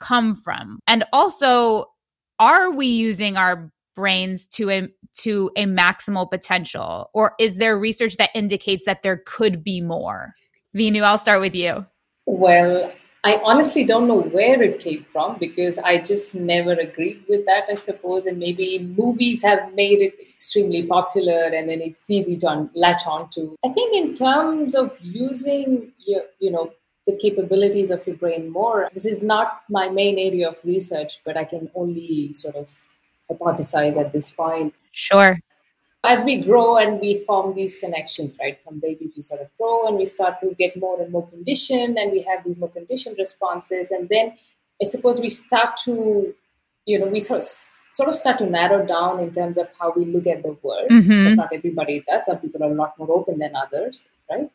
come 0.05 0.35
from? 0.35 0.81
And 0.87 1.05
also, 1.13 1.87
are 2.39 2.71
we 2.71 2.87
using 2.87 3.37
our 3.37 3.71
brains 3.95 4.47
to 4.47 4.71
a 4.71 4.89
to 5.15 5.51
a 5.57 5.65
maximal 5.65 6.29
potential? 6.29 7.11
Or 7.15 7.35
is 7.39 7.59
there 7.59 7.79
research 7.79 8.17
that 8.17 8.31
indicates 8.35 8.85
that 8.85 9.03
there 9.03 9.23
could 9.25 9.63
be 9.65 9.81
more? 9.81 10.35
Vinoo 10.77 11.03
i'll 11.03 11.19
start 11.19 11.41
with 11.41 11.55
you. 11.55 11.87
Well 12.27 12.93
i 13.27 13.41
honestly 13.43 13.85
don't 13.87 14.07
know 14.07 14.21
where 14.21 14.63
it 14.63 14.79
came 14.81 15.03
from 15.11 15.39
because 15.39 15.79
i 15.79 15.97
just 15.97 16.35
never 16.35 16.73
agreed 16.73 17.25
with 17.29 17.47
that 17.47 17.65
i 17.71 17.75
suppose. 17.75 18.27
And 18.27 18.39
maybe 18.39 18.81
movies 18.97 19.43
have 19.43 19.73
made 19.75 20.01
it 20.01 20.15
extremely 20.21 20.87
popular 20.87 21.45
and 21.57 21.69
then 21.69 21.81
it's 21.81 22.11
easy 22.11 22.37
to 22.39 22.69
latch 22.75 23.07
on 23.07 23.31
to 23.31 23.57
i 23.65 23.69
think 23.69 23.95
in 23.95 24.15
terms 24.15 24.75
of 24.75 24.97
using 25.01 25.93
your 26.07 26.23
you 26.41 26.51
know 26.51 26.73
the 27.07 27.17
capabilities 27.17 27.91
of 27.91 28.07
your 28.07 28.17
brain 28.17 28.51
more. 28.51 28.89
This 28.95 29.05
is 29.05 29.23
not 29.23 29.63
my 29.69 29.89
main 29.89 30.19
area 30.19 30.49
of 30.49 30.57
research, 30.65 31.21
but 31.25 31.37
I 31.37 31.45
can 31.45 31.71
only 31.75 32.33
sort 32.33 32.57
of 32.57 32.69
hypothesize 33.31 33.97
at 33.97 34.13
this 34.13 34.33
point. 34.33 34.75
Sure. 34.93 35.39
As 36.03 36.25
we 36.25 36.43
grow 36.43 36.77
and 36.77 37.01
we 37.01 37.25
form 37.25 37.55
these 37.55 37.77
connections, 37.77 38.37
right, 38.39 38.59
from 38.63 38.79
baby 38.79 39.11
we 39.17 39.23
sort 39.23 39.41
of 39.41 39.49
grow 39.59 39.87
and 39.87 39.97
we 39.97 40.07
start 40.07 40.41
to 40.41 40.55
get 40.55 40.77
more 40.77 41.01
and 41.01 41.11
more 41.11 41.27
conditioned 41.27 41.97
and 41.99 42.13
we 42.13 42.23
have 42.23 42.45
these 42.45 42.57
more 42.59 42.69
conditioned 42.69 43.17
responses. 43.19 43.91
And 43.91 44.09
then 44.09 44.35
I 44.81 44.85
suppose 44.85 45.21
we 45.21 45.31
start 45.31 45.79
to, 45.85 46.35
you 46.85 46.99
know, 46.99 47.07
we 47.07 47.21
sort 47.21 47.41
of, 47.41 47.45
sort 47.45 48.09
of 48.11 48.17
start 48.17 48.39
to 48.39 48.47
narrow 48.47 48.85
down 48.85 49.21
in 49.21 49.33
terms 49.33 49.57
of 49.57 49.71
how 49.79 49.93
we 49.97 50.05
look 50.05 50.27
at 50.27 50.43
the 50.43 50.57
world. 50.63 50.91
Mm-hmm. 50.91 51.37
Not 51.37 51.49
everybody 51.55 52.05
does. 52.07 52.27
Some 52.27 52.39
people 52.39 52.63
are 52.63 52.71
a 52.71 52.75
lot 52.75 52.99
more 52.99 53.11
open 53.11 53.39
than 53.39 53.57
others, 53.57 54.09
right? 54.31 54.51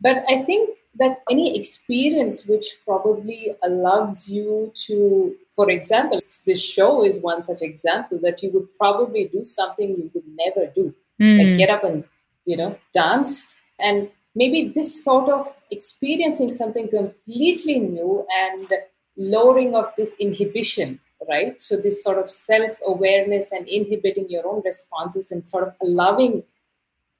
But 0.00 0.22
I 0.28 0.42
think 0.42 0.78
that 0.96 1.22
any 1.30 1.58
experience 1.58 2.46
which 2.46 2.76
probably 2.84 3.56
allows 3.62 4.28
you 4.28 4.70
to, 4.74 5.34
for 5.50 5.70
example, 5.70 6.18
this 6.46 6.62
show 6.62 7.04
is 7.04 7.20
one 7.20 7.40
such 7.40 7.62
example 7.62 8.18
that 8.22 8.42
you 8.42 8.50
would 8.52 8.74
probably 8.76 9.28
do 9.28 9.44
something 9.44 9.90
you 9.90 10.10
would 10.14 10.24
never 10.36 10.70
do, 10.74 10.94
mm. 11.20 11.38
like 11.38 11.58
get 11.58 11.70
up 11.70 11.84
and 11.84 12.04
you 12.44 12.56
know 12.56 12.78
dance, 12.92 13.54
and 13.78 14.10
maybe 14.34 14.68
this 14.68 15.04
sort 15.04 15.30
of 15.30 15.46
experiencing 15.70 16.50
something 16.50 16.88
completely 16.88 17.78
new 17.78 18.26
and 18.44 18.68
lowering 19.16 19.74
of 19.74 19.92
this 19.96 20.16
inhibition 20.18 20.98
right? 21.28 21.60
So 21.60 21.76
this 21.76 22.02
sort 22.02 22.18
of 22.18 22.30
self-awareness 22.30 23.52
and 23.52 23.68
inhibiting 23.68 24.28
your 24.28 24.46
own 24.46 24.62
responses 24.64 25.30
and 25.30 25.46
sort 25.46 25.68
of 25.68 25.74
allowing 25.82 26.42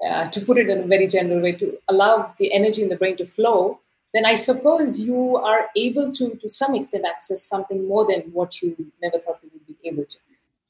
uh, 0.06 0.24
to 0.26 0.40
put 0.40 0.58
it 0.58 0.68
in 0.68 0.78
a 0.78 0.86
very 0.86 1.06
general 1.06 1.40
way, 1.40 1.52
to 1.52 1.78
allow 1.88 2.32
the 2.38 2.52
energy 2.52 2.82
in 2.82 2.88
the 2.88 2.96
brain 2.96 3.16
to 3.16 3.24
flow, 3.24 3.80
then 4.12 4.26
I 4.26 4.34
suppose 4.34 5.00
you 5.00 5.36
are 5.36 5.68
able 5.76 6.12
to, 6.12 6.34
to 6.34 6.48
some 6.48 6.74
extent, 6.74 7.06
access 7.06 7.42
something 7.42 7.88
more 7.88 8.06
than 8.06 8.30
what 8.32 8.60
you 8.60 8.76
never 9.02 9.18
thought 9.18 9.38
you 9.42 9.50
would 9.52 9.66
be 9.66 9.88
able 9.88 10.04
to. 10.04 10.18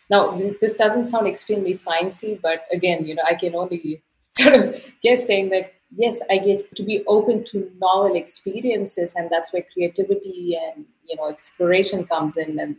Now, 0.09 0.37
th- 0.37 0.59
this 0.61 0.77
doesn't 0.77 1.07
sound 1.07 1.27
extremely 1.27 1.73
sciencey, 1.73 2.41
but 2.41 2.67
again, 2.73 3.07
you 3.07 3.15
know, 3.15 3.23
I 3.29 3.35
can 3.35 3.55
only 3.55 4.03
sort 4.31 4.55
of 4.55 4.85
guess 5.03 5.27
saying 5.27 5.51
that 5.51 5.73
yes, 5.97 6.21
I 6.31 6.39
guess 6.39 6.69
to 6.69 6.83
be 6.83 7.05
open 7.07 7.45
to 7.45 7.71
novel 7.79 8.15
experiences, 8.15 9.15
and 9.15 9.29
that's 9.31 9.53
where 9.53 9.65
creativity 9.73 10.57
and 10.57 10.85
you 11.07 11.17
know 11.17 11.29
exploration 11.29 12.05
comes 12.05 12.37
in, 12.37 12.59
and 12.59 12.77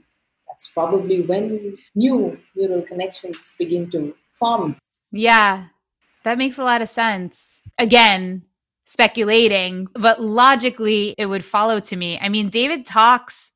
that's 0.47 0.69
probably 0.69 1.21
when 1.21 1.75
new 1.95 2.39
neural 2.55 2.81
connections 2.81 3.55
begin 3.57 3.89
to 3.91 4.15
form. 4.31 4.77
Yeah, 5.11 5.65
That 6.23 6.37
makes 6.37 6.57
a 6.57 6.63
lot 6.63 6.81
of 6.81 6.89
sense. 6.89 7.61
Again, 7.77 8.43
speculating, 8.85 9.87
but 9.93 10.21
logically, 10.21 11.15
it 11.17 11.25
would 11.27 11.45
follow 11.45 11.79
to 11.81 11.95
me. 11.95 12.19
I 12.21 12.29
mean, 12.29 12.49
David 12.49 12.85
talks 12.85 13.53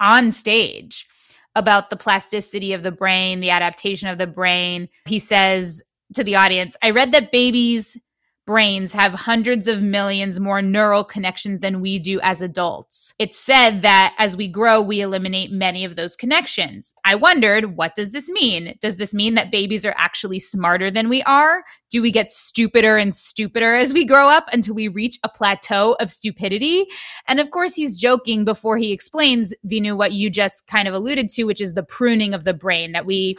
on 0.00 0.32
stage 0.32 1.06
about 1.54 1.88
the 1.90 1.96
plasticity 1.96 2.72
of 2.72 2.82
the 2.82 2.90
brain, 2.90 3.40
the 3.40 3.50
adaptation 3.50 4.08
of 4.08 4.18
the 4.18 4.26
brain. 4.26 4.88
He 5.06 5.18
says 5.18 5.82
to 6.14 6.22
the 6.22 6.36
audience, 6.36 6.76
I 6.82 6.90
read 6.90 7.12
that 7.12 7.32
babies 7.32 7.98
brains 8.46 8.92
have 8.92 9.12
hundreds 9.12 9.66
of 9.66 9.82
millions 9.82 10.38
more 10.38 10.62
neural 10.62 11.02
connections 11.02 11.60
than 11.60 11.80
we 11.80 11.98
do 11.98 12.20
as 12.22 12.40
adults. 12.40 13.12
It's 13.18 13.38
said 13.38 13.82
that 13.82 14.14
as 14.18 14.36
we 14.36 14.46
grow, 14.46 14.80
we 14.80 15.00
eliminate 15.00 15.50
many 15.50 15.84
of 15.84 15.96
those 15.96 16.14
connections. 16.14 16.94
I 17.04 17.16
wondered, 17.16 17.76
what 17.76 17.96
does 17.96 18.12
this 18.12 18.28
mean? 18.28 18.76
Does 18.80 18.98
this 18.98 19.12
mean 19.12 19.34
that 19.34 19.50
babies 19.50 19.84
are 19.84 19.96
actually 19.98 20.38
smarter 20.38 20.92
than 20.92 21.08
we 21.08 21.22
are? 21.24 21.64
Do 21.96 22.02
we 22.02 22.12
get 22.12 22.30
stupider 22.30 22.98
and 22.98 23.16
stupider 23.16 23.74
as 23.74 23.94
we 23.94 24.04
grow 24.04 24.28
up 24.28 24.50
until 24.52 24.74
we 24.74 24.86
reach 24.86 25.18
a 25.24 25.30
plateau 25.30 25.96
of 25.98 26.10
stupidity? 26.10 26.84
And 27.26 27.40
of 27.40 27.50
course, 27.50 27.74
he's 27.74 27.96
joking 27.96 28.44
before 28.44 28.76
he 28.76 28.92
explains, 28.92 29.54
Vinoo, 29.66 29.96
what 29.96 30.12
you 30.12 30.28
just 30.28 30.66
kind 30.66 30.86
of 30.88 30.92
alluded 30.92 31.30
to, 31.30 31.44
which 31.44 31.62
is 31.62 31.72
the 31.72 31.82
pruning 31.82 32.34
of 32.34 32.44
the 32.44 32.52
brain, 32.52 32.92
that 32.92 33.06
we 33.06 33.38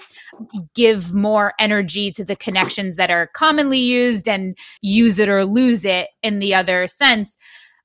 give 0.74 1.14
more 1.14 1.54
energy 1.60 2.12
to 2.14 2.26
the 2.26 2.36
connections 2.36 2.96
that 2.96 3.12
are 3.12 3.28
commonly 3.28 3.78
used 3.78 4.28
and 4.28 4.58
use 4.82 5.20
it 5.20 5.30
or 5.30 5.46
lose 5.46 5.86
it 5.86 6.10
in 6.24 6.40
the 6.40 6.56
other 6.56 6.88
sense. 6.88 7.38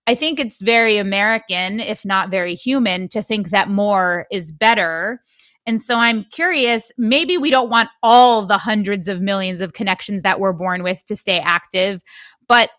I 0.07 0.15
think 0.15 0.41
it's 0.41 0.63
very 0.63 0.97
American, 0.97 1.81
if 1.81 2.03
not 2.03 2.31
very 2.31 2.55
human, 2.55 3.09
to 3.09 3.23
think 3.23 3.51
that 3.51 3.69
more 3.69 4.27
is 4.31 4.53
better. 4.53 5.21
And 5.67 5.81
so 5.81 5.97
I'm 5.97 6.25
curious, 6.33 6.91
maybe 6.99 7.39
we 7.39 7.51
don't 7.51 7.71
want 7.71 7.89
all 8.03 8.47
the 8.47 8.59
hundreds 8.59 9.07
of 9.09 9.21
millions 9.21 9.61
of 9.61 9.73
connections 9.73 10.23
that 10.23 10.41
we're 10.41 10.53
born 10.53 10.83
with 10.83 11.05
to 11.07 11.17
stay 11.17 11.39
active, 11.39 12.03
but 12.49 12.71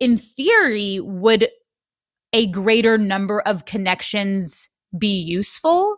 in 0.00 0.16
theory, 0.16 1.00
would 1.00 1.48
a 2.32 2.46
greater 2.48 2.98
number 2.98 3.40
of 3.40 3.64
connections 3.64 4.68
be 4.98 5.20
useful? 5.20 5.96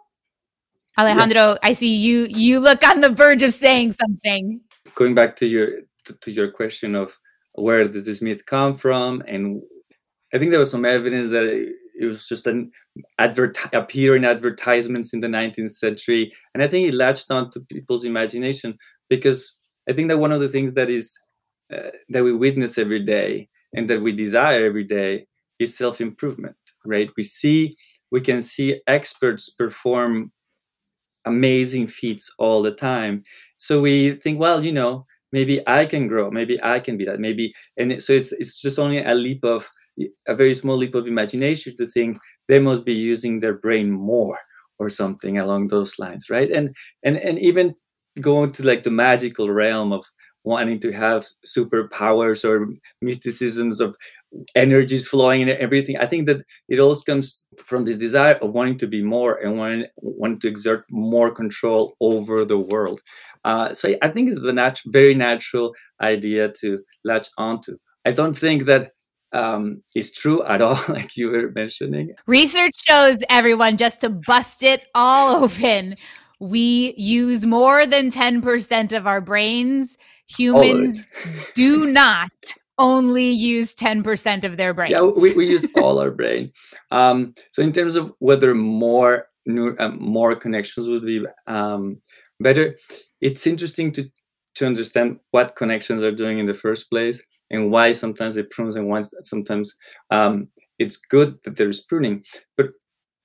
Alejandro, 0.98 1.56
I 1.62 1.72
see 1.72 1.94
you 1.96 2.26
you 2.28 2.60
look 2.60 2.86
on 2.86 3.00
the 3.00 3.08
verge 3.08 3.42
of 3.42 3.52
saying 3.52 3.92
something. 3.92 4.60
Going 4.94 5.14
back 5.14 5.36
to 5.36 5.46
your 5.46 5.68
to, 6.04 6.12
to 6.14 6.30
your 6.30 6.50
question 6.50 6.94
of 6.94 7.18
where 7.54 7.84
does 7.84 8.04
this 8.04 8.22
myth 8.22 8.44
come 8.46 8.74
from 8.74 9.22
and 9.26 9.62
i 10.32 10.38
think 10.38 10.50
there 10.50 10.60
was 10.60 10.70
some 10.70 10.84
evidence 10.84 11.30
that 11.30 11.44
it, 11.98 12.06
was 12.06 12.26
just 12.26 12.46
an 12.46 12.70
advert 13.18 13.58
appear 13.72 14.16
in 14.16 14.24
advertisements 14.24 15.12
in 15.12 15.20
the 15.20 15.28
19th 15.28 15.72
century. 15.72 16.32
And 16.54 16.62
i 16.62 16.68
think 16.68 16.88
it 16.88 16.94
latched 16.94 17.30
on 17.30 17.50
to 17.52 17.60
people's 17.60 18.04
imagination 18.04 18.78
because 19.10 19.54
i 19.88 19.92
think 19.92 20.08
that 20.08 20.18
one 20.18 20.32
of 20.32 20.40
the 20.40 20.48
things 20.48 20.74
that 20.74 20.90
is 20.90 21.18
uh, 21.72 21.90
that 22.08 22.24
we 22.24 22.32
witness 22.32 22.78
every 22.78 23.04
day 23.04 23.48
and 23.74 23.88
that 23.90 24.00
we 24.00 24.12
desire 24.12 24.64
every 24.64 24.84
day 24.84 25.26
is 25.58 25.76
self-improvement 25.76 26.56
right? 26.84 27.10
We 27.16 27.24
see 27.24 27.76
we 28.10 28.20
can 28.20 28.40
see 28.40 28.80
experts 28.86 29.50
perform 29.50 30.32
amazing 31.24 31.88
feats 31.88 32.32
all 32.38 32.62
the 32.62 32.70
time. 32.70 33.22
So 33.56 33.80
we 33.80 34.12
think 34.16 34.40
well 34.40 34.64
you 34.64 34.72
know 34.72 35.06
maybe 35.32 35.60
i 35.66 35.84
can 35.84 36.08
grow 36.08 36.30
maybe 36.30 36.58
i 36.62 36.80
can 36.80 36.96
be 36.96 37.04
that 37.04 37.20
maybe 37.20 37.52
and 37.76 38.02
so 38.02 38.14
it's 38.14 38.32
it's 38.32 38.60
just 38.62 38.78
only 38.78 39.02
a 39.02 39.14
leap 39.14 39.44
of 39.44 39.68
a 40.26 40.34
very 40.34 40.54
small 40.54 40.76
leap 40.76 40.94
of 40.94 41.06
imagination 41.06 41.76
to 41.76 41.86
think 41.86 42.18
they 42.48 42.58
must 42.58 42.84
be 42.84 42.94
using 42.94 43.40
their 43.40 43.54
brain 43.54 43.90
more 43.90 44.38
or 44.78 44.88
something 44.90 45.38
along 45.38 45.68
those 45.68 45.98
lines 45.98 46.30
right 46.30 46.50
and 46.50 46.74
and 47.04 47.16
and 47.16 47.38
even 47.38 47.74
going 48.20 48.50
to 48.50 48.64
like 48.64 48.82
the 48.82 48.90
magical 48.90 49.50
realm 49.50 49.92
of 49.92 50.04
wanting 50.44 50.80
to 50.80 50.92
have 50.92 51.26
superpowers 51.46 52.44
or 52.44 52.68
mysticisms 53.02 53.80
of 53.80 53.96
energies 54.54 55.06
flowing 55.06 55.42
and 55.42 55.50
everything 55.50 55.96
i 55.98 56.06
think 56.06 56.26
that 56.26 56.42
it 56.68 56.78
all 56.78 56.94
comes 57.00 57.44
from 57.64 57.84
this 57.84 57.96
desire 57.96 58.34
of 58.36 58.54
wanting 58.54 58.76
to 58.78 58.86
be 58.86 59.02
more 59.02 59.36
and 59.42 59.58
wanting, 59.58 59.86
wanting 59.96 60.38
to 60.40 60.48
exert 60.48 60.84
more 60.90 61.34
control 61.34 61.94
over 62.00 62.44
the 62.44 62.58
world 62.58 63.00
uh, 63.44 63.72
so 63.72 63.94
I 64.02 64.08
think 64.08 64.28
it's 64.28 64.40
the 64.42 64.52
nat- 64.52 64.82
very 64.86 65.14
natural 65.14 65.74
idea 66.02 66.52
to 66.60 66.80
latch 67.04 67.28
onto. 67.38 67.76
I 68.04 68.10
don't 68.10 68.36
think 68.36 68.64
that 68.66 68.92
um, 69.32 69.82
is 69.94 70.12
true 70.12 70.42
at 70.44 70.62
all, 70.62 70.80
like 70.88 71.16
you 71.16 71.30
were 71.30 71.50
mentioning. 71.50 72.14
Research 72.26 72.74
shows 72.86 73.22
everyone 73.28 73.76
just 73.76 74.00
to 74.00 74.10
bust 74.10 74.62
it 74.62 74.84
all 74.94 75.36
open. 75.44 75.96
We 76.40 76.94
use 76.96 77.44
more 77.44 77.86
than 77.86 78.10
10% 78.10 78.96
of 78.96 79.06
our 79.06 79.20
brains. 79.20 79.98
Humans 80.28 81.06
do 81.54 81.90
not 81.90 82.30
only 82.78 83.28
use 83.28 83.74
10% 83.74 84.44
of 84.44 84.56
their 84.56 84.72
brains. 84.72 84.92
Yeah, 84.92 85.10
we, 85.20 85.34
we 85.34 85.46
use 85.46 85.66
all 85.76 85.98
our 85.98 86.12
brain. 86.12 86.52
Um, 86.92 87.34
so 87.50 87.62
in 87.62 87.72
terms 87.72 87.96
of 87.96 88.12
whether 88.20 88.54
more 88.54 89.26
new, 89.46 89.74
um, 89.80 89.98
more 90.00 90.36
connections 90.36 90.88
would 90.88 91.04
be 91.04 91.26
um, 91.48 92.00
better, 92.38 92.76
it's 93.20 93.46
interesting 93.46 93.92
to 93.92 94.08
to 94.54 94.66
understand 94.66 95.20
what 95.30 95.54
connections 95.54 96.02
are 96.02 96.10
doing 96.10 96.40
in 96.40 96.46
the 96.46 96.54
first 96.54 96.90
place 96.90 97.22
and 97.50 97.70
why 97.70 97.92
sometimes 97.92 98.34
they 98.34 98.42
prune 98.42 98.76
and 98.76 98.88
why 98.88 99.02
sometimes 99.22 99.74
um, 100.10 100.48
it's 100.78 100.96
good 100.96 101.38
that 101.44 101.56
there 101.56 101.68
is 101.68 101.80
pruning. 101.80 102.24
But 102.56 102.70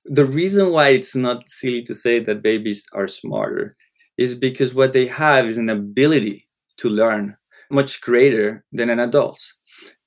the 0.04 0.24
reason 0.24 0.72
why 0.72 0.88
it's 0.88 1.14
not 1.14 1.48
silly 1.48 1.82
to 1.82 1.94
say 1.94 2.18
that 2.20 2.42
babies 2.42 2.86
are 2.94 3.08
smarter 3.08 3.76
is 4.18 4.34
because 4.34 4.74
what 4.74 4.92
they 4.92 5.06
have 5.06 5.46
is 5.46 5.58
an 5.58 5.70
ability 5.70 6.48
to 6.78 6.88
learn 6.88 7.36
much 7.70 8.00
greater 8.00 8.64
than 8.72 8.90
an 8.90 9.00
adult. 9.00 9.40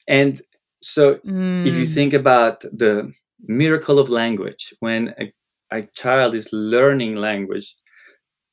And 0.07 0.41
so 0.81 1.15
mm. 1.15 1.65
if 1.65 1.75
you 1.75 1.85
mm. 1.85 1.93
think 1.93 2.13
about 2.13 2.61
the 2.61 3.11
miracle 3.41 3.99
of 3.99 4.09
language, 4.09 4.73
when 4.79 5.13
a, 5.19 5.33
a 5.71 5.83
child 5.95 6.33
is 6.33 6.49
learning 6.53 7.15
language, 7.15 7.75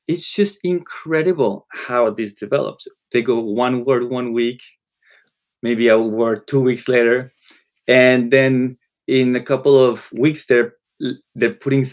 it's 0.07 0.33
just 0.33 0.59
incredible 0.63 1.67
how 1.71 2.09
this 2.09 2.33
develops. 2.33 2.87
They 3.11 3.21
go 3.21 3.39
one 3.39 3.85
word 3.85 4.09
one 4.09 4.33
week, 4.33 4.61
maybe 5.65 5.87
a 5.87 5.99
word 5.99 6.47
two 6.47 6.61
weeks 6.69 6.87
later, 6.95 7.17
and 7.87 8.21
then 8.35 8.77
in 9.07 9.35
a 9.35 9.45
couple 9.51 9.75
of 9.87 10.09
weeks 10.13 10.45
they're 10.47 10.71
they're 11.37 11.59
putting 11.65 11.83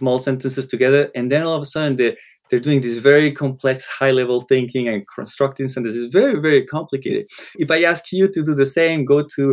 small 0.00 0.18
sentences 0.18 0.66
together, 0.66 1.02
and 1.14 1.30
then 1.30 1.42
all 1.46 1.56
of 1.56 1.62
a 1.62 1.70
sudden 1.74 1.96
they 1.96 2.16
they're 2.48 2.66
doing 2.68 2.80
this 2.80 2.98
very 2.98 3.30
complex 3.32 3.78
high 3.98 4.12
level 4.20 4.40
thinking 4.40 4.88
and 4.88 5.04
constructing 5.18 5.68
sentences. 5.68 6.12
Very 6.20 6.36
very 6.46 6.62
complicated. 6.76 7.26
If 7.64 7.68
i 7.76 7.82
ask 7.92 8.02
you 8.18 8.26
to 8.34 8.40
do 8.48 8.54
the 8.54 8.70
same 8.78 9.04
go 9.04 9.18
to 9.36 9.44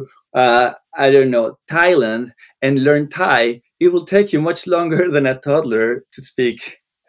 uh, 0.42 0.68
i 1.04 1.08
don't 1.14 1.32
know 1.36 1.48
thailand 1.76 2.26
and 2.62 2.84
learn 2.88 3.04
thai 3.10 3.62
it 3.84 3.90
will 3.92 4.06
take 4.16 4.32
you 4.34 4.40
much 4.50 4.62
longer 4.76 5.02
than 5.16 5.26
a 5.26 5.40
toddler 5.48 5.88
to 6.14 6.22
speak 6.32 6.60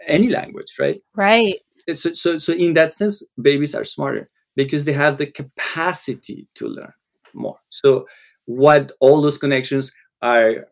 any 0.07 0.29
language, 0.29 0.75
right? 0.79 1.01
Right. 1.15 1.57
So, 1.93 2.12
so, 2.15 2.39
so 2.39 2.53
in 2.53 2.75
that 2.75 2.93
sense, 2.93 3.23
babies 3.41 3.75
are 3.75 3.85
smarter 3.85 4.31
because 4.57 4.84
they 4.84 4.92
have 4.92 5.18
the 5.18 5.26
capacity 5.26 6.48
to 6.57 6.68
learn 6.68 6.92
more. 7.34 7.59
So, 7.70 8.07
what 8.46 8.92
all 9.00 9.22
those 9.22 9.38
connections 9.38 9.92
are, 10.22 10.66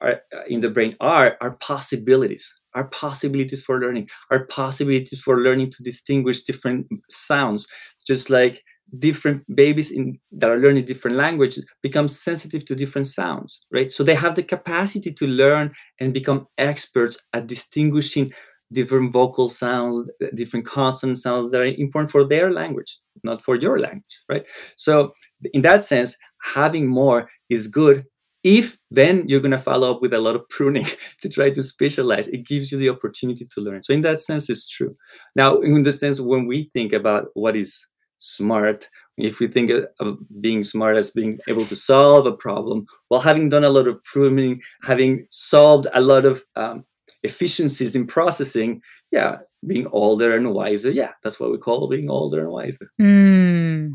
are 0.00 0.20
uh, 0.34 0.44
in 0.48 0.60
the 0.60 0.70
brain 0.70 0.96
are 1.00 1.36
are 1.40 1.56
possibilities, 1.56 2.60
are 2.74 2.88
possibilities 2.88 3.62
for 3.62 3.80
learning, 3.80 4.08
are 4.30 4.46
possibilities 4.46 5.20
for 5.20 5.40
learning 5.40 5.70
to 5.72 5.82
distinguish 5.82 6.42
different 6.42 6.86
sounds, 7.08 7.66
just 8.06 8.30
like 8.30 8.62
different 8.98 9.42
babies 9.54 9.90
in, 9.90 10.18
that 10.32 10.50
are 10.50 10.58
learning 10.58 10.84
different 10.84 11.16
languages 11.16 11.66
become 11.82 12.08
sensitive 12.08 12.64
to 12.64 12.74
different 12.74 13.06
sounds 13.06 13.66
right 13.72 13.92
so 13.92 14.04
they 14.04 14.14
have 14.14 14.36
the 14.36 14.42
capacity 14.42 15.12
to 15.12 15.26
learn 15.26 15.72
and 15.98 16.14
become 16.14 16.46
experts 16.58 17.18
at 17.32 17.46
distinguishing 17.46 18.32
different 18.72 19.12
vocal 19.12 19.48
sounds, 19.48 20.10
different 20.34 20.66
consonant 20.66 21.18
sounds 21.18 21.50
that 21.50 21.60
are 21.60 21.64
important 21.64 22.10
for 22.10 22.24
their 22.24 22.52
language, 22.52 22.98
not 23.24 23.42
for 23.42 23.56
your 23.56 23.78
language, 23.78 24.18
right? 24.28 24.46
So, 24.76 25.12
in 25.52 25.62
that 25.62 25.82
sense, 25.82 26.16
having 26.42 26.86
more 26.86 27.28
is 27.48 27.68
good. 27.68 28.04
If 28.44 28.78
then 28.92 29.28
you're 29.28 29.40
going 29.40 29.50
to 29.50 29.58
follow 29.58 29.90
up 29.92 30.00
with 30.00 30.14
a 30.14 30.20
lot 30.20 30.36
of 30.36 30.48
pruning 30.48 30.86
to 31.20 31.28
try 31.28 31.50
to 31.50 31.62
specialize. 31.62 32.28
It 32.28 32.46
gives 32.46 32.70
you 32.70 32.78
the 32.78 32.90
opportunity 32.90 33.44
to 33.44 33.60
learn. 33.60 33.82
So 33.82 33.92
in 33.92 34.02
that 34.02 34.20
sense 34.20 34.48
it's 34.48 34.68
true. 34.68 34.96
Now 35.34 35.58
in 35.58 35.82
the 35.82 35.90
sense 35.90 36.20
when 36.20 36.46
we 36.46 36.70
think 36.72 36.92
about 36.92 37.26
what 37.34 37.56
is 37.56 37.84
smart 38.18 38.88
if 39.18 39.40
we 39.40 39.46
think 39.46 39.70
of 40.00 40.18
being 40.40 40.64
smart 40.64 40.96
as 40.96 41.10
being 41.10 41.38
able 41.48 41.64
to 41.66 41.76
solve 41.76 42.26
a 42.26 42.32
problem 42.32 42.86
while 43.08 43.20
having 43.20 43.48
done 43.48 43.64
a 43.64 43.68
lot 43.68 43.86
of 43.86 44.02
pruning 44.04 44.60
having 44.82 45.26
solved 45.30 45.86
a 45.92 46.00
lot 46.00 46.24
of 46.24 46.42
um, 46.56 46.84
efficiencies 47.26 47.94
in 47.94 48.06
processing, 48.06 48.80
yeah, 49.12 49.40
being 49.66 49.86
older 49.88 50.34
and 50.34 50.54
wiser. 50.54 50.90
Yeah, 50.90 51.12
that's 51.22 51.38
what 51.38 51.50
we 51.50 51.58
call 51.58 51.88
being 51.88 52.08
older 52.08 52.40
and 52.40 52.50
wiser. 52.50 52.90
Mm. 53.00 53.92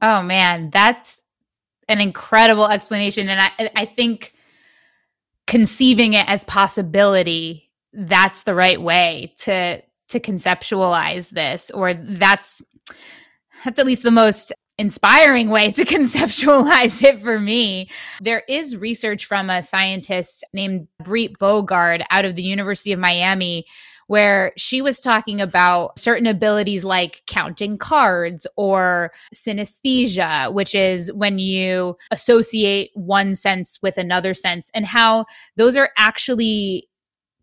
Oh 0.00 0.22
man, 0.22 0.70
that's 0.70 1.22
an 1.88 2.00
incredible 2.00 2.68
explanation, 2.68 3.28
and 3.28 3.40
I 3.40 3.70
I 3.76 3.84
think 3.84 4.34
conceiving 5.46 6.14
it 6.14 6.28
as 6.28 6.44
possibility 6.44 7.70
that's 7.92 8.44
the 8.44 8.54
right 8.54 8.80
way 8.80 9.34
to 9.36 9.82
to 10.08 10.20
conceptualize 10.20 11.30
this 11.30 11.70
or 11.70 11.94
that's 11.94 12.62
that's 13.64 13.78
at 13.78 13.86
least 13.86 14.02
the 14.02 14.10
most 14.10 14.52
inspiring 14.82 15.48
way 15.48 15.70
to 15.70 15.84
conceptualize 15.96 17.02
it 17.04 17.20
for 17.20 17.38
me. 17.38 17.88
There 18.20 18.42
is 18.48 18.76
research 18.76 19.26
from 19.26 19.48
a 19.48 19.62
scientist 19.62 20.44
named 20.52 20.88
Breet 21.00 21.38
Bogard 21.38 22.02
out 22.10 22.24
of 22.24 22.34
the 22.34 22.42
University 22.42 22.90
of 22.92 22.98
Miami 22.98 23.64
where 24.08 24.52
she 24.56 24.82
was 24.82 24.98
talking 24.98 25.40
about 25.40 25.96
certain 25.98 26.26
abilities 26.26 26.84
like 26.84 27.22
counting 27.28 27.78
cards 27.78 28.44
or 28.56 29.12
synesthesia, 29.32 30.52
which 30.52 30.74
is 30.74 31.12
when 31.12 31.38
you 31.38 31.96
associate 32.10 32.90
one 32.94 33.36
sense 33.36 33.78
with 33.82 33.96
another 33.96 34.34
sense, 34.34 34.68
and 34.74 34.84
how 34.84 35.24
those 35.56 35.76
are 35.76 35.90
actually 35.96 36.88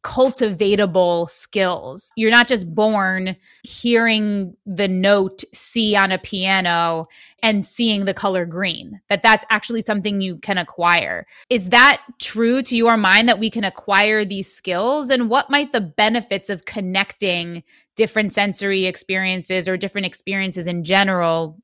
cultivatable 0.03 1.27
skills. 1.27 2.11
You're 2.15 2.31
not 2.31 2.47
just 2.47 2.73
born 2.73 3.35
hearing 3.63 4.55
the 4.65 4.87
note 4.87 5.43
C 5.53 5.95
on 5.95 6.11
a 6.11 6.17
piano 6.17 7.07
and 7.43 7.65
seeing 7.65 8.05
the 8.05 8.13
color 8.13 8.45
green. 8.45 9.01
That 9.09 9.23
that's 9.23 9.45
actually 9.49 9.81
something 9.81 10.21
you 10.21 10.37
can 10.37 10.57
acquire. 10.57 11.25
Is 11.49 11.69
that 11.69 12.01
true 12.19 12.61
to 12.63 12.75
your 12.75 12.97
mind 12.97 13.27
that 13.27 13.39
we 13.39 13.49
can 13.49 13.63
acquire 13.63 14.23
these 14.23 14.51
skills 14.51 15.09
and 15.09 15.29
what 15.29 15.49
might 15.49 15.73
the 15.73 15.81
benefits 15.81 16.49
of 16.49 16.65
connecting 16.65 17.63
different 17.95 18.33
sensory 18.33 18.85
experiences 18.85 19.67
or 19.67 19.75
different 19.75 20.07
experiences 20.07 20.67
in 20.67 20.83
general 20.83 21.59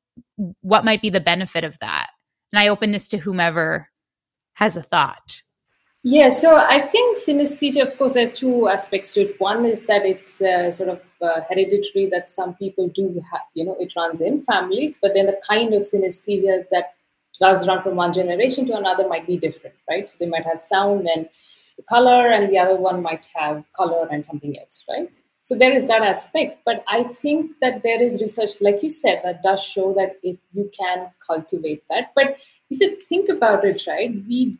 what 0.60 0.84
might 0.84 1.02
be 1.02 1.10
the 1.10 1.20
benefit 1.20 1.64
of 1.64 1.78
that? 1.78 2.10
And 2.52 2.60
I 2.60 2.68
open 2.68 2.92
this 2.92 3.08
to 3.08 3.18
whomever 3.18 3.90
has 4.54 4.76
a 4.76 4.82
thought. 4.82 5.42
Yeah, 6.08 6.28
so 6.28 6.54
I 6.54 6.82
think 6.82 7.18
synesthesia, 7.18 7.82
of 7.82 7.98
course, 7.98 8.14
there 8.14 8.28
are 8.28 8.30
two 8.30 8.68
aspects 8.68 9.12
to 9.14 9.22
it. 9.22 9.40
One 9.40 9.64
is 9.64 9.86
that 9.86 10.06
it's 10.06 10.40
uh, 10.40 10.70
sort 10.70 10.88
of 10.88 11.02
uh, 11.20 11.40
hereditary 11.48 12.06
that 12.12 12.28
some 12.28 12.54
people 12.54 12.86
do 12.86 13.20
have, 13.32 13.40
you 13.54 13.64
know, 13.64 13.74
it 13.80 13.92
runs 13.96 14.20
in 14.20 14.40
families, 14.40 15.00
but 15.02 15.14
then 15.14 15.26
the 15.26 15.40
kind 15.50 15.74
of 15.74 15.82
synesthesia 15.82 16.64
that 16.70 16.94
does 17.40 17.66
run 17.66 17.82
from 17.82 17.96
one 17.96 18.12
generation 18.12 18.66
to 18.68 18.76
another 18.76 19.08
might 19.08 19.26
be 19.26 19.36
different, 19.36 19.74
right? 19.90 20.08
So 20.08 20.18
they 20.20 20.30
might 20.30 20.44
have 20.44 20.60
sound 20.60 21.08
and 21.12 21.28
color, 21.88 22.30
and 22.30 22.48
the 22.48 22.58
other 22.58 22.76
one 22.76 23.02
might 23.02 23.28
have 23.34 23.64
color 23.72 24.06
and 24.08 24.24
something 24.24 24.56
else, 24.60 24.84
right? 24.88 25.10
So 25.42 25.56
there 25.56 25.72
is 25.72 25.88
that 25.88 26.02
aspect. 26.02 26.60
But 26.64 26.84
I 26.86 27.02
think 27.02 27.50
that 27.60 27.82
there 27.82 28.00
is 28.00 28.22
research, 28.22 28.60
like 28.60 28.80
you 28.80 28.90
said, 28.90 29.22
that 29.24 29.42
does 29.42 29.60
show 29.60 29.92
that 29.94 30.20
it, 30.22 30.38
you 30.54 30.70
can 30.70 31.10
cultivate 31.26 31.82
that. 31.90 32.12
But 32.14 32.38
if 32.70 32.80
you 32.80 32.96
think 33.08 33.28
about 33.28 33.64
it, 33.64 33.82
right, 33.88 34.14
we 34.28 34.56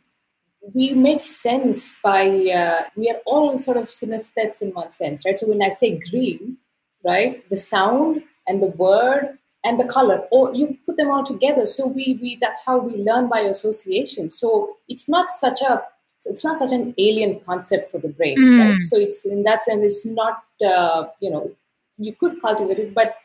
we 0.73 0.93
make 0.93 1.23
sense 1.23 1.99
by 2.01 2.27
uh, 2.27 2.83
we 2.95 3.09
are 3.09 3.19
all 3.25 3.57
sort 3.57 3.77
of 3.77 3.85
synesthetes 3.85 4.61
in 4.61 4.71
one 4.71 4.89
sense 4.89 5.23
right? 5.25 5.39
So 5.39 5.47
when 5.47 5.61
i 5.61 5.69
say 5.69 5.99
green 6.09 6.57
right 7.03 7.47
the 7.49 7.57
sound 7.57 8.23
and 8.47 8.61
the 8.61 8.67
word 8.67 9.37
and 9.63 9.79
the 9.79 9.85
color 9.85 10.19
or 10.31 10.53
you 10.53 10.77
put 10.85 10.97
them 10.97 11.11
all 11.11 11.25
together. 11.25 11.65
So 11.65 11.87
we 11.87 12.17
we 12.21 12.37
that's 12.39 12.65
how 12.65 12.77
we 12.77 12.95
learn 12.97 13.27
by 13.27 13.39
association. 13.41 14.29
So 14.29 14.77
it's 14.87 15.09
not 15.09 15.29
such 15.29 15.61
a 15.61 15.83
it's 16.25 16.43
not 16.43 16.59
such 16.59 16.71
an 16.71 16.93
alien 16.97 17.39
concept 17.41 17.91
for 17.91 17.99
the 17.99 18.09
brain 18.09 18.37
mm. 18.37 18.59
right 18.59 18.81
so 18.81 18.97
it's 18.97 19.25
in 19.25 19.43
that 19.43 19.63
sense 19.63 19.83
it's 19.83 20.05
not 20.05 20.43
uh, 20.65 21.05
you 21.19 21.29
know 21.29 21.51
you 21.97 22.13
could 22.13 22.41
cultivate 22.41 22.79
it 22.79 22.93
but 22.93 23.15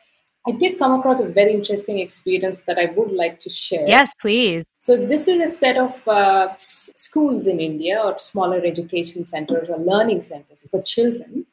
I 0.45 0.51
did 0.51 0.77
come 0.77 0.99
across 0.99 1.21
a 1.21 1.27
very 1.27 1.53
interesting 1.53 1.99
experience 1.99 2.61
that 2.61 2.77
I 2.77 2.85
would 2.95 3.11
like 3.11 3.39
to 3.39 3.49
share. 3.49 3.87
Yes, 3.87 4.13
please. 4.19 4.65
So, 4.79 4.97
this 4.97 5.27
is 5.27 5.39
a 5.39 5.47
set 5.47 5.77
of 5.77 6.05
uh, 6.07 6.49
schools 6.57 7.47
in 7.47 7.61
India 7.61 7.99
or 7.99 8.19
smaller 8.19 8.61
education 8.63 9.23
centers 9.23 9.69
or 9.69 9.77
learning 9.77 10.21
centers 10.21 10.67
for 10.69 10.81
children 10.81 11.45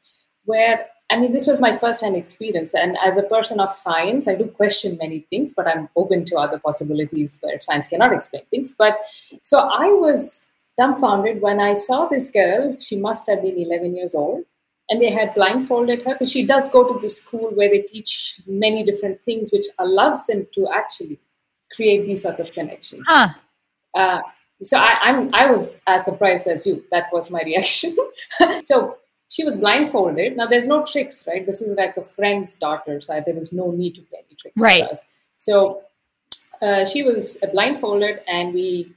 where 0.45 0.87
I 1.11 1.19
mean, 1.19 1.33
this 1.33 1.45
was 1.45 1.59
my 1.59 1.77
first 1.77 2.01
hand 2.01 2.15
experience. 2.15 2.73
And 2.73 2.97
as 3.03 3.17
a 3.17 3.23
person 3.23 3.59
of 3.59 3.73
science, 3.73 4.29
I 4.29 4.35
do 4.35 4.45
question 4.45 4.97
many 4.97 5.19
things, 5.29 5.53
but 5.53 5.67
I'm 5.67 5.89
open 5.97 6.23
to 6.25 6.37
other 6.37 6.57
possibilities 6.57 7.37
where 7.41 7.59
science 7.59 7.87
cannot 7.87 8.13
explain 8.13 8.43
things. 8.49 8.73
But 8.77 8.97
so 9.41 9.59
I 9.59 9.87
was 9.87 10.49
dumbfounded 10.77 11.41
when 11.41 11.59
I 11.59 11.73
saw 11.73 12.05
this 12.05 12.31
girl. 12.31 12.77
She 12.79 12.95
must 12.95 13.29
have 13.29 13.41
been 13.41 13.57
11 13.57 13.93
years 13.93 14.15
old 14.15 14.45
and 14.91 15.01
they 15.01 15.09
had 15.09 15.33
blindfolded 15.33 16.03
her 16.03 16.13
because 16.13 16.29
she 16.29 16.45
does 16.45 16.69
go 16.69 16.85
to 16.85 16.99
this 16.99 17.23
school 17.23 17.49
where 17.55 17.69
they 17.69 17.81
teach 17.81 18.41
many 18.45 18.83
different 18.83 19.21
things 19.23 19.49
which 19.49 19.65
allows 19.79 20.27
them 20.27 20.45
to 20.53 20.67
actually 20.67 21.17
create 21.73 22.05
these 22.05 22.21
sorts 22.21 22.41
of 22.41 22.51
connections. 22.51 23.05
Huh. 23.07 23.29
uh, 23.95 24.19
so 24.61 24.77
I, 24.77 24.97
I'm, 25.01 25.29
I 25.33 25.49
was 25.49 25.81
as 25.87 26.05
surprised 26.05 26.45
as 26.47 26.67
you. 26.67 26.83
That 26.91 27.05
was 27.11 27.31
my 27.31 27.41
reaction. 27.41 27.95
So 28.61 28.97
she 29.29 29.45
was 29.45 29.57
blindfolded. 29.57 30.35
Now 30.35 30.45
there's 30.45 30.67
no 30.67 30.85
tricks 30.85 31.25
right? 31.27 31.45
This 31.45 31.61
is 31.61 31.75
like 31.77 31.95
a 31.95 32.03
friend's 32.03 32.57
daughter 32.59 32.99
so 32.99 33.21
there 33.25 33.35
was 33.35 33.53
no 33.53 33.71
need 33.71 33.95
to 33.95 34.01
play 34.01 34.19
any 34.27 34.35
tricks 34.35 34.61
right. 34.61 34.85
so 35.37 35.83
uh, 36.61 36.85
she 36.85 37.01
was 37.01 37.43
blindfolded 37.53 38.21
and 38.27 38.53
we 38.53 38.93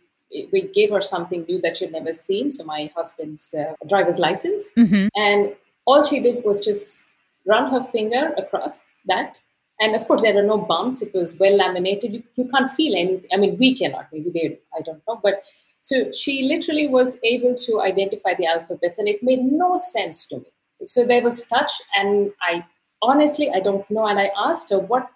we 0.52 0.62
gave 0.68 0.90
her 0.90 1.00
something 1.00 1.44
new 1.48 1.60
that 1.60 1.76
she'd 1.76 1.92
never 1.92 2.12
seen. 2.12 2.50
So 2.50 2.64
my 2.64 2.90
husband's 2.96 3.54
uh, 3.54 3.74
driver's 3.86 4.18
license. 4.18 4.70
Mm-hmm. 4.76 5.06
and 5.14 5.54
all 5.86 6.02
she 6.04 6.20
did 6.20 6.44
was 6.44 6.64
just 6.64 7.14
run 7.46 7.70
her 7.70 7.84
finger 7.84 8.32
across 8.38 8.86
that. 9.06 9.42
And 9.80 9.94
of 9.94 10.06
course, 10.06 10.22
there 10.22 10.38
are 10.38 10.42
no 10.42 10.58
bumps. 10.58 11.02
It 11.02 11.12
was 11.12 11.38
well 11.38 11.56
laminated. 11.56 12.14
You, 12.14 12.22
you 12.36 12.48
can't 12.48 12.72
feel 12.72 12.94
anything. 12.94 13.28
I 13.32 13.36
mean, 13.36 13.56
we 13.58 13.76
cannot. 13.76 14.08
Maybe 14.12 14.30
they, 14.30 14.58
I 14.76 14.82
don't 14.82 15.02
know. 15.06 15.20
But 15.22 15.42
so 15.80 16.10
she 16.12 16.44
literally 16.44 16.88
was 16.88 17.18
able 17.24 17.54
to 17.56 17.82
identify 17.82 18.34
the 18.34 18.46
alphabets, 18.46 18.98
and 18.98 19.08
it 19.08 19.22
made 19.22 19.42
no 19.42 19.76
sense 19.76 20.26
to 20.28 20.38
me. 20.38 20.46
So 20.86 21.04
there 21.04 21.22
was 21.22 21.46
touch, 21.46 21.72
and 21.96 22.32
I 22.40 22.64
honestly, 23.02 23.50
I 23.50 23.60
don't 23.60 23.88
know. 23.90 24.06
And 24.06 24.18
I 24.18 24.30
asked 24.36 24.70
her, 24.70 24.78
what, 24.78 25.10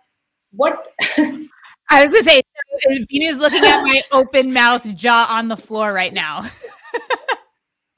what? 0.53 0.89
I 1.91 2.03
was 2.03 2.11
going 2.11 2.23
to 2.23 2.31
say, 2.31 2.43
Vinoo's 3.11 3.39
looking 3.39 3.65
at 3.65 3.83
my 3.83 4.03
open 4.13 4.53
mouth 4.53 4.95
jaw 4.95 5.27
on 5.31 5.49
the 5.49 5.57
floor 5.57 5.93
right 5.93 6.13
now. 6.13 6.49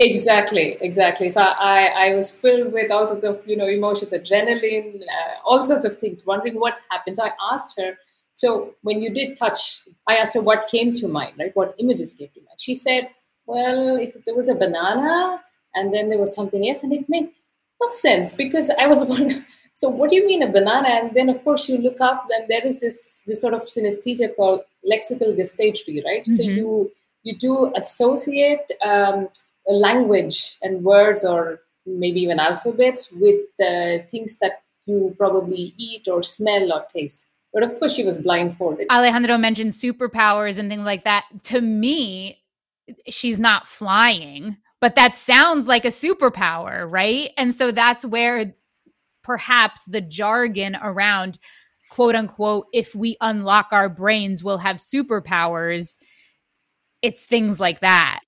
Exactly, 0.01 0.79
exactly. 0.81 1.29
So 1.29 1.43
I, 1.43 2.09
I 2.09 2.15
was 2.15 2.31
filled 2.31 2.73
with 2.73 2.91
all 2.91 3.07
sorts 3.07 3.23
of, 3.23 3.43
you 3.47 3.55
know, 3.55 3.67
emotions, 3.67 4.13
adrenaline, 4.13 5.03
uh, 5.03 5.35
all 5.45 5.63
sorts 5.63 5.85
of 5.85 5.99
things, 5.99 6.25
wondering 6.27 6.59
what 6.59 6.79
happened. 6.91 7.19
So 7.19 7.25
I 7.25 7.33
asked 7.53 7.79
her, 7.79 7.99
so 8.33 8.75
when 8.81 9.03
you 9.03 9.13
did 9.13 9.37
touch, 9.37 9.83
I 10.09 10.17
asked 10.17 10.35
her 10.35 10.41
what 10.41 10.69
came 10.71 10.95
to 10.95 11.07
mind, 11.07 11.35
right? 11.39 11.55
What 11.55 11.75
images 11.79 12.15
came 12.15 12.31
to 12.33 12.41
mind? 12.41 12.59
She 12.59 12.75
said, 12.75 13.11
well, 13.45 13.97
it, 13.97 14.23
there 14.25 14.35
was 14.35 14.49
a 14.49 14.55
banana 14.55 15.43
and 15.75 15.93
then 15.93 16.09
there 16.09 16.19
was 16.19 16.35
something 16.35 16.67
else 16.67 16.83
and 16.83 16.95
it 16.95 17.07
made 17.11 17.29
no 17.79 17.91
sense 17.91 18.33
because 18.33 18.71
I 18.71 18.87
was 18.87 19.05
one. 19.19 19.45
So 19.75 19.91
what 19.91 20.09
do 20.09 20.17
you 20.17 20.27
mean 20.27 20.43
a 20.43 20.51
banana? 20.51 20.89
And 20.89 21.15
then 21.15 21.29
of 21.29 21.45
course 21.45 21.69
you 21.69 21.77
look 21.77 22.01
up 22.01 22.27
and 22.31 22.49
there 22.49 22.67
is 22.67 22.81
this, 22.81 23.21
this 23.27 23.43
sort 23.43 23.53
of 23.53 23.63
synesthesia 23.65 24.35
called 24.35 24.63
lexical 24.91 25.37
gustatory, 25.37 26.03
right? 26.07 26.23
Mm-hmm. 26.23 26.35
So 26.37 26.43
you, 26.43 26.91
you 27.23 27.37
do 27.37 27.71
associate, 27.77 28.71
um, 28.83 29.29
language 29.67 30.59
and 30.63 30.83
words 30.85 31.25
or 31.25 31.61
maybe 31.87 32.21
even 32.21 32.39
alphabets 32.39 33.13
with 33.13 33.41
the 33.59 34.05
things 34.11 34.39
that 34.39 34.63
you 34.87 35.15
probably 35.19 35.75
eat 35.77 36.09
or 36.09 36.23
smell 36.23 36.73
or 36.73 36.85
taste. 36.93 37.27
But 37.53 37.63
of 37.65 37.79
course, 37.79 37.95
she 37.95 38.05
was 38.05 38.19
blindfolded. 38.19 38.87
Alejandro 38.91 39.37
mentioned 39.37 39.73
superpowers 39.73 40.59
and 40.59 40.69
things 40.69 40.85
like 40.85 41.05
that. 41.05 41.27
To 41.45 41.61
me, 41.61 42.41
she's 43.09 43.41
not 43.41 43.67
flying, 43.67 44.57
but 44.81 44.95
that 44.95 45.17
sounds 45.17 45.67
like 45.67 45.85
a 45.85 45.89
superpower, 45.89 46.91
right? 46.91 47.31
And 47.37 47.55
so 47.55 47.73
that's 47.73 48.05
where 48.05 48.55
perhaps 49.23 49.85
the 49.85 50.01
jargon 50.01 50.77
around 50.81 51.39
quote 51.91 52.15
unquote, 52.15 52.67
if 52.73 52.95
we 52.95 53.17
unlock 53.21 53.69
our 53.73 53.89
brains, 53.89 54.43
we'll 54.43 54.59
have 54.59 54.77
superpowers. 54.77 55.99
It's 57.03 57.25
things 57.27 57.61
like 57.61 57.81
that. 57.81 58.21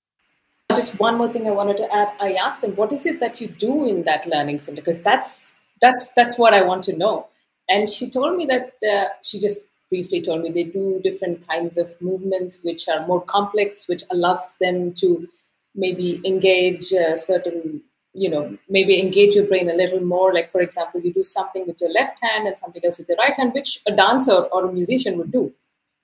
Just 0.75 0.99
one 0.99 1.17
more 1.17 1.31
thing 1.31 1.47
I 1.47 1.51
wanted 1.51 1.77
to 1.77 1.93
add. 1.93 2.09
I 2.19 2.33
asked 2.33 2.61
them, 2.61 2.75
"What 2.75 2.91
is 2.91 3.05
it 3.05 3.19
that 3.19 3.41
you 3.41 3.47
do 3.47 3.85
in 3.85 4.03
that 4.03 4.27
learning 4.27 4.59
center?" 4.59 4.81
Because 4.81 5.01
that's 5.01 5.51
that's 5.81 6.13
that's 6.13 6.37
what 6.37 6.53
I 6.53 6.61
want 6.61 6.83
to 6.85 6.97
know. 6.97 7.27
And 7.69 7.87
she 7.89 8.09
told 8.09 8.37
me 8.37 8.45
that 8.45 8.73
uh, 8.93 9.09
she 9.21 9.39
just 9.39 9.67
briefly 9.89 10.21
told 10.21 10.41
me 10.41 10.51
they 10.51 10.63
do 10.63 10.99
different 11.03 11.47
kinds 11.47 11.77
of 11.77 11.95
movements 12.01 12.59
which 12.63 12.87
are 12.87 13.05
more 13.07 13.21
complex, 13.21 13.87
which 13.87 14.03
allows 14.11 14.57
them 14.59 14.93
to 14.93 15.27
maybe 15.75 16.21
engage 16.25 16.93
uh, 16.93 17.15
certain 17.15 17.81
you 18.13 18.29
know 18.29 18.57
maybe 18.69 18.99
engage 18.99 19.35
your 19.35 19.45
brain 19.45 19.69
a 19.69 19.73
little 19.73 19.99
more 19.99 20.33
like 20.33 20.51
for 20.51 20.61
example 20.61 21.01
you 21.01 21.11
do 21.11 21.23
something 21.23 21.65
with 21.65 21.81
your 21.81 21.91
left 21.91 22.19
hand 22.21 22.47
and 22.47 22.57
something 22.57 22.83
else 22.85 22.97
with 22.99 23.09
your 23.09 23.17
right 23.17 23.35
hand 23.35 23.53
which 23.53 23.81
a 23.87 23.91
dancer 23.91 24.39
or 24.53 24.65
a 24.65 24.71
musician 24.71 25.17
would 25.17 25.31
do 25.31 25.51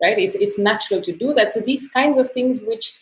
right 0.01 0.17
it's, 0.17 0.35
it's 0.35 0.57
natural 0.57 1.01
to 1.01 1.11
do 1.11 1.33
that 1.33 1.53
so 1.53 1.59
these 1.59 1.87
kinds 1.89 2.17
of 2.17 2.31
things 2.31 2.61
which 2.61 2.97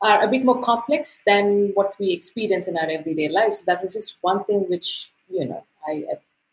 are 0.00 0.22
a 0.22 0.28
bit 0.28 0.44
more 0.44 0.60
complex 0.60 1.22
than 1.24 1.72
what 1.74 1.94
we 1.98 2.12
experience 2.12 2.68
in 2.68 2.76
our 2.76 2.88
everyday 2.88 3.28
lives. 3.28 3.58
So 3.58 3.64
that 3.66 3.82
was 3.82 3.94
just 3.94 4.18
one 4.20 4.44
thing 4.44 4.66
which, 4.68 5.10
you 5.28 5.46
know, 5.46 5.64
I, 5.86 6.04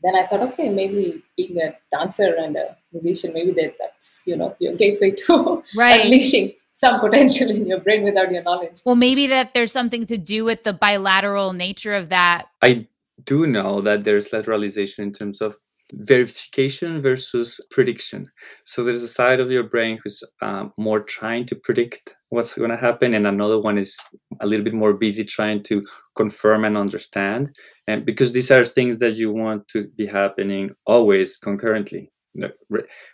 then 0.01 0.15
I 0.15 0.25
thought, 0.25 0.41
okay, 0.41 0.69
maybe 0.69 1.23
being 1.37 1.57
a 1.59 1.75
dancer 1.91 2.35
and 2.35 2.55
a 2.55 2.77
musician, 2.91 3.33
maybe 3.33 3.51
that, 3.51 3.75
that's, 3.79 4.23
you 4.25 4.35
know, 4.35 4.55
your 4.59 4.75
gateway 4.75 5.11
to 5.11 5.63
right. 5.77 6.05
unleashing 6.05 6.53
some 6.71 6.99
potential 6.99 7.49
in 7.49 7.65
your 7.65 7.79
brain 7.79 8.03
without 8.03 8.31
your 8.31 8.43
knowledge. 8.43 8.81
Well, 8.85 8.95
maybe 8.95 9.27
that 9.27 9.53
there's 9.53 9.71
something 9.71 10.05
to 10.07 10.17
do 10.17 10.43
with 10.43 10.63
the 10.63 10.73
bilateral 10.73 11.53
nature 11.53 11.93
of 11.93 12.09
that. 12.09 12.47
I 12.61 12.87
do 13.23 13.47
know 13.47 13.81
that 13.81 14.03
there's 14.03 14.29
lateralization 14.29 14.99
in 14.99 15.13
terms 15.13 15.41
of 15.41 15.57
verification 15.93 17.01
versus 17.01 17.59
prediction. 17.71 18.29
So 18.63 18.83
there's 18.83 19.03
a 19.03 19.07
side 19.07 19.39
of 19.39 19.51
your 19.51 19.63
brain 19.63 19.99
who's 20.03 20.23
um, 20.41 20.73
more 20.77 20.99
trying 20.99 21.45
to 21.47 21.55
predict 21.55 22.15
what's 22.35 22.53
going 22.53 22.69
to 22.69 22.77
happen, 22.77 23.15
and 23.15 23.25
another 23.25 23.59
one 23.59 23.77
is 23.77 23.97
a 24.41 24.45
little 24.45 24.63
bit 24.63 24.73
more 24.73 24.93
busy 24.93 25.23
trying 25.23 25.63
to 25.63 25.83
confirm 26.15 26.65
and 26.65 26.77
understand. 26.77 27.55
And 27.87 28.05
because 28.05 28.33
these 28.33 28.51
are 28.51 28.63
things 28.63 28.99
that 28.99 29.15
you 29.15 29.31
want 29.31 29.67
to 29.69 29.87
be 29.95 30.05
happening 30.05 30.75
always 30.85 31.37
concurrently. 31.37 32.11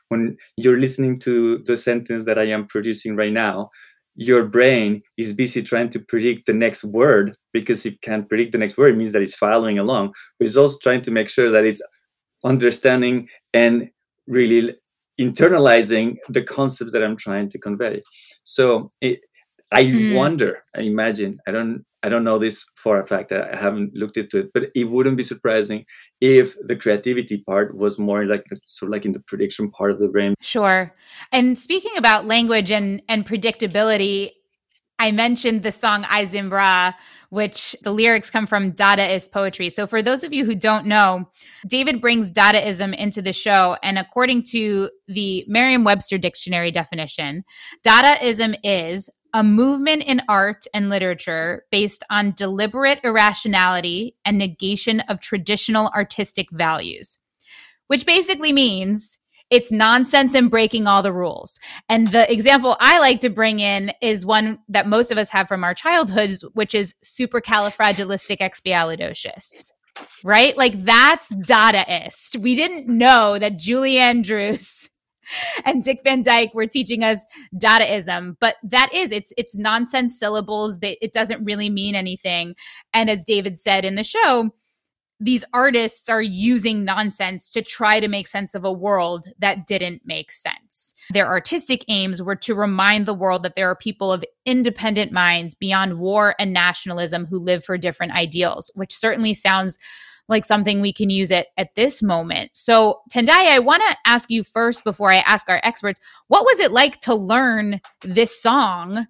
When 0.10 0.36
you're 0.58 0.80
listening 0.80 1.16
to 1.18 1.60
the 1.60 1.78
sentence 1.78 2.26
that 2.26 2.40
I 2.40 2.48
am 2.48 2.66
producing 2.66 3.16
right 3.16 3.32
now, 3.32 3.70
your 4.16 4.44
brain 4.44 5.02
is 5.16 5.32
busy 5.32 5.64
trying 5.64 5.90
to 5.90 6.00
predict 6.00 6.48
the 6.48 6.54
next 6.54 6.84
word 6.84 7.36
because 7.54 7.86
it 7.86 8.02
can't 8.02 8.28
predict 8.28 8.52
the 8.52 8.58
next 8.58 8.78
word, 8.78 8.94
it 8.94 8.98
means 8.98 9.14
that 9.14 9.22
it's 9.22 9.36
following 9.36 9.80
along. 9.80 10.14
But 10.38 10.48
it's 10.48 10.58
also 10.58 10.78
trying 10.82 11.02
to 11.04 11.12
make 11.12 11.30
sure 11.30 11.52
that 11.52 11.66
it's 11.66 11.82
understanding 12.44 13.30
and 13.54 13.90
really 14.28 14.76
internalizing 15.20 16.18
the 16.30 16.42
concepts 16.42 16.92
that 16.92 17.04
I'm 17.04 17.16
trying 17.16 17.50
to 17.50 17.60
convey. 17.60 18.02
So 18.44 18.92
it, 19.02 19.20
I 19.72 19.86
mm. 19.86 20.16
wonder, 20.16 20.64
I 20.76 20.82
imagine, 20.82 21.40
I 21.48 21.52
don't 21.52 21.86
I 22.04 22.10
don't 22.10 22.24
know 22.24 22.40
this 22.40 22.66
for 22.76 23.00
a 23.00 23.06
fact. 23.06 23.32
I 23.32 23.56
haven't 23.56 23.94
looked 23.94 24.18
into 24.18 24.40
it, 24.40 24.52
but 24.54 24.72
it 24.74 24.86
wouldn't 24.86 25.18
be 25.18 25.24
surprising 25.24 25.86
if 26.20 26.56
the 26.66 26.76
creativity 26.76 27.44
part 27.46 27.78
was 27.78 28.00
more 28.00 28.26
like 28.26 28.44
sort 28.66 28.90
of 28.90 28.94
like 28.94 29.06
in 29.06 29.12
the 29.12 29.20
prediction 29.20 29.70
part 29.70 29.92
of 29.92 30.00
the 30.00 30.08
brain. 30.08 30.34
Sure. 30.42 30.96
And 31.32 31.60
speaking 31.60 31.96
about 31.98 32.26
language 32.26 32.72
and 32.72 33.02
and 33.08 33.26
predictability, 33.26 34.32
I 35.02 35.12
mentioned 35.12 35.64
the 35.64 35.72
song 35.72 36.06
I 36.08 36.26
Zimbra, 36.26 36.96
which 37.30 37.76
the 37.82 37.92
lyrics 37.92 38.30
come 38.30 38.46
from 38.46 38.72
Dadaist 38.72 39.32
poetry. 39.32 39.72
So, 39.72 39.88
for 39.88 40.04
those 40.04 40.24
of 40.24 40.32
you 40.32 40.46
who 40.46 40.54
don't 40.54 40.86
know, 40.86 41.28
David 41.66 42.02
brings 42.02 42.30
Dadaism 42.30 42.96
into 42.96 43.20
the 43.20 43.34
show. 43.34 43.78
And 43.82 43.98
according 43.98 44.44
to 44.52 44.92
the 45.08 45.44
Merriam 45.48 45.84
Webster 45.84 46.20
Dictionary 46.20 46.70
definition, 46.70 47.44
Dadaism 47.84 48.56
is 48.64 49.10
a 49.34 49.44
movement 49.44 50.04
in 50.04 50.22
art 50.30 50.66
and 50.72 50.92
literature 50.92 51.66
based 51.72 52.04
on 52.12 52.34
deliberate 52.38 53.00
irrationality 53.04 54.16
and 54.24 54.38
negation 54.38 55.00
of 55.00 55.20
traditional 55.20 55.88
artistic 55.96 56.52
values, 56.52 57.18
which 57.88 58.06
basically 58.06 58.54
means 58.54 59.18
it's 59.52 59.72
nonsense 59.72 60.34
and 60.34 60.50
breaking 60.50 60.88
all 60.88 61.04
the 61.04 61.14
rules. 61.14 61.60
And 61.90 62.08
the 62.08 62.32
example 62.32 62.78
I 62.80 63.00
like 63.00 63.20
to 63.20 63.30
bring 63.30 63.60
in 63.60 63.92
is 64.02 64.26
one 64.26 64.60
that 64.70 64.88
most 64.88 65.12
of 65.12 65.18
us 65.18 65.30
have 65.32 65.50
from 65.50 65.64
our 65.64 65.76
childhoods, 65.76 66.44
which 66.54 66.74
is 66.74 66.96
supercalifragilisticexpialidocious. 67.04 69.72
Right? 70.24 70.56
Like 70.58 70.86
that's 70.86 71.36
Dadaist. 71.36 72.38
We 72.38 72.56
didn't 72.56 72.88
know 72.88 73.38
that 73.38 73.60
Julie 73.60 73.98
Andrews 73.98 74.90
and 75.66 75.84
Dick 75.84 76.00
Van 76.04 76.22
Dyke 76.22 76.54
were 76.54 76.68
teaching 76.68 77.04
us 77.04 77.26
Dadaism, 77.56 78.36
but 78.40 78.56
that 78.64 78.94
is 78.94 79.12
it's 79.12 79.34
it's 79.38 79.58
nonsense 79.58 80.18
syllables 80.18 80.80
that 80.80 80.98
it 81.04 81.12
doesn't 81.14 81.44
really 81.44 81.70
mean 81.70 81.96
anything. 81.96 82.56
And 82.94 83.10
as 83.10 83.26
David 83.26 83.60
said 83.60 83.84
in 83.84 83.96
the 83.96 84.04
show, 84.04 84.52
these 85.22 85.46
artists 85.54 86.10
are 86.10 86.22
using 86.22 86.84
nonsense 86.84 87.48
to 87.52 87.62
try 87.62 88.00
to 88.00 88.08
make 88.08 88.28
sense 88.28 88.56
of 88.56 88.66
a 88.66 88.72
world 88.72 89.28
that 89.38 89.68
didn't 89.68 90.02
make 90.04 90.32
sense. 90.32 90.96
Their 91.12 91.28
artistic 91.28 91.86
aims 91.88 92.24
were 92.24 92.36
to 92.38 92.56
remind 92.56 93.06
the 93.06 93.14
world 93.14 93.44
that 93.44 93.56
there 93.56 93.70
are 93.70 93.76
people 93.76 94.12
of 94.12 94.26
independent 94.46 95.12
minds 95.12 95.54
beyond 95.54 96.00
war 96.00 96.34
and 96.40 96.52
nationalism 96.52 97.28
who 97.28 97.38
live 97.38 97.64
for 97.64 97.78
different 97.78 98.14
ideals, 98.14 98.72
which 98.74 98.96
certainly 98.96 99.36
sounds 99.36 99.78
like 100.28 100.44
something 100.44 100.82
we 100.82 100.92
can 100.92 101.12
use 101.12 101.30
it 101.30 101.48
at 101.56 101.76
this 101.76 102.02
moment. 102.02 102.50
So, 102.54 103.02
Tendayi, 103.14 103.50
I 103.52 103.60
want 103.60 103.84
to 103.88 103.98
ask 104.06 104.28
you 104.32 104.44
first 104.44 104.84
before 104.84 105.12
I 105.12 105.18
ask 105.18 105.48
our 105.50 105.62
experts, 105.64 106.00
what 106.30 106.46
was 106.46 106.60
it 106.60 106.72
like 106.72 107.00
to 107.02 107.14
learn 107.14 107.80
this 108.04 108.42
song, 108.42 109.06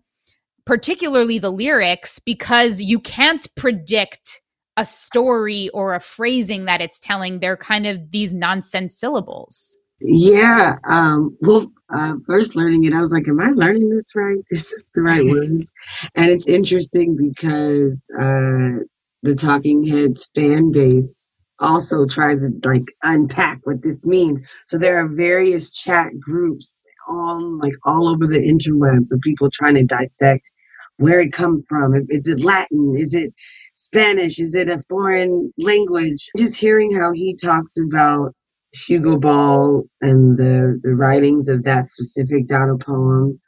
particularly 0.66 1.38
the 1.38 1.52
lyrics, 1.52 2.20
because 2.20 2.82
you 2.82 3.00
can't 3.00 3.48
predict 3.56 4.42
a 4.78 4.86
story 4.86 5.70
or 5.70 5.94
a 5.94 6.00
phrasing 6.00 6.66
that 6.66 6.82
it's 6.82 7.00
telling. 7.00 7.40
They're 7.40 7.58
kind 7.58 7.86
of 7.86 8.12
these 8.12 8.34
nonsense 8.34 8.98
syllables. 8.98 9.78
Yeah. 10.02 10.78
Um, 10.88 11.38
well, 11.42 11.72
uh, 11.94 12.16
first 12.26 12.56
learning 12.56 12.86
it, 12.86 12.94
I 12.94 13.00
was 13.00 13.12
like, 13.12 13.28
"Am 13.28 13.40
I 13.40 13.52
learning 13.52 13.90
this 13.90 14.16
right? 14.16 14.40
This 14.50 14.72
is 14.72 14.88
the 14.96 15.02
right 15.02 15.26
words." 15.30 15.72
And 16.16 16.32
it's 16.32 16.48
interesting 16.48 17.16
because 17.16 18.10
uh, 18.20 18.84
the 19.22 19.36
Talking 19.36 19.84
Heads 19.84 20.30
fan 20.34 20.72
base 20.72 21.28
also 21.60 22.06
tries 22.06 22.42
to 22.42 22.52
like 22.64 22.86
unpack 23.04 23.60
what 23.64 23.84
this 23.84 24.06
means. 24.06 24.42
So 24.66 24.78
there 24.78 24.98
are 24.98 25.08
various 25.08 25.72
chat 25.72 26.08
groups 26.20 26.86
on 27.08 27.60
like 27.60 27.76
all 27.86 28.10
over 28.10 28.26
the 28.26 28.40
interwebs 28.40 29.14
of 29.14 29.22
people 29.22 29.50
trying 29.52 29.76
to 29.76 29.84
dissect 29.84 30.52
where 30.98 31.20
it 31.20 31.32
come 31.32 31.64
from. 31.68 31.94
Is 32.10 32.28
it 32.28 32.44
Latin? 32.44 32.94
Is 32.96 33.14
it 33.14 33.34
Spanish? 33.72 34.40
Is 34.40 34.56
it 34.56 34.70
a 34.70 34.82
foreign 34.90 35.54
language? 35.60 36.30
Just 36.38 36.58
hearing 36.58 36.96
how 36.96 37.12
he 37.14 37.36
talks 37.36 37.76
about 37.78 38.34
Hugo 38.74 39.18
Ball 39.18 39.84
and 40.02 40.38
the 40.38 40.80
the 40.84 40.96
writings 40.96 41.50
of 41.50 41.64
that 41.66 41.88
specific 41.88 42.48
Dada 42.48 42.78
poem. 42.78 43.40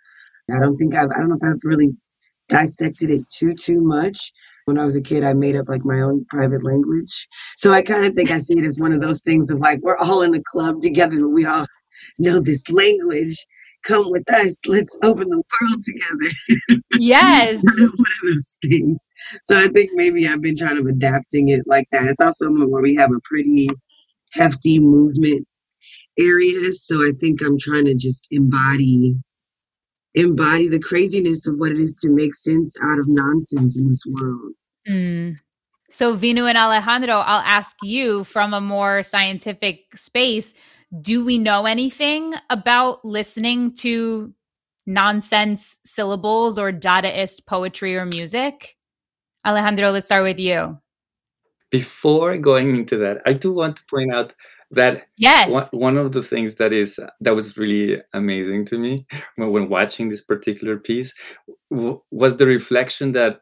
I 0.54 0.60
don't 0.60 0.78
think 0.78 0.96
I've 0.96 1.10
I 1.16 1.20
don't 1.20 1.30
know 1.30 1.38
if 1.42 1.50
I've 1.50 1.62
really 1.66 1.96
dissected 2.50 3.12
it 3.12 3.28
too 3.30 3.54
too 3.56 3.82
much, 3.82 4.32
when 4.66 4.80
I 4.80 4.86
was 4.86 4.96
a 4.96 5.02
kid, 5.02 5.24
I 5.26 5.34
made 5.34 5.56
up 5.58 5.70
like 5.70 5.86
my 5.86 6.02
own 6.02 6.26
private 6.30 6.64
language. 6.64 7.28
So 7.58 7.74
I 7.74 7.82
kind 7.84 8.06
of 8.06 8.14
think 8.16 8.32
I 8.32 8.40
see 8.40 8.60
it 8.60 8.66
as 8.66 8.80
one 8.80 8.94
of 8.94 9.02
those 9.02 9.22
things 9.22 9.50
of 9.50 9.60
like, 9.60 9.80
we're 9.82 9.98
all 9.98 10.24
in 10.24 10.36
a 10.36 10.44
club 10.44 10.82
together, 10.82 11.20
but 11.22 11.30
we 11.30 11.46
all 11.46 11.68
know 12.20 12.40
this 12.42 12.70
language. 12.72 13.46
Come 13.84 14.10
with 14.10 14.24
us. 14.32 14.60
Let's 14.68 14.98
open 15.04 15.30
the 15.30 15.44
world 15.62 15.84
together. 15.84 16.82
Yes. 17.00 17.64
one 17.66 17.92
of 17.92 17.92
those 18.24 18.58
things. 18.62 19.08
So 19.44 19.60
I 19.60 19.68
think 19.68 19.92
maybe 19.94 20.28
I've 20.28 20.42
been 20.42 20.56
trying 20.56 20.82
to 20.82 20.90
adapting 20.90 21.50
it 21.50 21.64
like 21.66 21.88
that. 21.92 22.08
It's 22.08 22.22
also 22.22 22.50
where 22.50 22.84
we 22.84 22.96
have 22.96 23.12
a 23.12 23.20
pretty 23.24 23.68
hefty 24.32 24.80
movement 24.80 25.48
area. 26.18 26.72
So 26.72 27.06
I 27.06 27.12
think 27.20 27.42
I'm 27.42 27.58
trying 27.58 27.86
to 27.86 27.96
just 27.96 28.28
embody 28.32 29.16
embody 30.16 30.68
the 30.68 30.80
craziness 30.80 31.48
of 31.48 31.56
what 31.58 31.72
it 31.72 31.80
is 31.80 31.96
to 31.96 32.10
make 32.10 32.36
sense 32.36 32.76
out 32.84 33.00
of 33.00 33.08
nonsense 33.08 33.78
in 33.78 33.88
this 33.88 34.04
world. 34.06 34.52
Mm. 34.88 35.38
So, 35.90 36.18
Vinoo 36.18 36.50
and 36.50 36.58
Alejandro, 36.58 37.18
I'll 37.18 37.42
ask 37.42 37.76
you 37.84 38.24
from 38.24 38.54
a 38.54 38.62
more 38.62 39.04
scientific 39.04 39.96
space 39.96 40.54
do 41.02 41.26
we 41.26 41.38
know 41.38 41.66
anything 41.66 42.34
about 42.50 43.04
listening 43.04 43.74
to 43.76 44.34
nonsense 44.86 45.80
syllables 45.86 46.60
or 46.60 46.72
Dadaist 46.72 47.46
poetry 47.46 47.96
or 47.96 48.06
music? 48.06 48.76
Alejandro, 49.46 49.92
let's 49.92 50.06
start 50.06 50.24
with 50.24 50.40
you. 50.40 50.78
Before 51.72 52.38
going 52.38 52.76
into 52.76 52.98
that, 52.98 53.22
I 53.26 53.34
do 53.34 53.52
want 53.52 53.78
to 53.78 53.86
point 53.90 54.14
out 54.14 54.36
that 54.74 55.04
yes 55.18 55.50
one, 55.50 55.68
one 55.72 55.98
of 55.98 56.12
the 56.12 56.24
things 56.24 56.56
that 56.56 56.74
is 56.74 57.00
that 57.22 57.36
was 57.36 57.58
really 57.58 58.02
amazing 58.14 58.66
to 58.66 58.78
me 58.78 59.06
when, 59.36 59.52
when 59.52 59.70
watching 59.70 60.10
this 60.10 60.22
particular 60.22 60.78
piece 60.78 61.14
w- 61.72 62.02
was 62.12 62.38
the 62.38 62.48
reflection 62.48 63.12
that 63.12 63.42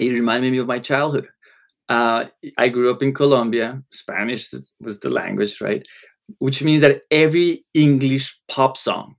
it 0.00 0.10
reminded 0.10 0.50
me 0.52 0.58
of 0.58 0.66
my 0.66 0.78
childhood 0.78 1.28
uh, 1.90 2.24
i 2.56 2.68
grew 2.68 2.90
up 2.90 3.02
in 3.02 3.12
colombia 3.12 3.82
spanish 3.90 4.52
was 4.80 5.00
the 5.00 5.10
language 5.10 5.60
right 5.60 5.86
which 6.38 6.62
means 6.62 6.82
that 6.82 7.02
every 7.10 7.64
english 7.74 8.38
pop 8.48 8.76
song 8.76 9.16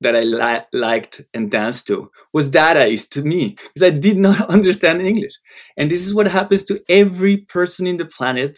that 0.00 0.14
I 0.14 0.20
li- 0.20 0.66
liked 0.72 1.22
and 1.34 1.50
danced 1.50 1.86
to 1.88 2.10
was 2.32 2.48
Dadaist 2.48 3.10
to 3.10 3.22
me 3.22 3.56
because 3.56 3.82
I 3.82 3.90
did 3.90 4.16
not 4.16 4.40
understand 4.48 5.02
English. 5.02 5.32
And 5.76 5.90
this 5.90 6.06
is 6.06 6.14
what 6.14 6.28
happens 6.28 6.64
to 6.64 6.80
every 6.88 7.38
person 7.38 7.86
in 7.86 7.96
the 7.96 8.06
planet 8.06 8.56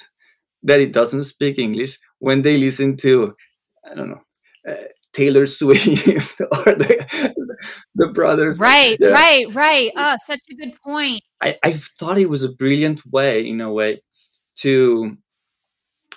that 0.62 0.80
it 0.80 0.92
doesn't 0.92 1.24
speak 1.24 1.58
English 1.58 1.98
when 2.18 2.42
they 2.42 2.58
listen 2.58 2.96
to, 2.98 3.34
I 3.90 3.94
don't 3.94 4.10
know, 4.10 4.20
uh, 4.68 4.74
Taylor 5.14 5.46
Swift 5.46 5.86
or 6.40 6.74
the, 6.74 7.34
the 7.94 8.08
brothers. 8.08 8.60
Right, 8.60 8.98
yeah. 9.00 9.08
right, 9.08 9.54
right. 9.54 9.90
Oh, 9.96 10.16
such 10.24 10.42
a 10.50 10.54
good 10.54 10.74
point. 10.84 11.22
I, 11.42 11.56
I 11.64 11.72
thought 11.72 12.18
it 12.18 12.28
was 12.28 12.44
a 12.44 12.52
brilliant 12.52 13.00
way, 13.06 13.46
in 13.46 13.62
a 13.62 13.72
way, 13.72 14.02
to 14.56 15.16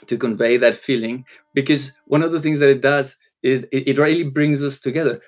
to 0.07 0.17
convey 0.17 0.57
that 0.57 0.75
feeling 0.75 1.25
because 1.53 1.93
one 2.05 2.23
of 2.23 2.31
the 2.31 2.41
things 2.41 2.59
that 2.59 2.69
it 2.69 2.81
does 2.81 3.15
is 3.41 3.63
it, 3.71 3.87
it 3.87 3.97
really 3.97 4.23
brings 4.23 4.63
us 4.63 4.79
together 4.79 5.21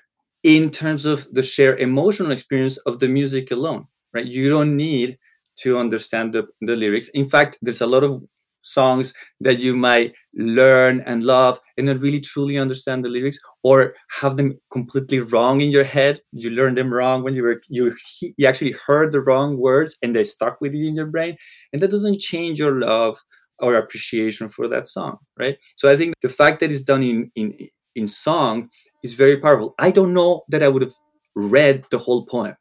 in 0.43 0.69
terms 0.69 1.05
of 1.05 1.27
the 1.33 1.43
shared 1.43 1.79
emotional 1.79 2.31
experience 2.31 2.77
of 2.79 2.99
the 2.99 3.07
music 3.07 3.51
alone 3.51 3.87
right? 4.13 4.25
You 4.25 4.49
don't 4.49 4.75
need 4.75 5.17
to 5.57 5.77
understand 5.77 6.33
the, 6.33 6.47
the 6.61 6.75
lyrics. 6.75 7.09
In 7.09 7.27
fact 7.27 7.57
there's 7.61 7.81
a 7.81 7.87
lot 7.87 8.03
of 8.03 8.23
songs 8.61 9.13
that 9.41 9.59
you 9.59 9.75
might 9.75 10.11
learn 10.33 11.01
and 11.05 11.23
love 11.23 11.59
and 11.77 11.85
not 11.85 11.99
really 11.99 12.19
truly 12.19 12.57
understand 12.57 13.05
the 13.05 13.09
lyrics 13.09 13.37
or 13.61 13.93
have 14.09 14.37
them 14.37 14.59
completely 14.71 15.19
wrong 15.19 15.61
in 15.61 15.69
your 15.69 15.83
head. 15.83 16.19
You 16.31 16.49
learned 16.49 16.77
them 16.77 16.91
wrong 16.91 17.23
when 17.23 17.35
you 17.35 17.43
were 17.43 17.61
you, 17.69 17.93
you 18.37 18.47
actually 18.47 18.73
heard 18.87 19.11
the 19.11 19.21
wrong 19.21 19.57
words 19.57 19.97
and 20.01 20.15
they 20.15 20.23
stuck 20.23 20.59
with 20.61 20.73
you 20.73 20.87
in 20.87 20.95
your 20.95 21.05
brain. 21.05 21.37
And 21.73 21.81
that 21.81 21.91
doesn't 21.91 22.19
change 22.19 22.57
your 22.57 22.79
love 22.79 23.19
our 23.61 23.75
appreciation 23.75 24.47
for 24.47 24.67
that 24.67 24.87
song 24.87 25.17
right? 25.37 25.57
So 25.75 25.89
i 25.91 25.97
think 25.97 26.13
the 26.21 26.29
fact 26.29 26.59
that 26.59 26.71
it's 26.71 26.83
done 26.83 27.03
in 27.03 27.31
in 27.35 27.69
in 27.95 28.07
song 28.07 28.69
is 29.03 29.13
very 29.13 29.37
powerful. 29.37 29.73
I 29.79 29.91
don't 29.91 30.13
know 30.13 30.43
that 30.49 30.63
i 30.63 30.67
would 30.67 30.81
have 30.81 30.93
read 31.35 31.85
the 31.91 31.97
whole 31.97 32.25
poem 32.25 32.55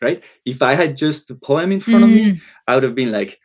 right? 0.00 0.22
If 0.44 0.62
i 0.62 0.74
had 0.74 0.96
just 0.96 1.28
the 1.28 1.34
poem 1.34 1.72
in 1.72 1.80
front 1.80 2.04
mm. 2.04 2.08
of 2.08 2.10
me 2.10 2.32
mm. 2.32 2.40
i 2.66 2.74
would 2.74 2.84
have 2.84 2.94
been 2.94 3.12
like 3.12 3.38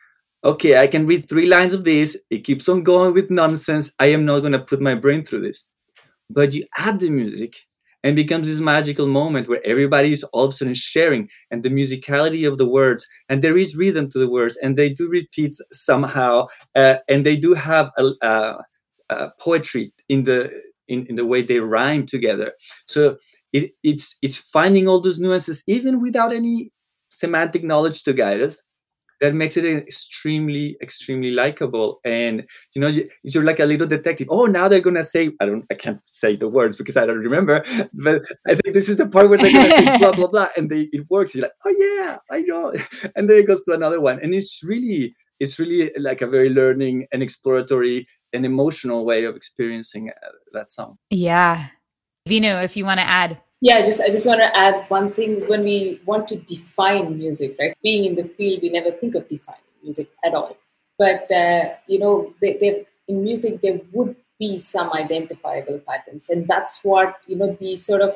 okay 0.44 0.76
i 0.78 0.86
can 0.86 1.06
read 1.06 1.28
three 1.28 1.46
lines 1.46 1.72
of 1.74 1.84
this. 1.84 2.18
It 2.30 2.44
keeps 2.44 2.68
on 2.68 2.82
going 2.82 3.14
with 3.14 3.30
nonsense. 3.30 3.92
I 3.98 4.06
am 4.06 4.24
not 4.24 4.40
going 4.40 4.52
to 4.52 4.58
put 4.58 4.80
my 4.80 4.94
brain 4.94 5.24
through 5.24 5.42
this. 5.42 5.68
But 6.30 6.52
you 6.52 6.64
add 6.78 7.00
the 7.00 7.10
music 7.10 7.54
and 8.04 8.14
becomes 8.14 8.46
this 8.46 8.60
magical 8.60 9.08
moment 9.08 9.48
where 9.48 9.60
everybody 9.64 10.12
is 10.12 10.22
all 10.32 10.44
of 10.44 10.50
a 10.50 10.52
sudden 10.52 10.74
sharing 10.74 11.28
and 11.50 11.64
the 11.64 11.70
musicality 11.70 12.46
of 12.46 12.58
the 12.58 12.68
words 12.68 13.06
and 13.28 13.42
there 13.42 13.58
is 13.58 13.76
rhythm 13.76 14.08
to 14.10 14.18
the 14.18 14.30
words 14.30 14.56
and 14.62 14.76
they 14.76 14.90
do 14.90 15.08
repeat 15.08 15.54
somehow 15.72 16.46
uh, 16.76 16.96
and 17.08 17.26
they 17.26 17.36
do 17.36 17.54
have 17.54 17.90
a, 17.98 18.10
a, 18.22 18.58
a 19.10 19.30
poetry 19.40 19.92
in 20.08 20.22
the 20.24 20.52
in, 20.86 21.06
in 21.06 21.16
the 21.16 21.24
way 21.24 21.40
they 21.42 21.60
rhyme 21.60 22.04
together. 22.06 22.52
So 22.84 23.16
it, 23.52 23.72
it's 23.82 24.16
it's 24.22 24.36
finding 24.36 24.86
all 24.86 25.00
those 25.00 25.18
nuances 25.18 25.64
even 25.66 26.00
without 26.00 26.32
any 26.32 26.70
semantic 27.08 27.64
knowledge 27.64 28.02
to 28.02 28.12
guide 28.12 28.42
us 28.42 28.62
that 29.20 29.34
makes 29.34 29.56
it 29.56 29.64
extremely 29.64 30.76
extremely 30.82 31.32
likable. 31.32 32.00
And 32.04 32.44
you 32.74 32.80
know 32.80 32.92
you're 33.22 33.44
like 33.44 33.60
a 33.60 33.64
little 33.64 33.86
detective. 33.86 34.28
Oh 34.30 34.46
now 34.46 34.68
they're 34.68 34.80
gonna 34.80 35.04
say 35.04 35.30
i 35.40 35.46
don't 35.46 35.64
i 35.70 35.74
can't 35.74 36.02
say 36.10 36.34
the 36.34 36.48
words 36.48 36.76
because 36.76 36.96
i 36.96 37.06
don't 37.06 37.18
remember 37.18 37.62
but 37.92 38.22
i 38.46 38.54
think 38.54 38.74
this 38.74 38.88
is 38.88 38.96
the 38.96 39.06
part 39.06 39.28
where 39.28 39.38
they're 39.38 39.52
gonna 39.52 39.68
say 39.68 39.98
blah 39.98 40.12
blah 40.12 40.26
blah 40.26 40.48
and 40.56 40.70
they, 40.70 40.88
it 40.92 41.06
works. 41.10 41.34
You're 41.34 41.42
like 41.42 41.52
oh 41.64 41.74
yeah 41.78 42.18
i 42.30 42.40
know. 42.42 42.72
And 43.16 43.28
then 43.28 43.38
it 43.38 43.46
goes 43.46 43.62
to 43.64 43.72
another 43.72 44.00
one. 44.00 44.18
And 44.22 44.34
it's 44.34 44.62
really 44.64 45.14
it's 45.40 45.58
really 45.58 45.90
like 45.98 46.22
a 46.22 46.26
very 46.26 46.50
learning 46.50 47.06
and 47.12 47.22
exploratory 47.22 48.06
and 48.32 48.44
emotional 48.44 49.04
way 49.04 49.24
of 49.24 49.36
experiencing 49.36 50.10
uh, 50.10 50.28
that 50.52 50.70
song. 50.70 50.98
Yeah. 51.10 51.66
Vinoo 52.28 52.64
if 52.64 52.76
you 52.76 52.84
want 52.84 53.00
to 53.00 53.06
add 53.06 53.40
yeah 53.68 53.78
just 53.88 54.00
i 54.06 54.08
just 54.14 54.26
want 54.26 54.40
to 54.40 54.50
add 54.56 54.84
one 54.88 55.10
thing. 55.10 55.32
When 55.48 55.62
we 55.64 56.00
want 56.04 56.28
to 56.28 56.36
define 56.36 57.18
music 57.18 57.56
right? 57.58 57.74
Being 57.82 58.04
in 58.04 58.14
the 58.14 58.24
field 58.24 58.60
we 58.62 58.70
never 58.70 58.90
think 58.90 59.14
of 59.14 59.26
defining 59.28 59.72
music 59.82 60.08
at 60.24 60.34
all. 60.34 60.56
But 60.98 61.30
uh, 61.32 61.74
you 61.86 61.98
know 61.98 62.34
they, 62.40 62.52
they, 62.60 62.86
in 63.08 63.24
music 63.24 63.60
there 63.62 63.80
would 63.92 64.16
be 64.38 64.58
some 64.58 64.92
identifiable 64.92 65.80
patterns. 65.88 66.28
And 66.28 66.46
that's 66.46 66.84
what 66.84 67.16
you 67.26 67.36
know 67.36 67.52
the 67.52 67.76
sort 67.76 68.02
of 68.02 68.12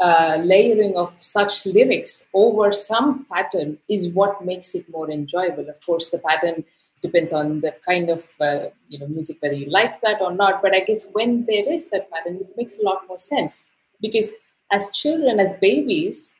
uh, 0.00 0.38
layering 0.42 0.96
of 0.96 1.10
such 1.22 1.66
lyrics 1.66 2.28
over 2.34 2.72
some 2.72 3.26
pattern 3.32 3.78
is 3.88 4.08
what 4.10 4.44
makes 4.44 4.74
it 4.74 4.88
more 4.90 5.10
enjoyable. 5.10 5.68
Of 5.68 5.84
course 5.84 6.10
the 6.10 6.18
pattern 6.18 6.64
depends 7.02 7.32
on 7.32 7.60
the 7.60 7.72
kind 7.84 8.10
of 8.10 8.22
uh, 8.40 8.66
you 8.88 8.98
know 8.98 9.08
music 9.08 9.38
whether 9.40 9.54
you 9.54 9.70
like 9.70 10.00
that 10.02 10.20
or 10.22 10.32
not. 10.32 10.62
But 10.62 10.74
i 10.74 10.80
guess 10.80 11.08
when 11.12 11.46
there 11.46 11.68
is 11.72 11.90
that 11.90 12.10
pattern 12.12 12.36
it 12.36 12.56
makes 12.56 12.78
a 12.78 12.82
lot 12.84 13.02
more 13.08 13.18
sense. 13.18 13.66
Because 14.00 14.32
as 14.72 14.90
children, 14.90 15.40
as 15.40 15.52
babies, 15.54 16.36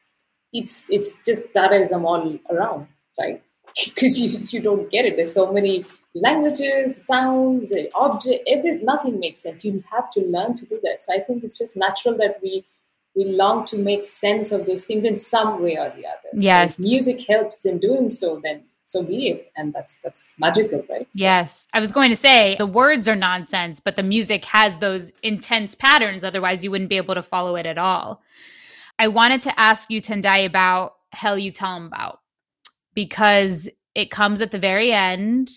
it's 0.52 0.88
it's 0.90 1.18
just 1.24 1.52
Dadaism 1.52 2.04
all 2.04 2.38
around, 2.50 2.86
right? 3.18 3.42
because 3.84 4.18
you, 4.18 4.46
you 4.50 4.60
don't 4.60 4.90
get 4.90 5.04
it. 5.04 5.16
There's 5.16 5.34
so 5.34 5.52
many 5.52 5.84
languages, 6.14 7.04
sounds, 7.04 7.72
eh, 7.72 7.86
object, 7.94 8.48
every 8.48 8.78
nothing 8.78 9.18
makes 9.18 9.42
sense. 9.42 9.64
You 9.64 9.82
have 9.90 10.10
to 10.10 10.20
learn 10.20 10.54
to 10.54 10.66
do 10.66 10.78
that. 10.84 11.02
So 11.02 11.12
I 11.12 11.20
think 11.20 11.42
it's 11.42 11.58
just 11.58 11.76
natural 11.76 12.16
that 12.18 12.38
we 12.42 12.64
we 13.16 13.24
long 13.26 13.64
to 13.66 13.78
make 13.78 14.04
sense 14.04 14.50
of 14.50 14.66
those 14.66 14.84
things 14.84 15.04
in 15.04 15.16
some 15.16 15.62
way 15.62 15.76
or 15.76 15.88
the 15.90 16.06
other. 16.06 16.30
Yes. 16.32 16.76
So 16.76 16.82
music 16.82 17.26
helps 17.26 17.64
in 17.64 17.78
doing 17.78 18.08
so, 18.08 18.40
then 18.42 18.64
so 18.95 19.03
be 19.03 19.28
it 19.28 19.53
and 19.57 19.72
that's 19.72 19.97
that's 19.97 20.36
magical 20.38 20.84
right? 20.88 21.09
Yes. 21.14 21.66
I 21.74 21.80
was 21.80 21.90
going 21.90 22.11
to 22.11 22.16
say 22.16 22.55
the 22.59 22.66
words 22.66 23.09
are 23.09 23.16
nonsense 23.16 23.80
but 23.80 23.97
the 23.97 24.05
music 24.05 24.45
has 24.45 24.78
those 24.78 25.12
intense 25.24 25.74
patterns. 25.74 26.22
Otherwise 26.22 26.62
you 26.62 26.70
wouldn't 26.70 26.90
be 26.90 26.97
able 26.97 27.16
to 27.16 27.22
follow 27.22 27.57
it 27.57 27.66
at 27.66 27.76
all. 27.76 28.22
I 29.01 29.09
wanted 29.09 29.42
to 29.42 29.61
ask 29.61 29.90
you 29.90 30.01
Tendayi 30.01 30.47
about 30.47 30.95
Hell 31.12 31.36
You 31.36 31.51
Talmbout 31.51 32.20
because 32.95 33.68
it 33.97 34.12
comes 34.12 34.40
at 34.40 34.53
the 34.53 34.61
very 34.61 34.92
end 34.92 35.51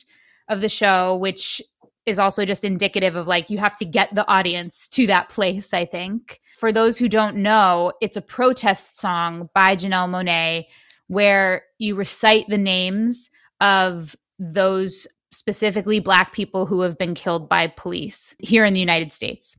of 0.49 0.61
the 0.61 0.69
show 0.69 1.15
which 1.15 1.61
is 2.07 2.17
also 2.17 2.43
just 2.43 2.63
indicative 2.63 3.15
of 3.15 3.27
like 3.27 3.51
you 3.51 3.59
have 3.59 3.77
to 3.77 3.85
get 3.85 4.15
the 4.15 4.27
audience 4.27 4.87
to 4.87 5.05
that 5.07 5.29
place 5.29 5.75
i 5.75 5.85
think. 5.85 6.41
For 6.57 6.71
those 6.71 6.97
who 6.97 7.07
don't 7.07 7.35
know 7.35 7.93
it's 8.01 8.17
a 8.17 8.21
protest 8.21 8.97
song 8.97 9.51
by 9.53 9.75
janelle 9.75 10.09
monáe 10.09 10.65
where 11.07 11.63
you 11.77 11.95
recite 11.95 12.47
the 12.47 12.57
names 12.57 13.29
of 13.61 14.15
those 14.39 15.07
specifically 15.31 15.99
black 15.99 16.33
people 16.33 16.65
who 16.65 16.81
have 16.81 16.97
been 16.97 17.13
killed 17.13 17.49
by 17.49 17.67
police 17.67 18.35
here 18.39 18.65
in 18.65 18.73
the 18.73 18.79
United 18.79 19.11
States. 19.13 19.57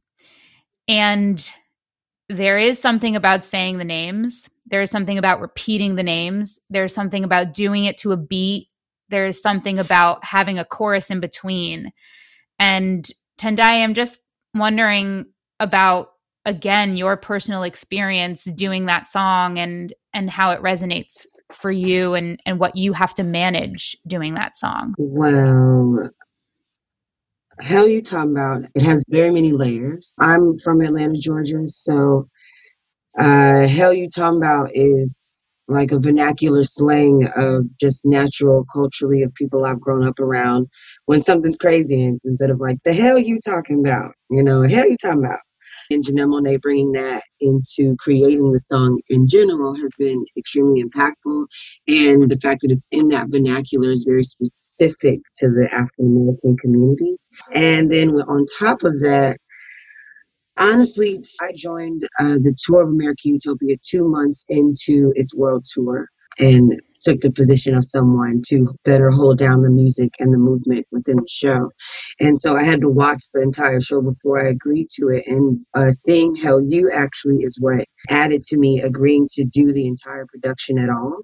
And 0.86 1.50
there 2.28 2.58
is 2.58 2.78
something 2.78 3.16
about 3.16 3.44
saying 3.44 3.78
the 3.78 3.84
names. 3.84 4.48
There 4.66 4.82
is 4.82 4.90
something 4.90 5.18
about 5.18 5.40
repeating 5.40 5.94
the 5.94 6.02
names. 6.02 6.60
There's 6.68 6.94
something 6.94 7.24
about 7.24 7.54
doing 7.54 7.84
it 7.84 7.98
to 7.98 8.12
a 8.12 8.16
beat. 8.16 8.68
There 9.08 9.26
is 9.26 9.40
something 9.40 9.78
about 9.78 10.24
having 10.24 10.58
a 10.58 10.64
chorus 10.64 11.10
in 11.10 11.20
between. 11.20 11.92
And 12.58 13.08
Tendayi, 13.38 13.82
I'm 13.82 13.94
just 13.94 14.20
wondering 14.54 15.26
about 15.60 16.10
again 16.44 16.96
your 16.96 17.16
personal 17.16 17.62
experience 17.62 18.44
doing 18.44 18.86
that 18.86 19.08
song 19.08 19.58
and 19.58 19.92
and 20.12 20.30
how 20.30 20.50
it 20.50 20.62
resonates 20.62 21.26
for 21.52 21.70
you 21.70 22.14
and 22.14 22.40
and 22.46 22.58
what 22.58 22.76
you 22.76 22.92
have 22.92 23.14
to 23.14 23.24
manage 23.24 23.96
doing 24.06 24.34
that 24.34 24.56
song? 24.56 24.94
Well, 24.98 26.10
Hell 27.60 27.88
You 27.88 28.02
Talmbout 28.02 28.64
it 28.74 28.82
has 28.82 29.02
very 29.08 29.30
many 29.30 29.52
layers. 29.52 30.14
I'm 30.20 30.58
from 30.58 30.80
Atlanta, 30.80 31.18
Georgia, 31.18 31.66
so 31.66 32.28
uh 33.18 33.66
hell 33.66 33.92
you 33.92 34.08
talking 34.08 34.38
about 34.38 34.70
is 34.74 35.42
like 35.68 35.92
a 35.92 35.98
vernacular 35.98 36.64
slang 36.64 37.28
of 37.36 37.64
just 37.78 38.04
natural 38.06 38.64
culturally 38.72 39.22
of 39.22 39.34
people 39.34 39.64
I've 39.64 39.80
grown 39.80 40.06
up 40.06 40.18
around 40.18 40.66
when 41.06 41.20
something's 41.20 41.58
crazy 41.58 42.16
instead 42.24 42.50
of 42.50 42.58
like 42.58 42.78
the 42.84 42.94
hell 42.94 43.18
you 43.18 43.38
talking 43.44 43.80
about, 43.80 44.12
you 44.30 44.42
know, 44.42 44.62
hell 44.62 44.88
you 44.88 44.96
talking 44.96 45.24
about 45.24 45.40
and 45.90 46.04
Janelle 46.04 46.28
Monáe 46.28 46.60
bringing 46.60 46.92
that 46.92 47.22
into 47.40 47.96
creating 47.98 48.52
the 48.52 48.60
song 48.60 49.00
in 49.08 49.26
general 49.28 49.74
has 49.76 49.92
been 49.98 50.24
extremely 50.36 50.82
impactful. 50.82 51.46
And 51.88 52.28
the 52.30 52.38
fact 52.42 52.62
that 52.62 52.70
it's 52.70 52.86
in 52.90 53.08
that 53.08 53.28
vernacular 53.30 53.88
is 53.88 54.04
very 54.04 54.24
specific 54.24 55.20
to 55.38 55.48
the 55.48 55.68
African 55.72 56.06
American 56.16 56.56
community. 56.58 57.16
And 57.52 57.90
then 57.90 58.10
on 58.10 58.46
top 58.58 58.82
of 58.82 58.92
that, 59.00 59.38
honestly, 60.58 61.18
I 61.40 61.52
joined 61.56 62.04
uh, 62.20 62.34
the 62.42 62.54
tour 62.64 62.82
of 62.82 62.88
American 62.88 63.32
Utopia 63.34 63.76
two 63.82 64.04
months 64.08 64.44
into 64.48 65.12
its 65.14 65.34
world 65.34 65.64
tour. 65.72 66.08
And 66.38 66.80
took 67.00 67.20
the 67.20 67.30
position 67.30 67.74
of 67.74 67.84
someone 67.84 68.42
to 68.48 68.74
better 68.84 69.10
hold 69.10 69.38
down 69.38 69.62
the 69.62 69.70
music 69.70 70.10
and 70.18 70.32
the 70.32 70.38
movement 70.38 70.86
within 70.90 71.16
the 71.16 71.28
show. 71.28 71.70
And 72.20 72.40
so 72.40 72.56
I 72.56 72.62
had 72.62 72.80
to 72.80 72.88
watch 72.88 73.24
the 73.32 73.42
entire 73.42 73.80
show 73.80 74.02
before 74.02 74.44
I 74.44 74.48
agreed 74.48 74.88
to 74.96 75.08
it. 75.08 75.24
And 75.26 75.64
uh, 75.74 75.90
seeing 75.92 76.34
how 76.36 76.58
you 76.58 76.90
actually 76.92 77.36
is 77.38 77.56
what 77.60 77.84
added 78.10 78.42
to 78.42 78.56
me 78.56 78.80
agreeing 78.82 79.28
to 79.34 79.44
do 79.44 79.72
the 79.72 79.86
entire 79.86 80.26
production 80.26 80.78
at 80.78 80.90
all. 80.90 81.20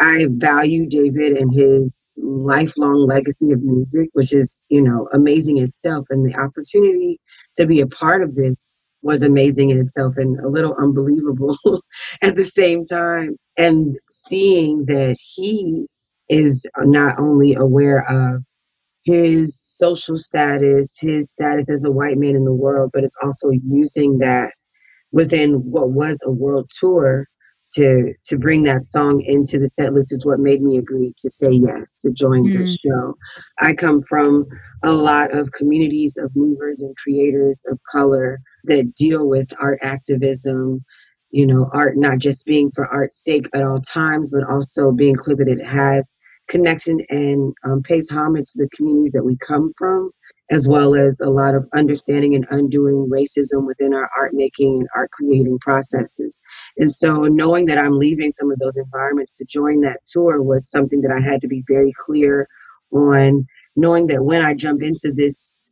I 0.00 0.26
value 0.30 0.88
David 0.88 1.32
and 1.32 1.52
his 1.52 2.18
lifelong 2.22 3.06
legacy 3.06 3.52
of 3.52 3.62
music, 3.62 4.08
which 4.12 4.32
is, 4.32 4.66
you 4.70 4.82
know, 4.82 5.08
amazing 5.12 5.58
itself. 5.58 6.06
And 6.10 6.28
the 6.28 6.38
opportunity 6.38 7.20
to 7.56 7.66
be 7.66 7.80
a 7.80 7.86
part 7.86 8.22
of 8.22 8.34
this 8.34 8.70
was 9.08 9.22
amazing 9.22 9.70
in 9.70 9.78
itself 9.78 10.18
and 10.18 10.38
a 10.40 10.48
little 10.48 10.74
unbelievable 10.78 11.56
at 12.22 12.36
the 12.36 12.44
same 12.44 12.84
time. 12.84 13.36
And 13.56 13.98
seeing 14.10 14.84
that 14.84 15.16
he 15.18 15.86
is 16.28 16.66
not 16.76 17.18
only 17.18 17.54
aware 17.54 18.04
of 18.10 18.42
his 19.04 19.58
social 19.58 20.18
status, 20.18 20.98
his 21.00 21.30
status 21.30 21.70
as 21.70 21.84
a 21.84 21.90
white 21.90 22.18
man 22.18 22.36
in 22.36 22.44
the 22.44 22.52
world, 22.52 22.90
but 22.92 23.02
is 23.02 23.16
also 23.22 23.48
using 23.64 24.18
that 24.18 24.52
within 25.10 25.54
what 25.54 25.90
was 25.90 26.20
a 26.26 26.30
world 26.30 26.70
tour 26.78 27.26
to 27.74 28.14
to 28.24 28.38
bring 28.38 28.62
that 28.64 28.84
song 28.84 29.22
into 29.26 29.58
the 29.58 29.68
set 29.68 29.92
list 29.92 30.12
is 30.12 30.24
what 30.24 30.40
made 30.40 30.62
me 30.62 30.78
agree 30.78 31.12
to 31.18 31.30
say 31.30 31.50
yes 31.50 31.96
to 31.96 32.10
join 32.10 32.44
mm. 32.44 32.58
the 32.58 32.66
show. 32.66 33.14
I 33.60 33.74
come 33.74 34.00
from 34.02 34.46
a 34.84 34.92
lot 34.92 35.32
of 35.32 35.52
communities 35.52 36.16
of 36.16 36.34
movers 36.34 36.80
and 36.80 36.96
creators 36.96 37.64
of 37.70 37.78
color 37.90 38.40
that 38.64 38.94
deal 38.94 39.28
with 39.28 39.52
art 39.60 39.78
activism, 39.82 40.84
you 41.30 41.46
know, 41.46 41.70
art 41.72 41.96
not 41.96 42.18
just 42.18 42.44
being 42.44 42.70
for 42.74 42.88
art's 42.92 43.22
sake 43.22 43.48
at 43.54 43.64
all 43.64 43.80
times, 43.80 44.30
but 44.30 44.48
also 44.48 44.92
being 44.92 45.14
clear 45.14 45.36
that 45.36 45.48
it 45.48 45.64
has 45.64 46.16
connection 46.48 46.98
and 47.10 47.54
um, 47.64 47.82
pays 47.82 48.10
homage 48.10 48.52
to 48.52 48.58
the 48.58 48.68
communities 48.74 49.12
that 49.12 49.24
we 49.24 49.36
come 49.36 49.68
from, 49.76 50.10
as 50.50 50.66
well 50.66 50.94
as 50.94 51.20
a 51.20 51.28
lot 51.28 51.54
of 51.54 51.66
understanding 51.74 52.34
and 52.34 52.46
undoing 52.50 53.08
racism 53.12 53.66
within 53.66 53.92
our 53.92 54.08
art 54.18 54.32
making 54.32 54.78
and 54.78 54.88
art 54.96 55.10
creating 55.10 55.58
processes. 55.60 56.40
And 56.76 56.92
so, 56.92 57.24
knowing 57.24 57.66
that 57.66 57.78
I'm 57.78 57.98
leaving 57.98 58.32
some 58.32 58.50
of 58.50 58.58
those 58.58 58.76
environments 58.76 59.36
to 59.38 59.44
join 59.44 59.80
that 59.82 60.00
tour 60.04 60.42
was 60.42 60.70
something 60.70 61.00
that 61.02 61.12
I 61.12 61.20
had 61.20 61.40
to 61.42 61.48
be 61.48 61.62
very 61.68 61.92
clear 61.98 62.48
on 62.92 63.46
knowing 63.76 64.06
that 64.08 64.24
when 64.24 64.44
I 64.44 64.54
jump 64.54 64.82
into 64.82 65.12
this 65.12 65.70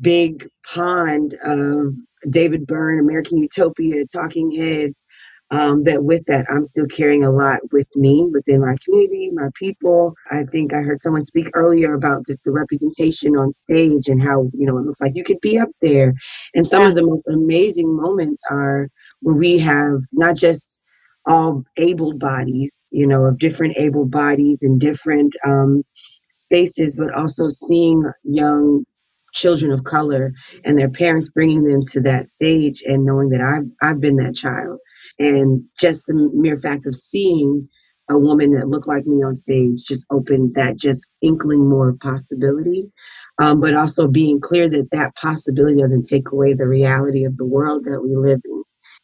big 0.00 0.48
pond 0.66 1.34
of 1.42 1.94
David 2.28 2.66
Byrne, 2.66 3.00
American 3.00 3.38
Utopia, 3.38 4.04
Talking 4.06 4.50
Heads, 4.50 5.04
um, 5.50 5.84
that 5.84 6.04
with 6.04 6.24
that, 6.26 6.46
I'm 6.50 6.64
still 6.64 6.86
carrying 6.86 7.24
a 7.24 7.30
lot 7.30 7.60
with 7.72 7.88
me 7.96 8.28
within 8.32 8.60
my 8.60 8.76
community, 8.84 9.30
my 9.32 9.48
people. 9.54 10.14
I 10.30 10.44
think 10.44 10.72
I 10.72 10.78
heard 10.78 10.98
someone 10.98 11.22
speak 11.22 11.50
earlier 11.54 11.94
about 11.94 12.26
just 12.26 12.44
the 12.44 12.52
representation 12.52 13.36
on 13.36 13.52
stage 13.52 14.08
and 14.08 14.22
how, 14.22 14.50
you 14.54 14.66
know, 14.66 14.78
it 14.78 14.86
looks 14.86 15.00
like 15.00 15.16
you 15.16 15.24
could 15.24 15.40
be 15.40 15.58
up 15.58 15.70
there. 15.82 16.14
And 16.54 16.66
some 16.66 16.84
of 16.84 16.94
the 16.94 17.06
most 17.06 17.26
amazing 17.28 17.94
moments 17.96 18.42
are 18.50 18.88
where 19.22 19.36
we 19.36 19.58
have 19.58 20.02
not 20.12 20.36
just 20.36 20.80
all 21.26 21.64
able 21.76 22.16
bodies, 22.16 22.88
you 22.92 23.06
know, 23.06 23.24
of 23.24 23.38
different 23.38 23.76
able 23.76 24.06
bodies 24.06 24.62
and 24.62 24.80
different 24.80 25.34
um, 25.46 25.82
spaces, 26.28 26.96
but 26.96 27.12
also 27.14 27.48
seeing 27.48 28.02
young 28.24 28.84
children 29.32 29.72
of 29.72 29.84
color 29.84 30.32
and 30.64 30.78
their 30.78 30.90
parents 30.90 31.30
bringing 31.30 31.62
them 31.64 31.84
to 31.86 32.00
that 32.00 32.28
stage 32.28 32.82
and 32.86 33.04
knowing 33.04 33.30
that 33.30 33.40
I've, 33.40 33.66
I've 33.82 34.00
been 34.00 34.16
that 34.16 34.34
child 34.34 34.78
and 35.20 35.62
just 35.78 36.06
the 36.06 36.30
mere 36.34 36.58
fact 36.58 36.86
of 36.86 36.96
seeing 36.96 37.68
a 38.08 38.18
woman 38.18 38.52
that 38.52 38.68
looked 38.68 38.88
like 38.88 39.06
me 39.06 39.22
on 39.22 39.36
stage 39.36 39.84
just 39.86 40.04
opened 40.10 40.54
that 40.54 40.76
just 40.76 41.08
inkling 41.22 41.68
more 41.68 41.92
possibility. 42.00 42.90
Um, 43.38 43.60
but 43.60 43.76
also 43.76 44.08
being 44.08 44.40
clear 44.40 44.68
that 44.68 44.88
that 44.90 45.14
possibility 45.14 45.80
doesn't 45.80 46.06
take 46.06 46.32
away 46.32 46.52
the 46.54 46.66
reality 46.66 47.24
of 47.24 47.36
the 47.36 47.46
world 47.46 47.84
that 47.84 48.02
we 48.02 48.16
live 48.16 48.40
in. 48.44 48.62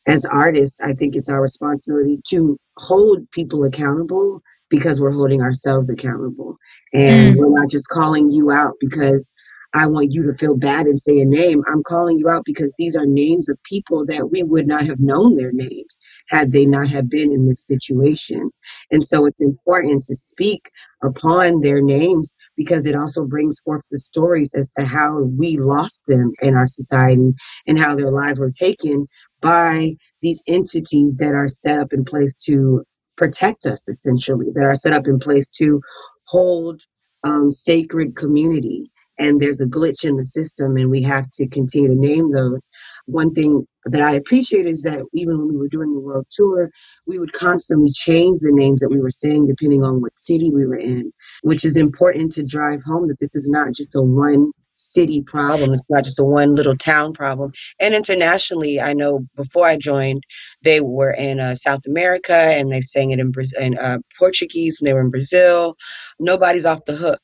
As 0.09 0.25
artists, 0.25 0.81
I 0.81 0.95
think 0.95 1.15
it's 1.15 1.29
our 1.29 1.41
responsibility 1.41 2.21
to 2.29 2.59
hold 2.79 3.31
people 3.31 3.65
accountable 3.65 4.41
because 4.69 5.01
we're 5.01 5.13
holding 5.13 5.43
ourselves 5.43 5.89
accountable. 5.89 6.57
And 6.93 7.37
mm. 7.37 7.39
we're 7.39 7.61
not 7.61 7.71
just 7.71 7.89
calling 7.89 8.31
you 8.31 8.51
out 8.51 8.75
because 8.81 9.35
I 9.77 9.87
want 9.89 10.13
you 10.13 10.25
to 10.25 10.35
feel 10.35 10.57
bad 10.57 10.87
and 10.87 11.01
say 11.01 11.21
a 11.21 11.27
name. 11.27 11.63
I'm 11.69 11.85
calling 11.85 12.19
you 12.19 12.31
out 12.31 12.45
because 12.47 12.75
these 12.79 12.97
are 12.97 13.07
names 13.07 13.51
of 13.51 13.63
people 13.65 14.07
that 14.07 14.31
we 14.33 14.43
would 14.43 14.67
not 14.67 14.87
have 14.89 15.01
known 15.01 15.37
their 15.37 15.53
names 15.53 15.99
had 16.31 16.53
they 16.53 16.67
not 16.67 16.89
have 16.89 17.11
been 17.11 17.33
in 17.33 17.49
this 17.49 17.67
situation. 17.67 18.51
And 18.91 19.07
so 19.07 19.27
it's 19.27 19.43
important 19.43 20.05
to 20.05 20.17
speak 20.17 20.71
upon 21.05 21.61
their 21.63 21.83
names 21.83 22.37
because 22.57 22.87
it 22.87 22.97
also 22.97 23.27
brings 23.27 23.61
forth 23.61 23.83
the 23.93 23.99
stories 24.01 24.55
as 24.55 24.73
to 24.73 24.87
how 24.87 25.23
we 25.25 25.59
lost 25.59 26.07
them 26.09 26.33
in 26.43 26.57
our 26.57 26.69
society 26.69 27.35
and 27.69 27.79
how 27.79 27.97
their 27.97 28.13
lives 28.13 28.41
were 28.41 28.51
taken 28.51 29.07
by 29.43 29.97
these 30.23 30.43
entities 30.49 31.17
that 31.17 31.35
are 31.35 31.49
set 31.49 31.81
up 31.81 31.93
in 31.93 32.05
place 32.05 32.37
to 32.37 32.85
protect 33.17 33.67
us 33.67 33.89
essentially 33.89 34.49
that 34.55 34.65
are 34.65 34.77
set 34.77 34.95
up 34.95 35.09
in 35.09 35.21
place 35.21 35.51
to 35.51 35.81
hold 36.27 36.83
um, 37.25 37.51
sacred 37.51 38.17
community 38.17 38.91
and 39.19 39.41
there's 39.41 39.61
a 39.61 39.67
glitch 39.67 40.05
in 40.05 40.17
the 40.17 40.25
system 40.25 40.77
and 40.77 40.91
we 40.91 41.03
have 41.03 41.29
to 41.31 41.47
continue 41.49 41.89
to 41.89 41.95
name 41.95 42.33
those. 42.33 42.69
One 43.07 43.33
thing 43.33 43.67
that 43.87 44.03
i 44.03 44.13
appreciate 44.13 44.67
is 44.67 44.83
that 44.83 45.05
even 45.15 45.39
when 45.39 45.49
we 45.49 45.57
were 45.57 45.69
doing 45.69 45.93
the 45.93 46.01
world 46.01 46.27
tour 46.31 46.69
we 47.07 47.19
would 47.19 47.33
constantly 47.33 47.91
change 47.91 48.41
the 48.41 48.53
names 48.53 48.81
that 48.81 48.91
we 48.91 49.01
were 49.01 49.11
saying 49.11 49.47
depending 49.47 49.83
on 49.83 50.01
what 50.01 50.17
city 50.19 50.51
we 50.53 50.67
were 50.67 50.77
in 50.77 51.13
which 51.43 51.65
is 51.65 51.77
important 51.77 52.33
to 52.33 52.43
drive 52.43 52.83
home 52.83 53.07
that 53.09 53.19
this 53.21 53.35
is 53.35 53.49
not 53.49 53.73
just 53.73 53.95
a 53.95 54.03
one 54.03 54.51
city 54.79 55.23
problem. 55.23 55.73
It's 55.73 55.87
not 55.89 56.05
just 56.05 56.19
a 56.19 56.25
one 56.25 56.55
little 56.55 56.77
town 56.77 57.15
problem. 57.15 57.51
And 57.81 57.95
internationally 57.95 58.81
i 58.81 58.93
know 58.93 59.27
before 59.37 59.67
i 59.67 59.77
joined 59.77 60.23
they 60.63 60.81
were 60.81 61.15
in 61.19 61.41
uh, 61.41 61.55
south 61.55 61.81
america 61.87 62.35
and 62.35 62.71
they 62.71 62.81
sang 62.81 63.11
it 63.11 63.19
in, 63.21 63.31
Brazil, 63.31 63.61
in 63.61 63.79
uh, 63.79 63.99
portuguese 64.19 64.79
when 64.81 64.87
they 64.87 64.93
were 64.93 65.01
in 65.01 65.11
brazil. 65.11 65.77
Nobody's 66.19 66.67
off 66.67 66.85
the 66.85 66.97
hook 66.97 67.23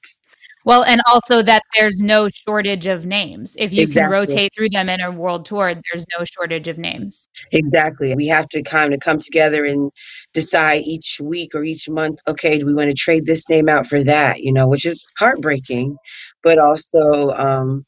well, 0.65 0.85
and 0.85 1.01
also 1.07 1.43
that 1.43 1.63
there's 1.77 2.01
no 2.01 2.29
shortage 2.29 2.87
of 2.87 3.07
names. 3.07 3.57
If 3.59 3.73
you 3.73 3.83
exactly. 3.83 4.03
can 4.03 4.11
rotate 4.11 4.55
through 4.55 4.71
them 4.71 4.89
in 4.89 5.01
a 5.01 5.11
world 5.11 5.45
tour, 5.45 5.75
there's 5.75 6.07
no 6.19 6.25
shortage 6.25 6.69
of 6.69 6.79
names. 6.79 7.29
Exactly. 7.53 8.15
We 8.15 8.27
have 8.29 8.47
to 8.51 8.63
kind 8.63 8.95
of 8.95 9.01
come 9.01 9.19
together 9.19 9.65
and 9.65 9.91
decide 10.33 10.83
each 10.83 11.21
week 11.23 11.55
or 11.55 11.65
each 11.65 11.89
month, 11.89 12.21
okay, 12.29 12.59
do 12.59 12.67
we 12.67 12.75
want 12.75 12.91
to 12.91 12.97
trade 12.97 13.27
this 13.27 13.49
name 13.49 13.69
out 13.69 13.87
for 13.87 14.03
that, 14.05 14.41
you 14.41 14.53
know, 14.53 14.69
which 14.69 14.87
is 14.87 15.07
heartbreaking, 15.19 15.97
but 16.43 16.59
also 16.59 17.31
um, 17.33 17.85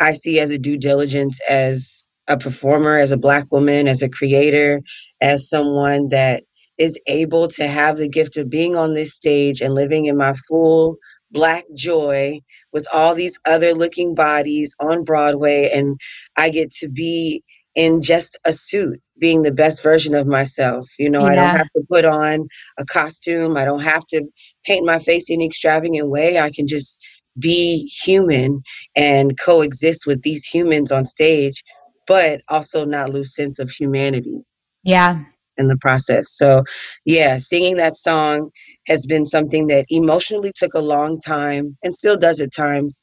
I 0.00 0.12
see 0.12 0.38
as 0.40 0.50
a 0.50 0.58
due 0.58 0.78
diligence 0.78 1.40
as 1.48 2.04
a 2.28 2.36
performer, 2.36 2.98
as 2.98 3.10
a 3.10 3.16
black 3.16 3.50
woman, 3.50 3.88
as 3.88 4.02
a 4.02 4.08
creator, 4.08 4.80
as 5.20 5.48
someone 5.48 6.08
that 6.08 6.44
is 6.76 6.98
able 7.06 7.48
to 7.48 7.66
have 7.66 7.96
the 7.96 8.08
gift 8.08 8.36
of 8.36 8.48
being 8.48 8.76
on 8.76 8.94
this 8.94 9.14
stage 9.14 9.60
and 9.60 9.74
living 9.74 10.06
in 10.06 10.16
my 10.16 10.34
full 10.48 10.96
black 11.30 11.64
joy 11.74 12.40
with 12.72 12.86
all 12.92 13.14
these 13.14 13.38
other 13.46 13.74
looking 13.74 14.14
bodies 14.14 14.74
on 14.80 15.04
Broadway. 15.04 15.70
And 15.74 15.98
I 16.36 16.50
get 16.50 16.70
to 16.72 16.88
be 16.88 17.42
in 17.74 18.00
just 18.02 18.36
a 18.44 18.52
suit, 18.52 19.00
being 19.20 19.42
the 19.42 19.52
best 19.52 19.82
version 19.82 20.14
of 20.14 20.26
myself. 20.26 20.88
You 20.98 21.10
know, 21.10 21.24
yeah. 21.26 21.32
I 21.32 21.34
don't 21.36 21.56
have 21.56 21.70
to 21.76 21.82
put 21.90 22.04
on 22.04 22.48
a 22.78 22.84
costume, 22.84 23.56
I 23.56 23.64
don't 23.64 23.82
have 23.82 24.04
to 24.06 24.24
paint 24.64 24.84
my 24.84 24.98
face 24.98 25.30
in 25.30 25.42
extravagant 25.42 26.08
way. 26.08 26.38
I 26.38 26.50
can 26.50 26.66
just 26.66 26.98
be 27.38 27.90
human 28.04 28.62
and 28.96 29.38
coexist 29.38 30.06
with 30.06 30.22
these 30.22 30.44
humans 30.44 30.90
on 30.90 31.04
stage, 31.04 31.62
but 32.06 32.40
also 32.48 32.84
not 32.84 33.10
lose 33.10 33.34
sense 33.34 33.58
of 33.58 33.70
humanity. 33.70 34.42
Yeah. 34.82 35.20
In 35.58 35.68
the 35.68 35.76
process. 35.76 36.30
So, 36.30 36.62
yeah, 37.04 37.38
singing 37.38 37.76
that 37.76 37.96
song 37.96 38.50
has 38.86 39.06
been 39.06 39.26
something 39.26 39.66
that 39.66 39.86
emotionally 39.88 40.52
took 40.54 40.74
a 40.74 40.80
long 40.80 41.18
time 41.18 41.76
and 41.82 41.94
still 41.94 42.16
does 42.16 42.40
at 42.40 42.52
times 42.52 43.00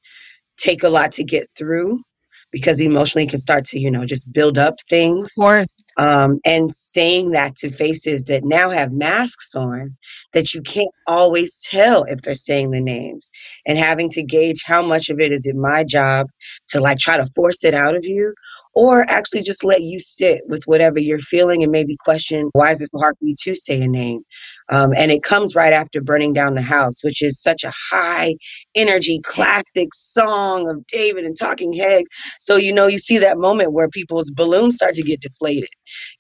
take 0.58 0.84
a 0.84 0.90
lot 0.90 1.12
to 1.14 1.24
get 1.24 1.48
through 1.58 2.02
because 2.52 2.80
emotionally 2.80 3.28
can 3.28 3.40
start 3.40 3.66
to 3.66 3.80
you 3.80 3.92
know 3.92 4.06
just 4.06 4.32
build 4.32 4.58
up 4.58 4.76
things 4.90 5.34
of 5.38 5.42
course. 5.42 5.68
Um, 5.98 6.40
and 6.46 6.72
saying 6.72 7.32
that 7.32 7.56
to 7.58 7.70
faces 7.70 8.26
that 8.26 8.46
now 8.46 8.70
have 8.70 8.92
masks 8.94 9.54
on 9.56 9.96
that 10.34 10.54
you 10.54 10.62
can't 10.62 10.92
always 11.08 11.58
tell 11.70 12.04
if 12.04 12.22
they're 12.22 12.36
saying 12.36 12.72
the 12.72 12.82
names 12.82 13.30
and 13.68 13.78
having 13.78 14.10
to 14.12 14.24
gauge 14.24 14.64
how 14.66 14.82
much 14.82 15.10
of 15.10 15.20
it 15.20 15.32
is 15.34 15.46
it 15.46 15.56
my 15.56 15.84
job 15.84 16.28
to 16.70 16.80
like 16.80 16.98
try 16.98 17.18
to 17.18 17.28
force 17.36 17.64
it 17.66 17.74
out 17.74 17.96
of 17.96 18.06
you 18.06 18.34
or 18.76 19.10
actually 19.10 19.42
just 19.42 19.64
let 19.64 19.84
you 19.84 20.00
sit 20.00 20.42
with 20.48 20.64
whatever 20.66 21.00
you're 21.00 21.20
feeling 21.20 21.64
and 21.64 21.72
maybe 21.72 21.96
question 22.04 22.50
why 22.54 22.72
is 22.72 22.82
it 22.82 22.88
so 22.88 23.00
hard 23.00 23.16
for 23.18 23.26
you 23.26 23.36
to 23.40 23.56
say 23.56 23.82
a 23.82 23.88
name? 23.88 24.22
Um, 24.70 24.94
and 24.96 25.12
it 25.12 25.24
comes 25.24 25.56
right 25.56 25.74
after 25.74 26.02
burning 26.02 26.34
down 26.34 26.56
the 26.56 26.62
house 26.62 27.04
which 27.04 27.22
is 27.22 27.42
such 27.42 27.64
a 27.64 27.72
high 27.92 28.36
energy 28.76 29.20
classic 29.24 29.94
song 29.94 30.70
of 30.70 30.86
david 30.88 31.26
and 31.26 31.38
talking 31.38 31.74
heads. 31.74 32.08
So 32.40 32.58
you 32.58 32.74
know 32.74 32.88
you 32.88 33.00
see 33.00 33.18
that 33.18 33.38
moment 33.38 33.74
where 33.74 33.90
people's 33.90 34.32
balloons 34.32 34.76
start 34.76 34.96
to 34.96 35.04
get 35.04 35.22
deflated 35.22 35.70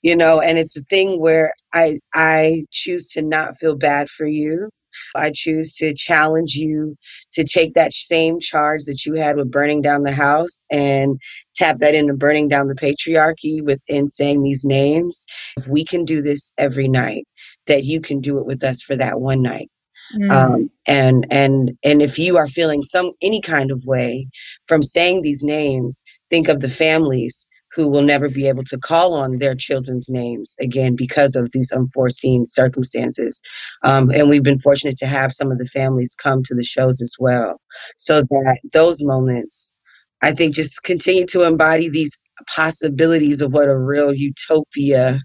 you 0.01 0.15
know 0.15 0.39
and 0.41 0.57
it's 0.57 0.77
a 0.77 0.81
thing 0.83 1.19
where 1.19 1.51
i 1.73 1.99
i 2.13 2.63
choose 2.71 3.05
to 3.07 3.21
not 3.21 3.57
feel 3.57 3.75
bad 3.75 4.09
for 4.09 4.25
you 4.25 4.69
I 5.15 5.31
choose 5.33 5.73
to 5.73 5.93
challenge 5.93 6.55
you 6.55 6.95
to 7.33 7.43
take 7.43 7.73
that 7.73 7.93
same 7.93 8.39
charge 8.39 8.85
that 8.85 9.05
you 9.05 9.13
had 9.13 9.35
with 9.35 9.51
burning 9.51 9.81
down 9.81 10.03
the 10.03 10.11
house 10.11 10.65
and 10.71 11.19
tap 11.55 11.79
that 11.79 11.95
into 11.95 12.13
burning 12.13 12.47
down 12.47 12.67
the 12.67 12.75
patriarchy 12.75 13.63
within 13.63 14.09
saying 14.09 14.41
these 14.41 14.65
names. 14.65 15.25
If 15.57 15.67
we 15.67 15.83
can 15.83 16.05
do 16.05 16.21
this 16.21 16.51
every 16.57 16.87
night, 16.87 17.27
that 17.67 17.83
you 17.83 18.01
can 18.01 18.19
do 18.19 18.37
it 18.39 18.45
with 18.45 18.63
us 18.63 18.81
for 18.81 18.95
that 18.95 19.19
one 19.19 19.41
night. 19.41 19.69
Mm. 20.15 20.31
Um, 20.31 20.69
and 20.85 21.25
and 21.31 21.78
and 21.83 22.01
if 22.01 22.20
you 22.20 22.37
are 22.37 22.47
feeling 22.47 22.83
some 22.83 23.11
any 23.21 23.41
kind 23.41 23.71
of 23.71 23.86
way 23.86 24.28
from 24.67 24.83
saying 24.83 25.21
these 25.21 25.43
names, 25.43 26.01
think 26.29 26.47
of 26.47 26.59
the 26.59 26.70
families 26.70 27.47
who 27.75 27.89
will 27.91 28.01
never 28.01 28.29
be 28.29 28.47
able 28.47 28.63
to 28.63 28.77
call 28.77 29.13
on 29.13 29.37
their 29.39 29.53
children's 29.53 30.09
names 30.09 30.55
again 30.59 30.95
because 30.95 31.35
of 31.35 31.51
these 31.51 31.71
unforeseen 31.71 32.45
circumstances. 32.45 33.41
Um, 33.83 34.09
and 34.11 34.29
we've 34.29 34.43
been 34.43 34.61
fortunate 34.61 34.95
to 34.97 35.07
have 35.07 35.33
some 35.33 35.51
of 35.51 35.57
the 35.57 35.67
families 35.67 36.15
come 36.15 36.41
to 36.43 36.55
the 36.55 36.63
shows 36.63 37.01
as 37.01 37.13
well. 37.19 37.59
So 37.97 38.21
that 38.21 38.59
those 38.71 39.03
moments, 39.03 39.73
I 40.21 40.31
think, 40.31 40.55
just 40.55 40.83
continue 40.83 41.25
to 41.27 41.45
embody 41.45 41.89
these 41.89 42.17
possibilities 42.55 43.41
of 43.41 43.53
what 43.53 43.69
a 43.69 43.77
real 43.77 44.13
utopia 44.13 45.19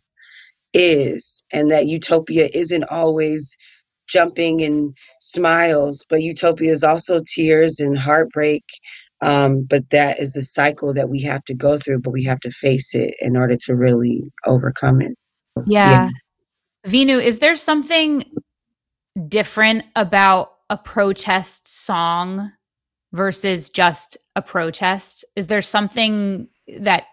is, 0.74 1.44
and 1.52 1.70
that 1.70 1.86
utopia 1.86 2.48
isn't 2.52 2.85
always 2.85 3.56
jumping 4.09 4.62
and 4.62 4.97
smiles, 5.20 6.05
but 6.09 6.22
utopia 6.22 6.72
is 6.72 6.82
also 6.82 7.22
tears 7.27 7.78
and 7.78 7.97
heartbreak 7.97 8.64
um, 9.23 9.67
but 9.69 9.91
that 9.91 10.19
is 10.19 10.33
the 10.33 10.43
cycle 10.43 10.95
that 10.95 11.09
we 11.09 11.21
have 11.23 11.45
to 11.45 11.55
go 11.55 11.79
through, 11.79 12.01
but 12.01 12.13
we 12.13 12.25
have 12.25 12.41
to 12.41 12.51
face 12.51 12.95
it 12.95 13.15
in 13.21 13.37
order 13.37 13.57
to 13.65 13.75
really 13.75 14.31
overcome 14.47 15.01
it. 15.01 15.13
Yeah. 15.67 15.91
yeah. 15.91 16.09
Vinoo, 16.87 17.23
is 17.23 17.41
there 17.41 17.55
something 17.55 18.25
different 19.29 19.85
about 19.97 20.53
a 20.71 20.77
protest 20.77 21.69
song 21.69 22.53
versus 23.13 23.69
just 23.69 24.17
a 24.37 24.43
protest? 24.43 25.25
Is 25.37 25.49
there 25.49 25.63
something 25.63 26.49
that 26.79 27.05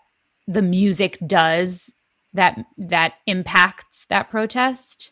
the 0.47 0.61
music 0.61 1.17
does 1.27 1.93
that 2.33 2.57
that 2.77 3.15
impacts 3.25 4.05
that 4.05 4.29
protest? 4.29 5.11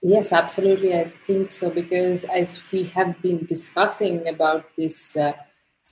Yes, 0.00 0.32
absolutely. 0.32 0.94
I 0.94 1.12
think 1.26 1.52
so 1.52 1.70
because 1.70 2.24
as 2.24 2.62
we 2.72 2.84
have 2.84 3.20
been 3.22 3.44
discussing 3.46 4.26
about 4.26 4.64
this 4.76 5.16
uh, 5.16 5.32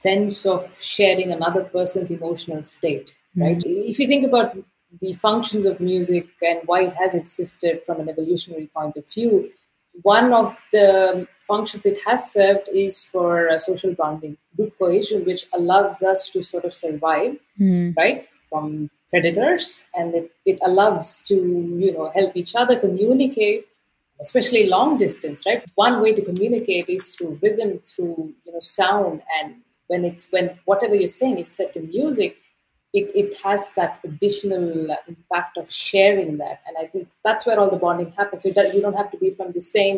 sense 0.06 0.46
of 0.54 0.62
sharing 0.96 1.30
another 1.32 1.62
person's 1.76 2.10
emotional 2.18 2.62
state, 2.62 3.08
right? 3.42 3.62
If 3.92 3.98
you 4.00 4.06
think 4.12 4.24
about 4.30 4.56
the 5.02 5.12
functions 5.26 5.64
of 5.70 5.78
music 5.92 6.26
and 6.50 6.58
why 6.66 6.80
it 6.88 6.94
has 7.02 7.12
existed 7.14 7.74
from 7.86 7.96
an 8.00 8.08
evolutionary 8.08 8.68
point 8.76 8.96
of 9.00 9.04
view, 9.14 9.32
one 10.14 10.32
of 10.32 10.48
the 10.72 11.26
functions 11.50 11.84
it 11.92 11.98
has 12.06 12.20
served 12.32 12.66
is 12.84 13.04
for 13.12 13.48
uh, 13.48 13.58
social 13.58 13.92
bonding, 14.00 14.36
group 14.56 14.72
cohesion, 14.78 15.24
which 15.24 15.42
allows 15.58 16.02
us 16.12 16.20
to 16.32 16.42
sort 16.52 16.64
of 16.64 16.72
survive, 16.84 17.32
Mm. 17.60 17.94
right, 18.02 18.20
from 18.48 18.88
predators, 19.10 19.86
and 19.98 20.14
it, 20.14 20.26
it 20.46 20.58
allows 20.68 21.06
to 21.28 21.34
you 21.84 21.92
know 21.94 22.06
help 22.18 22.30
each 22.40 22.52
other 22.60 22.76
communicate, 22.86 23.66
especially 24.24 24.62
long 24.76 24.96
distance, 25.06 25.38
right? 25.48 25.62
One 25.74 26.00
way 26.02 26.12
to 26.18 26.22
communicate 26.30 26.86
is 26.96 27.04
through 27.14 27.38
rhythm, 27.42 27.70
through 27.90 28.16
you 28.44 28.52
know 28.52 28.60
sound, 28.60 29.22
and 29.38 29.48
when 29.90 30.04
it's 30.04 30.30
when 30.30 30.46
whatever 30.70 30.94
you're 30.94 31.18
saying 31.20 31.38
is 31.38 31.48
set 31.48 31.74
to 31.74 31.80
music, 31.80 32.36
it, 32.92 33.10
it 33.14 33.40
has 33.42 33.74
that 33.74 33.98
additional 34.04 34.96
impact 35.08 35.56
of 35.58 35.70
sharing 35.70 36.38
that. 36.38 36.60
And 36.66 36.76
i 36.82 36.86
think 36.86 37.08
that's 37.24 37.44
where 37.46 37.58
all 37.60 37.70
the 37.70 37.82
bonding 37.84 38.12
happens. 38.12 38.42
So 38.42 38.48
it 38.50 38.54
does- 38.54 38.74
you 38.74 38.82
don't 38.84 39.00
have 39.02 39.10
to 39.10 39.18
be 39.24 39.30
from 39.30 39.52
the 39.52 39.60
same 39.60 39.96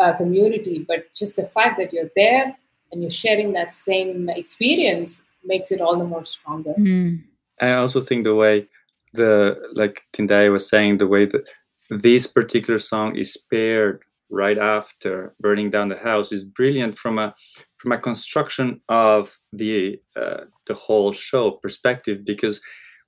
uh, 0.00 0.16
community 0.16 0.76
but 0.88 1.12
just 1.14 1.36
the 1.36 1.44
fact 1.44 1.78
that 1.78 1.92
you're 1.92 2.12
there 2.16 2.56
and 2.90 3.02
you're 3.02 3.10
sharing 3.24 3.52
that 3.52 3.70
same 3.70 4.28
experience 4.30 5.24
makes 5.44 5.70
it 5.70 5.80
all 5.80 5.98
the 5.98 6.04
more 6.04 6.24
stronger. 6.24 6.74
Mm. 6.78 7.22
I 7.60 7.74
also 7.74 8.00
think 8.00 8.24
the 8.24 8.34
way 8.34 8.68
the 9.12 9.60
like 9.74 10.02
Tendayi 10.14 10.50
was 10.50 10.68
saying, 10.68 10.98
the 10.98 11.06
way 11.06 11.24
that 11.26 11.46
this 11.90 12.26
particular 12.26 12.78
song 12.78 13.16
is 13.16 13.36
paired 13.50 14.02
right 14.30 14.58
after 14.58 15.34
burning 15.40 15.68
down 15.70 15.88
the 15.90 15.98
house 15.98 16.32
is 16.32 16.44
brilliant 16.44 16.96
from 16.96 17.18
a 17.18 17.34
from 17.82 17.92
a 17.92 17.98
construction 17.98 18.80
of 18.88 19.38
the 19.52 20.00
uh, 20.16 20.44
the 20.66 20.74
whole 20.74 21.12
show 21.12 21.50
perspective 21.50 22.24
because 22.24 22.60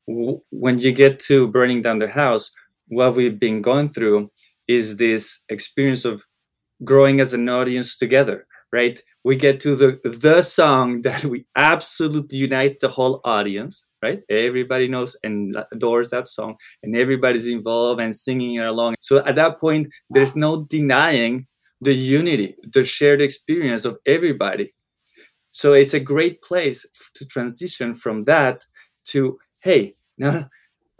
w- 0.08 0.40
when 0.50 0.78
you 0.78 0.90
get 0.90 1.20
to 1.20 1.46
burning 1.48 1.80
down 1.80 1.98
the 1.98 2.08
house 2.08 2.50
what 2.88 3.14
we've 3.14 3.38
been 3.38 3.62
going 3.62 3.88
through 3.88 4.28
is 4.66 4.96
this 4.96 5.40
experience 5.48 6.04
of 6.04 6.24
growing 6.82 7.20
as 7.20 7.32
an 7.32 7.48
audience 7.48 7.96
together 7.96 8.46
right? 8.72 9.00
We 9.22 9.36
get 9.36 9.60
to 9.60 9.76
the 9.76 10.00
the 10.02 10.42
song 10.42 11.02
that 11.06 11.24
we 11.24 11.46
absolutely 11.54 12.38
unites 12.38 12.78
the 12.80 12.88
whole 12.88 13.20
audience 13.24 13.86
right? 14.02 14.20
Everybody 14.28 14.88
knows 14.88 15.16
and 15.22 15.56
adores 15.72 16.10
that 16.10 16.26
song 16.28 16.56
and 16.82 16.96
everybody's 16.96 17.46
involved 17.46 18.00
and 18.00 18.14
singing 18.14 18.56
it 18.56 18.66
along. 18.66 18.96
So 19.00 19.24
at 19.24 19.36
that 19.36 19.58
point 19.58 19.88
there's 20.10 20.36
no 20.36 20.64
denying 20.64 21.46
the 21.84 21.94
unity 21.94 22.56
the 22.72 22.84
shared 22.84 23.20
experience 23.22 23.84
of 23.84 23.98
everybody. 24.06 24.74
So 25.50 25.74
it's 25.74 25.94
a 25.94 26.00
great 26.00 26.42
place 26.42 26.84
to 27.14 27.26
transition 27.26 27.94
from 27.94 28.22
that 28.24 28.64
to 29.06 29.38
hey 29.60 29.96
now 30.18 30.48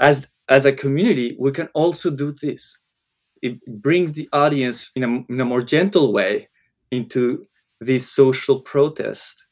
as 0.00 0.28
as 0.48 0.66
a 0.66 0.72
community 0.72 1.36
we 1.40 1.52
can 1.52 1.68
also 1.74 2.10
do 2.10 2.32
this. 2.32 2.78
It 3.42 3.58
brings 3.82 4.12
the 4.14 4.28
audience 4.32 4.90
in 4.96 5.04
a, 5.04 5.08
in 5.32 5.40
a 5.40 5.44
more 5.44 5.62
gentle 5.62 6.12
way 6.12 6.48
into 6.90 7.46
this 7.80 8.10
social 8.10 8.60
protest. 8.62 9.46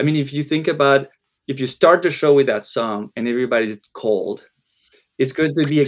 I 0.00 0.04
mean 0.04 0.16
if 0.16 0.32
you 0.32 0.42
think 0.44 0.68
about 0.68 1.08
if 1.48 1.60
you 1.60 1.66
start 1.66 2.02
the 2.02 2.10
show 2.10 2.34
with 2.34 2.46
that 2.48 2.66
song 2.66 3.10
and 3.16 3.28
everybody's 3.28 3.80
cold 3.94 4.48
it's 5.18 5.32
going 5.32 5.54
to 5.54 5.66
be 5.66 5.82
a, 5.82 5.86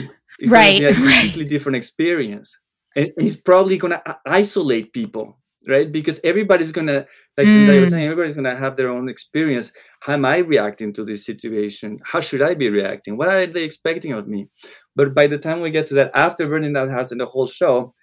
going 0.48 0.64
to 0.64 0.74
be 0.74 0.82
Right, 0.82 0.82
a 0.84 0.88
right. 0.92 0.94
completely 0.94 1.46
different 1.46 1.76
experience 1.76 2.58
and, 2.96 3.12
he's 3.18 3.36
probably 3.36 3.76
going 3.78 3.92
to 3.92 4.18
isolate 4.26 4.92
people 4.92 5.36
right? 5.68 5.92
Because 5.92 6.20
everybody's 6.24 6.72
going 6.72 6.86
to 6.86 7.06
like 7.36 7.46
was 7.46 7.54
Mm. 7.56 7.90
saying 7.90 8.04
everybody's 8.04 8.34
going 8.34 8.50
to 8.50 8.56
have 8.56 8.76
their 8.76 8.88
own 8.88 9.08
experience. 9.08 9.72
How 10.00 10.14
am 10.14 10.24
i 10.24 10.38
reacting 10.38 10.92
to 10.94 11.04
this 11.04 11.24
situation? 11.26 11.98
How 12.02 12.20
should 12.20 12.42
i 12.42 12.54
be 12.54 12.70
reacting? 12.70 13.16
What 13.16 13.28
are 13.28 13.46
they 13.46 13.64
expecting 13.64 14.12
of 14.12 14.26
me? 14.26 14.48
But 14.96 15.14
by 15.14 15.26
the 15.26 15.38
time 15.38 15.60
we 15.60 15.70
get 15.70 15.86
to 15.88 15.94
that 15.94 16.12
after 16.14 16.48
burning 16.48 16.72
that 16.74 16.90
house 16.90 17.12
and 17.12 17.20
the 17.20 17.26
whole 17.26 17.46
show 17.46 17.94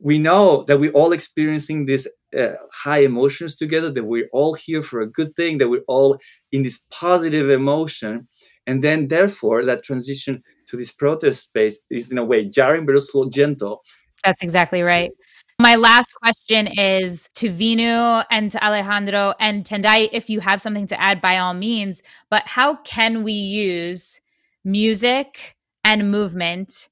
we 0.00 0.18
know 0.18 0.64
that 0.64 0.78
we're 0.80 0.90
all 0.90 1.12
experiencing 1.12 1.86
these 1.86 2.08
uh, 2.36 2.48
high 2.72 2.98
emotions 2.98 3.56
together 3.56 3.90
that 3.90 4.04
we're 4.04 4.28
all 4.32 4.52
here 4.54 4.82
for 4.82 5.00
a 5.00 5.06
good 5.06 5.34
thing 5.36 5.58
that 5.58 5.68
we're 5.68 5.84
all 5.86 6.18
in 6.50 6.62
this 6.64 6.84
positive 6.90 7.48
emotion. 7.48 8.26
And 8.66 8.82
then 8.82 9.08
therefore 9.08 9.64
that 9.66 9.84
transition 9.84 10.42
to 10.66 10.76
this 10.76 10.90
protest 10.90 11.44
space 11.44 11.78
is 11.90 12.10
in 12.10 12.18
a 12.18 12.24
way 12.24 12.44
jarring 12.48 12.86
but 12.86 12.96
also 12.96 13.28
gentle 13.30 13.82
That's 14.24 14.42
exactly 14.42 14.82
right. 14.82 15.12
My 15.60 15.76
last 15.76 16.14
question 16.14 16.66
is 16.66 17.28
to 17.34 17.48
Vinoo 17.48 18.24
and 18.30 18.50
to 18.50 18.64
Alejandro 18.64 19.34
and 19.38 19.64
Tendayi, 19.64 20.08
if 20.12 20.28
you 20.28 20.40
have 20.40 20.60
something 20.60 20.88
to 20.88 21.00
add, 21.00 21.20
by 21.20 21.38
all 21.38 21.54
means. 21.54 22.02
But 22.28 22.42
how 22.46 22.76
can 22.76 23.22
we 23.22 23.32
use 23.32 24.20
music 24.64 25.56
and 25.84 26.10
movement 26.10 26.88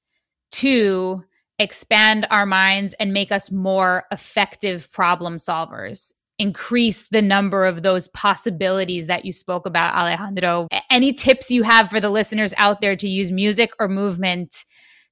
to 0.51 1.25
expand 1.59 2.25
our 2.29 2.45
minds 2.45 2.93
and 2.93 3.11
make 3.11 3.33
us 3.33 3.51
more 3.51 4.05
effective 4.11 4.89
problem 4.91 5.35
solvers? 5.35 6.13
Increase 6.39 7.09
the 7.09 7.21
number 7.21 7.65
of 7.65 7.83
those 7.83 8.07
possibilities 8.09 9.07
that 9.07 9.25
you 9.25 9.33
spoke 9.33 9.65
about, 9.65 9.93
Alejandro. 9.93 10.67
Any 10.89 11.11
tips 11.11 11.51
you 11.51 11.63
have 11.63 11.89
for 11.89 11.99
the 11.99 12.09
listeners 12.09 12.53
out 12.57 12.79
there 12.79 12.95
to 12.95 13.09
use 13.09 13.31
music 13.31 13.71
or 13.77 13.89
movement 13.89 14.63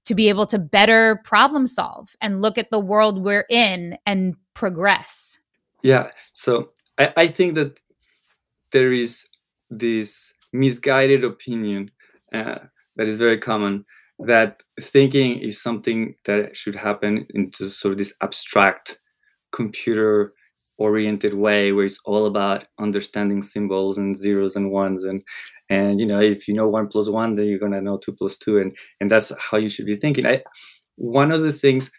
to 0.05 0.15
be 0.15 0.29
able 0.29 0.45
to 0.47 0.59
better 0.59 1.21
problem 1.23 1.65
solve 1.65 2.15
and 2.21 2.41
look 2.41 2.57
at 2.57 2.71
the 2.71 2.79
world 2.79 3.23
we're 3.23 3.45
in 3.49 3.97
and 4.05 4.35
progress. 4.53 5.39
Yeah. 5.83 6.11
So 6.33 6.71
I, 6.97 7.13
I 7.17 7.27
think 7.27 7.55
that 7.55 7.79
there 8.71 8.93
is 8.93 9.27
this 9.69 10.33
misguided 10.53 11.23
opinion 11.23 11.91
uh, 12.33 12.59
that 12.95 13.07
is 13.07 13.15
very 13.15 13.37
common 13.37 13.85
that 14.19 14.61
thinking 14.79 15.39
is 15.39 15.61
something 15.61 16.15
that 16.25 16.55
should 16.55 16.75
happen 16.75 17.25
into 17.33 17.67
sort 17.69 17.93
of 17.93 17.97
this 17.97 18.13
abstract 18.21 18.99
computer 19.51 20.33
oriented 20.85 21.33
way 21.33 21.71
where 21.71 21.85
it's 21.85 21.99
all 22.05 22.25
about 22.25 22.65
understanding 22.79 23.41
symbols 23.41 23.97
and 23.97 24.17
zeros 24.17 24.55
and 24.55 24.71
ones. 24.71 25.03
And 25.03 25.21
and 25.69 25.99
you 25.99 26.05
know 26.05 26.19
if 26.19 26.47
you 26.47 26.53
know 26.53 26.67
one 26.67 26.87
plus 26.87 27.07
one 27.09 27.35
then 27.35 27.47
you're 27.47 27.59
to 27.59 27.81
know 27.81 27.97
two 27.97 28.13
plus 28.13 28.37
two. 28.37 28.59
And 28.59 28.75
and 28.99 29.09
that's 29.11 29.31
how 29.39 29.57
you 29.57 29.69
should 29.69 29.85
be 29.85 29.97
thinking. 29.97 30.25
I 30.25 30.43
one 30.95 31.31
of 31.31 31.41
the 31.41 31.53
things 31.53 31.91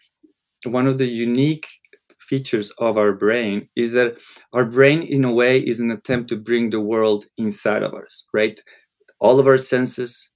one 0.65 0.87
of 0.87 0.97
the 0.97 1.07
unique 1.07 1.67
features 2.19 2.71
of 2.77 2.97
our 2.97 3.13
brain 3.13 3.67
is 3.75 3.91
that 3.91 4.17
our 4.53 4.65
brain 4.65 5.01
in 5.01 5.25
a 5.25 5.33
way 5.33 5.59
is 5.59 5.79
an 5.79 5.91
attempt 5.91 6.29
to 6.29 6.37
bring 6.37 6.69
the 6.69 6.79
world 6.79 7.25
inside 7.37 7.83
of 7.83 7.93
us 7.93 8.27
right? 8.33 8.59
All 9.19 9.39
of 9.39 9.47
our 9.47 9.57
senses 9.57 10.33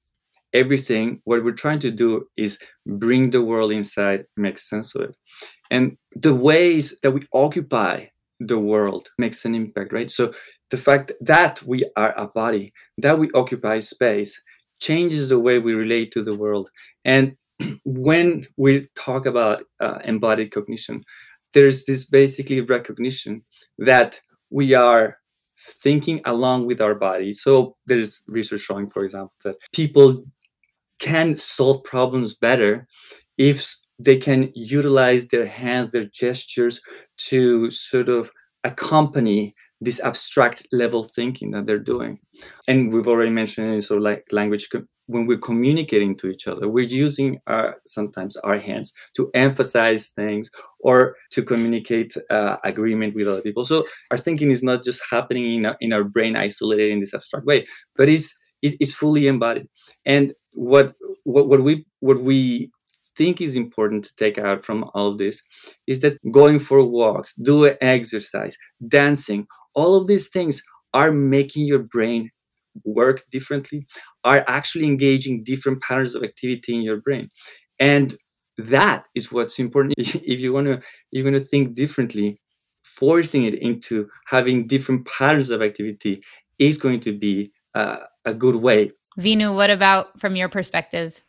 everything 0.53 1.21
what 1.25 1.43
we're 1.43 1.51
trying 1.51 1.79
to 1.79 1.91
do 1.91 2.25
is 2.37 2.57
bring 2.85 3.29
the 3.29 3.41
world 3.41 3.71
inside 3.71 4.25
make 4.37 4.57
sense 4.57 4.95
of 4.95 5.01
it. 5.01 5.15
And 5.69 5.97
the 6.15 6.33
ways 6.33 6.97
that 7.03 7.11
we 7.11 7.21
occupy 7.33 8.07
the 8.39 8.59
world 8.59 9.09
makes 9.17 9.45
an 9.45 9.55
impact 9.55 9.91
right? 9.93 10.11
So 10.11 10.33
the 10.69 10.77
fact 10.77 11.11
that 11.21 11.61
we 11.63 11.83
are 11.95 12.13
a 12.17 12.27
body 12.27 12.73
that 12.97 13.17
we 13.17 13.29
occupy 13.33 13.79
space 13.79 14.41
changes 14.79 15.29
the 15.29 15.39
way 15.39 15.59
we 15.59 15.73
relate 15.73 16.11
to 16.11 16.23
the 16.23 16.35
world. 16.35 16.69
And 17.03 17.35
when 17.85 18.45
we 18.57 18.87
talk 18.95 19.25
about 19.25 19.63
uh, 19.79 19.99
embodied 20.03 20.51
cognition 20.51 21.03
there's 21.53 21.85
this 21.85 22.05
basically 22.05 22.61
recognition 22.61 23.43
that 23.79 24.19
we 24.49 24.73
are 24.73 25.17
thinking 25.57 26.21
along 26.25 26.67
with 26.67 26.81
our 26.81 26.93
body. 26.93 27.33
So 27.33 27.75
there's 27.87 28.21
research 28.27 28.61
showing 28.61 28.89
for 28.89 29.03
example 29.03 29.35
that 29.43 29.55
people 29.73 30.23
can 30.99 31.37
solve 31.37 31.83
problems 31.83 32.35
better 32.35 32.87
if 33.37 33.75
they 33.99 34.17
can 34.17 34.51
utilize 34.55 35.27
their 35.27 35.45
hands 35.45 35.91
their 35.91 36.05
gestures 36.05 36.81
to 37.17 37.71
sort 37.71 38.09
of 38.09 38.31
accompany 38.63 39.55
this 39.79 39.99
abstract 40.01 40.67
level 40.71 41.03
thinking 41.03 41.51
that 41.51 41.67
they're 41.67 41.77
doing. 41.77 42.19
And 42.67 42.91
we've 42.91 43.07
already 43.07 43.29
mentioned 43.29 43.83
sort 43.83 43.99
of 43.99 44.03
like 44.03 44.25
language 44.31 44.69
when 45.05 45.25
we're 45.25 45.37
communicating 45.37 46.17
to 46.17 46.27
each 46.27 46.49
other 46.49 46.67
we're 46.67 46.83
using 46.83 47.39
our 47.47 47.77
sometimes 47.85 48.35
our 48.37 48.57
hands 48.57 48.91
to 49.15 49.31
emphasize 49.33 50.09
things 50.09 50.49
or 50.81 51.15
to 51.31 51.41
communicate 51.41 52.13
uh, 52.29 52.57
agreement 52.65 53.15
with 53.15 53.25
other 53.27 53.41
people. 53.41 53.63
So 53.63 53.85
our 54.11 54.17
thinking 54.17 54.51
is 54.51 54.63
not 54.63 54.83
just 54.83 55.01
happening 55.09 55.45
in 55.45 55.65
our, 55.65 55.77
in 55.79 55.93
our 55.93 56.03
brain 56.03 56.35
isolated 56.35 56.91
in 56.91 56.99
this 56.99 57.13
abstract 57.13 57.45
way 57.45 57.65
but 57.95 58.09
it's 58.09 58.35
it, 58.61 58.75
it's 58.79 58.93
fully 58.93 59.27
embodied. 59.27 59.67
And 60.05 60.33
what 60.55 60.93
what 61.23 61.47
what 61.47 61.61
we 61.61 61.85
what 61.99 62.21
we 62.21 62.71
think 63.17 63.41
is 63.41 63.55
important 63.55 64.03
to 64.03 64.15
take 64.15 64.37
out 64.37 64.63
from 64.63 64.89
all 64.93 65.15
this 65.15 65.41
is 65.87 66.01
that 66.01 66.17
going 66.31 66.59
for 66.59 66.85
walks 66.85 67.33
do 67.35 67.65
exercise 67.81 68.55
dancing 68.87 69.47
all 69.73 69.95
of 69.95 70.07
these 70.07 70.29
things 70.29 70.61
are 70.93 71.11
making 71.11 71.65
your 71.65 71.83
brain 71.83 72.31
work 72.83 73.23
differently 73.31 73.85
are 74.23 74.43
actually 74.47 74.85
engaging 74.85 75.43
different 75.43 75.81
patterns 75.81 76.15
of 76.15 76.23
activity 76.23 76.73
in 76.73 76.81
your 76.81 76.97
brain. 76.97 77.29
And 77.79 78.17
that 78.57 79.05
is 79.15 79.31
what's 79.31 79.59
important. 79.59 79.95
If 79.99 80.39
you 80.39 80.53
want 80.53 80.67
to 80.67 80.81
you 81.11 81.23
want 81.23 81.35
to 81.35 81.43
think 81.43 81.75
differently 81.75 82.39
forcing 82.83 83.43
it 83.43 83.53
into 83.53 84.07
having 84.25 84.65
different 84.65 85.05
patterns 85.05 85.49
of 85.49 85.61
activity 85.61 86.23
is 86.57 86.77
going 86.77 86.99
to 87.01 87.13
be 87.13 87.51
uh, 87.75 87.97
a 88.25 88.33
good 88.33 88.55
way. 88.55 88.91
Vinoo 89.19 89.55
what 89.55 89.69
about 89.69 90.19
from 90.19 90.35
your 90.35 90.49
perspective 90.49 91.21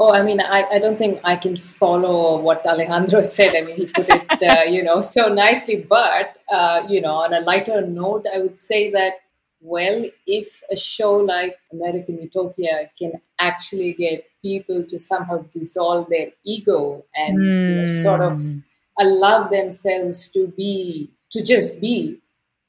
Oh, 0.00 0.12
I 0.12 0.22
mean, 0.22 0.40
I, 0.40 0.62
I 0.70 0.78
don't 0.78 0.96
think 0.96 1.20
I 1.24 1.34
can 1.34 1.56
follow 1.56 2.40
what 2.40 2.64
Alejandro 2.64 3.20
said. 3.36 3.56
I 3.56 3.62
mean, 3.62 3.76
he 3.76 3.86
put 3.86 4.06
it, 4.08 4.42
uh, 4.42 4.62
you 4.70 4.84
know, 4.84 5.00
so 5.00 5.28
nicely. 5.28 5.84
But, 5.88 6.38
uh, 6.48 6.84
you 6.88 7.00
know, 7.00 7.14
on 7.14 7.34
a 7.34 7.40
lighter 7.40 7.84
note, 7.84 8.24
I 8.32 8.38
would 8.38 8.56
say 8.56 8.92
that, 8.92 9.14
well, 9.60 10.04
if 10.24 10.62
a 10.70 10.76
show 10.76 11.16
like 11.16 11.56
American 11.72 12.22
Utopia 12.22 12.90
can 12.96 13.14
actually 13.40 13.92
get 13.94 14.24
people 14.40 14.84
to 14.84 14.96
somehow 14.96 15.38
dissolve 15.50 16.08
their 16.08 16.28
ego 16.44 17.04
and 17.16 17.38
mm. 17.38 17.70
you 17.70 17.80
know, 17.80 17.86
sort 17.86 18.20
of 18.20 18.40
hmm. 18.40 18.58
allow 19.00 19.48
themselves 19.48 20.28
to 20.28 20.46
be, 20.56 21.10
to 21.32 21.42
just 21.42 21.80
be, 21.80 22.20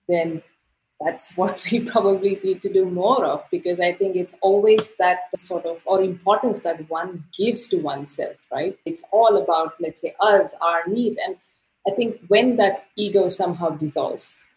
then 0.07 0.41
that's 1.01 1.37
what 1.37 1.65
we 1.71 1.81
probably 1.81 2.39
need 2.43 2.61
to 2.61 2.71
do 2.71 2.85
more 2.85 3.25
of 3.25 3.45
because 3.51 3.79
I 3.79 3.93
think 3.93 4.15
it's 4.15 4.35
always 4.41 4.91
that 4.99 5.35
sort 5.35 5.65
of 5.65 5.83
or 5.85 6.01
importance 6.01 6.59
that 6.59 6.89
one 6.89 7.23
gives 7.37 7.67
to 7.69 7.77
oneself, 7.77 8.35
right? 8.51 8.77
It's 8.85 9.05
all 9.11 9.41
about, 9.41 9.73
let's 9.79 10.01
say, 10.01 10.13
us, 10.19 10.55
our 10.61 10.87
needs. 10.87 11.17
And 11.25 11.37
I 11.87 11.91
think 11.95 12.19
when 12.27 12.57
that 12.57 12.85
ego 12.95 13.29
somehow 13.29 13.69
dissolves, 13.69 14.47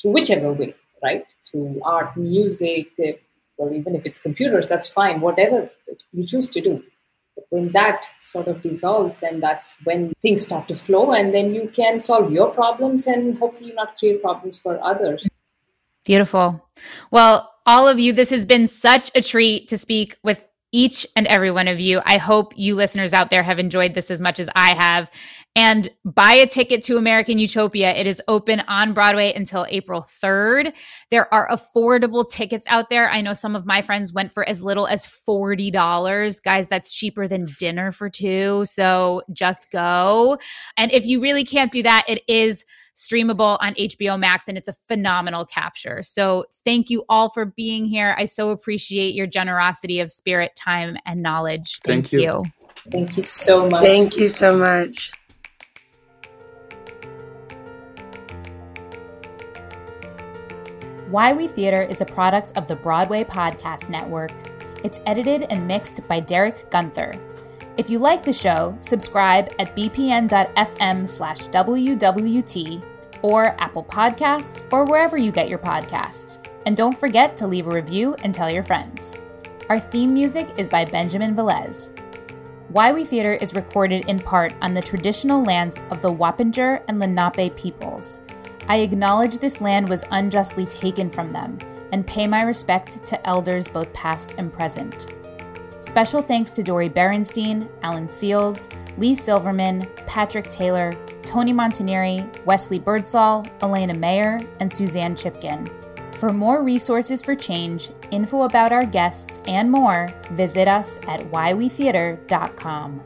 through 0.00 0.12
whichever 0.12 0.52
way, 0.52 0.74
right? 1.02 1.24
Through 1.50 1.80
art, 1.84 2.16
music, 2.16 2.88
eh, 2.98 3.12
or 3.56 3.72
even 3.72 3.94
if 3.94 4.04
it's 4.04 4.18
computers, 4.18 4.68
that's 4.68 4.88
fine, 4.92 5.20
whatever 5.20 5.70
you 6.12 6.26
choose 6.26 6.50
to 6.50 6.60
do. 6.60 6.82
But 7.36 7.44
when 7.50 7.72
that 7.72 8.06
sort 8.20 8.48
of 8.48 8.62
dissolves, 8.62 9.20
then 9.20 9.40
that's 9.40 9.76
when 9.84 10.12
things 10.20 10.42
start 10.42 10.68
to 10.68 10.74
flow, 10.74 11.12
and 11.12 11.32
then 11.32 11.54
you 11.54 11.68
can 11.68 12.00
solve 12.00 12.32
your 12.32 12.50
problems 12.50 13.06
and 13.06 13.38
hopefully 13.38 13.72
not 13.72 13.96
create 13.98 14.20
problems 14.22 14.58
for 14.58 14.82
others. 14.82 15.28
Beautiful. 16.04 16.68
Well, 17.10 17.52
all 17.64 17.86
of 17.86 18.00
you, 18.00 18.12
this 18.12 18.30
has 18.30 18.44
been 18.44 18.66
such 18.66 19.10
a 19.14 19.22
treat 19.22 19.68
to 19.68 19.78
speak 19.78 20.16
with 20.24 20.44
each 20.72 21.06
and 21.14 21.26
every 21.26 21.50
one 21.50 21.68
of 21.68 21.78
you. 21.78 22.00
I 22.04 22.16
hope 22.16 22.54
you 22.56 22.74
listeners 22.74 23.12
out 23.12 23.28
there 23.28 23.42
have 23.42 23.58
enjoyed 23.58 23.92
this 23.92 24.10
as 24.10 24.22
much 24.22 24.40
as 24.40 24.48
I 24.56 24.70
have. 24.70 25.10
And 25.54 25.86
buy 26.02 26.32
a 26.32 26.46
ticket 26.46 26.82
to 26.84 26.96
American 26.96 27.38
Utopia. 27.38 27.94
It 27.94 28.06
is 28.06 28.22
open 28.26 28.60
on 28.60 28.94
Broadway 28.94 29.34
until 29.34 29.66
April 29.68 30.00
3rd. 30.00 30.74
There 31.10 31.32
are 31.32 31.46
affordable 31.48 32.26
tickets 32.26 32.66
out 32.70 32.88
there. 32.88 33.10
I 33.10 33.20
know 33.20 33.34
some 33.34 33.54
of 33.54 33.66
my 33.66 33.82
friends 33.82 34.14
went 34.14 34.32
for 34.32 34.48
as 34.48 34.64
little 34.64 34.86
as 34.86 35.06
$40. 35.06 36.42
Guys, 36.42 36.70
that's 36.70 36.94
cheaper 36.94 37.28
than 37.28 37.46
dinner 37.58 37.92
for 37.92 38.08
two. 38.08 38.64
So 38.64 39.22
just 39.30 39.70
go. 39.70 40.38
And 40.78 40.90
if 40.90 41.04
you 41.04 41.20
really 41.20 41.44
can't 41.44 41.70
do 41.70 41.82
that, 41.82 42.06
it 42.08 42.22
is 42.26 42.64
streamable 42.96 43.58
on 43.60 43.74
HBO 43.74 44.18
Max, 44.18 44.48
and 44.48 44.58
it's 44.58 44.68
a 44.68 44.72
phenomenal 44.72 45.44
capture. 45.44 46.02
So 46.02 46.44
thank 46.64 46.90
you 46.90 47.04
all 47.08 47.30
for 47.30 47.44
being 47.44 47.84
here. 47.84 48.14
I 48.18 48.24
so 48.24 48.50
appreciate 48.50 49.14
your 49.14 49.26
generosity 49.26 50.00
of 50.00 50.10
spirit, 50.10 50.54
time, 50.56 50.96
and 51.06 51.22
knowledge. 51.22 51.78
Thank, 51.84 52.08
thank 52.08 52.12
you. 52.12 52.20
you. 52.20 52.44
Thank 52.90 53.16
you 53.16 53.22
so 53.22 53.68
much. 53.68 53.84
Thank 53.84 54.16
you 54.16 54.28
so 54.28 54.56
much. 54.56 55.12
Why 61.08 61.34
We 61.34 61.46
Theater 61.46 61.82
is 61.82 62.00
a 62.00 62.06
product 62.06 62.56
of 62.56 62.66
the 62.66 62.76
Broadway 62.76 63.22
Podcast 63.22 63.90
Network. 63.90 64.32
It's 64.82 65.00
edited 65.04 65.42
and 65.50 65.68
mixed 65.68 66.08
by 66.08 66.20
Derek 66.20 66.70
Gunther. 66.70 67.12
If 67.78 67.88
you 67.88 67.98
like 67.98 68.22
the 68.22 68.34
show, 68.34 68.76
subscribe 68.80 69.50
at 69.58 69.74
bpn.fm 69.74 71.08
slash 71.08 71.48
WWT 71.48 72.82
or 73.22 73.54
Apple 73.58 73.84
Podcasts 73.84 74.70
or 74.70 74.84
wherever 74.84 75.16
you 75.16 75.32
get 75.32 75.48
your 75.48 75.58
podcasts. 75.58 76.46
And 76.66 76.76
don't 76.76 76.96
forget 76.96 77.34
to 77.38 77.46
leave 77.46 77.66
a 77.66 77.70
review 77.70 78.14
and 78.22 78.34
tell 78.34 78.50
your 78.50 78.62
friends. 78.62 79.18
Our 79.70 79.80
theme 79.80 80.12
music 80.12 80.50
is 80.58 80.68
by 80.68 80.84
Benjamin 80.84 81.34
Velez. 81.34 81.98
Why 82.68 82.92
We 82.92 83.04
Theater 83.04 83.34
is 83.34 83.54
recorded 83.54 84.06
in 84.06 84.18
part 84.18 84.54
on 84.60 84.74
the 84.74 84.82
traditional 84.82 85.42
lands 85.42 85.80
of 85.90 86.02
the 86.02 86.12
Wappinger 86.12 86.82
and 86.88 86.98
Lenape 86.98 87.56
peoples. 87.56 88.20
I 88.68 88.78
acknowledge 88.78 89.38
this 89.38 89.62
land 89.62 89.88
was 89.88 90.04
unjustly 90.10 90.66
taken 90.66 91.08
from 91.08 91.32
them 91.32 91.58
and 91.90 92.06
pay 92.06 92.26
my 92.26 92.42
respect 92.42 93.04
to 93.06 93.26
elders 93.26 93.66
both 93.66 93.92
past 93.94 94.34
and 94.36 94.52
present. 94.52 95.14
Special 95.82 96.22
thanks 96.22 96.52
to 96.52 96.62
Dori 96.62 96.88
Berinstein, 96.88 97.68
Alan 97.82 98.08
Seals, 98.08 98.68
Lee 98.98 99.14
Silverman, 99.14 99.84
Patrick 100.06 100.44
Taylor, 100.44 100.92
Tony 101.22 101.52
Montaneri, 101.52 102.24
Wesley 102.46 102.78
Birdsall, 102.78 103.44
Elena 103.62 103.98
Mayer, 103.98 104.40
and 104.60 104.72
Suzanne 104.72 105.16
Chipkin. 105.16 105.68
For 106.14 106.32
more 106.32 106.62
resources 106.62 107.20
for 107.20 107.34
change, 107.34 107.90
info 108.12 108.42
about 108.42 108.70
our 108.70 108.86
guests, 108.86 109.42
and 109.48 109.68
more, 109.68 110.08
visit 110.30 110.68
us 110.68 110.98
at 111.08 111.20
whywetheater.com. 111.32 113.02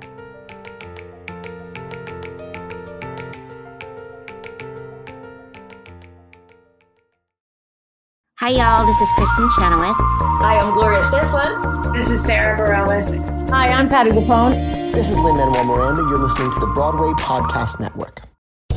Hi, 8.47 8.53
y'all. 8.53 8.87
This 8.87 9.01
is 9.01 9.09
Kristin 9.15 9.51
Chenoweth. 9.59 9.97
Hi, 10.39 10.61
I'm 10.61 10.73
Gloria 10.73 11.01
Estefan. 11.01 11.93
This 11.93 12.13
is 12.13 12.23
Sara 12.23 12.57
Bareilles. 12.57 13.51
Hi, 13.51 13.71
I'm 13.71 13.89
Patti 13.89 14.11
LuPone. 14.11 14.93
This 14.93 15.11
is 15.11 15.17
Lin-Manuel 15.17 15.65
Miranda. 15.65 16.03
You're 16.03 16.21
listening 16.21 16.53
to 16.53 16.61
the 16.61 16.69
Broadway 16.69 17.11
Podcast 17.15 17.81
Network. 17.81 18.23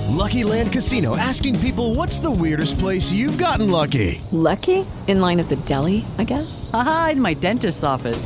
Lucky 0.10 0.44
Land 0.44 0.72
Casino 0.72 1.16
asking 1.16 1.60
people 1.60 1.94
what's 1.94 2.18
the 2.18 2.32
weirdest 2.32 2.80
place 2.80 3.12
you've 3.12 3.38
gotten 3.38 3.70
lucky? 3.70 4.20
Lucky? 4.32 4.88
In 5.06 5.20
line 5.20 5.40
at 5.40 5.50
the 5.50 5.56
deli, 5.58 6.04
I 6.18 6.24
guess? 6.24 6.68
Aha, 6.74 7.10
in 7.12 7.22
my 7.22 7.36
dentist's 7.36 7.84
office. 7.84 8.26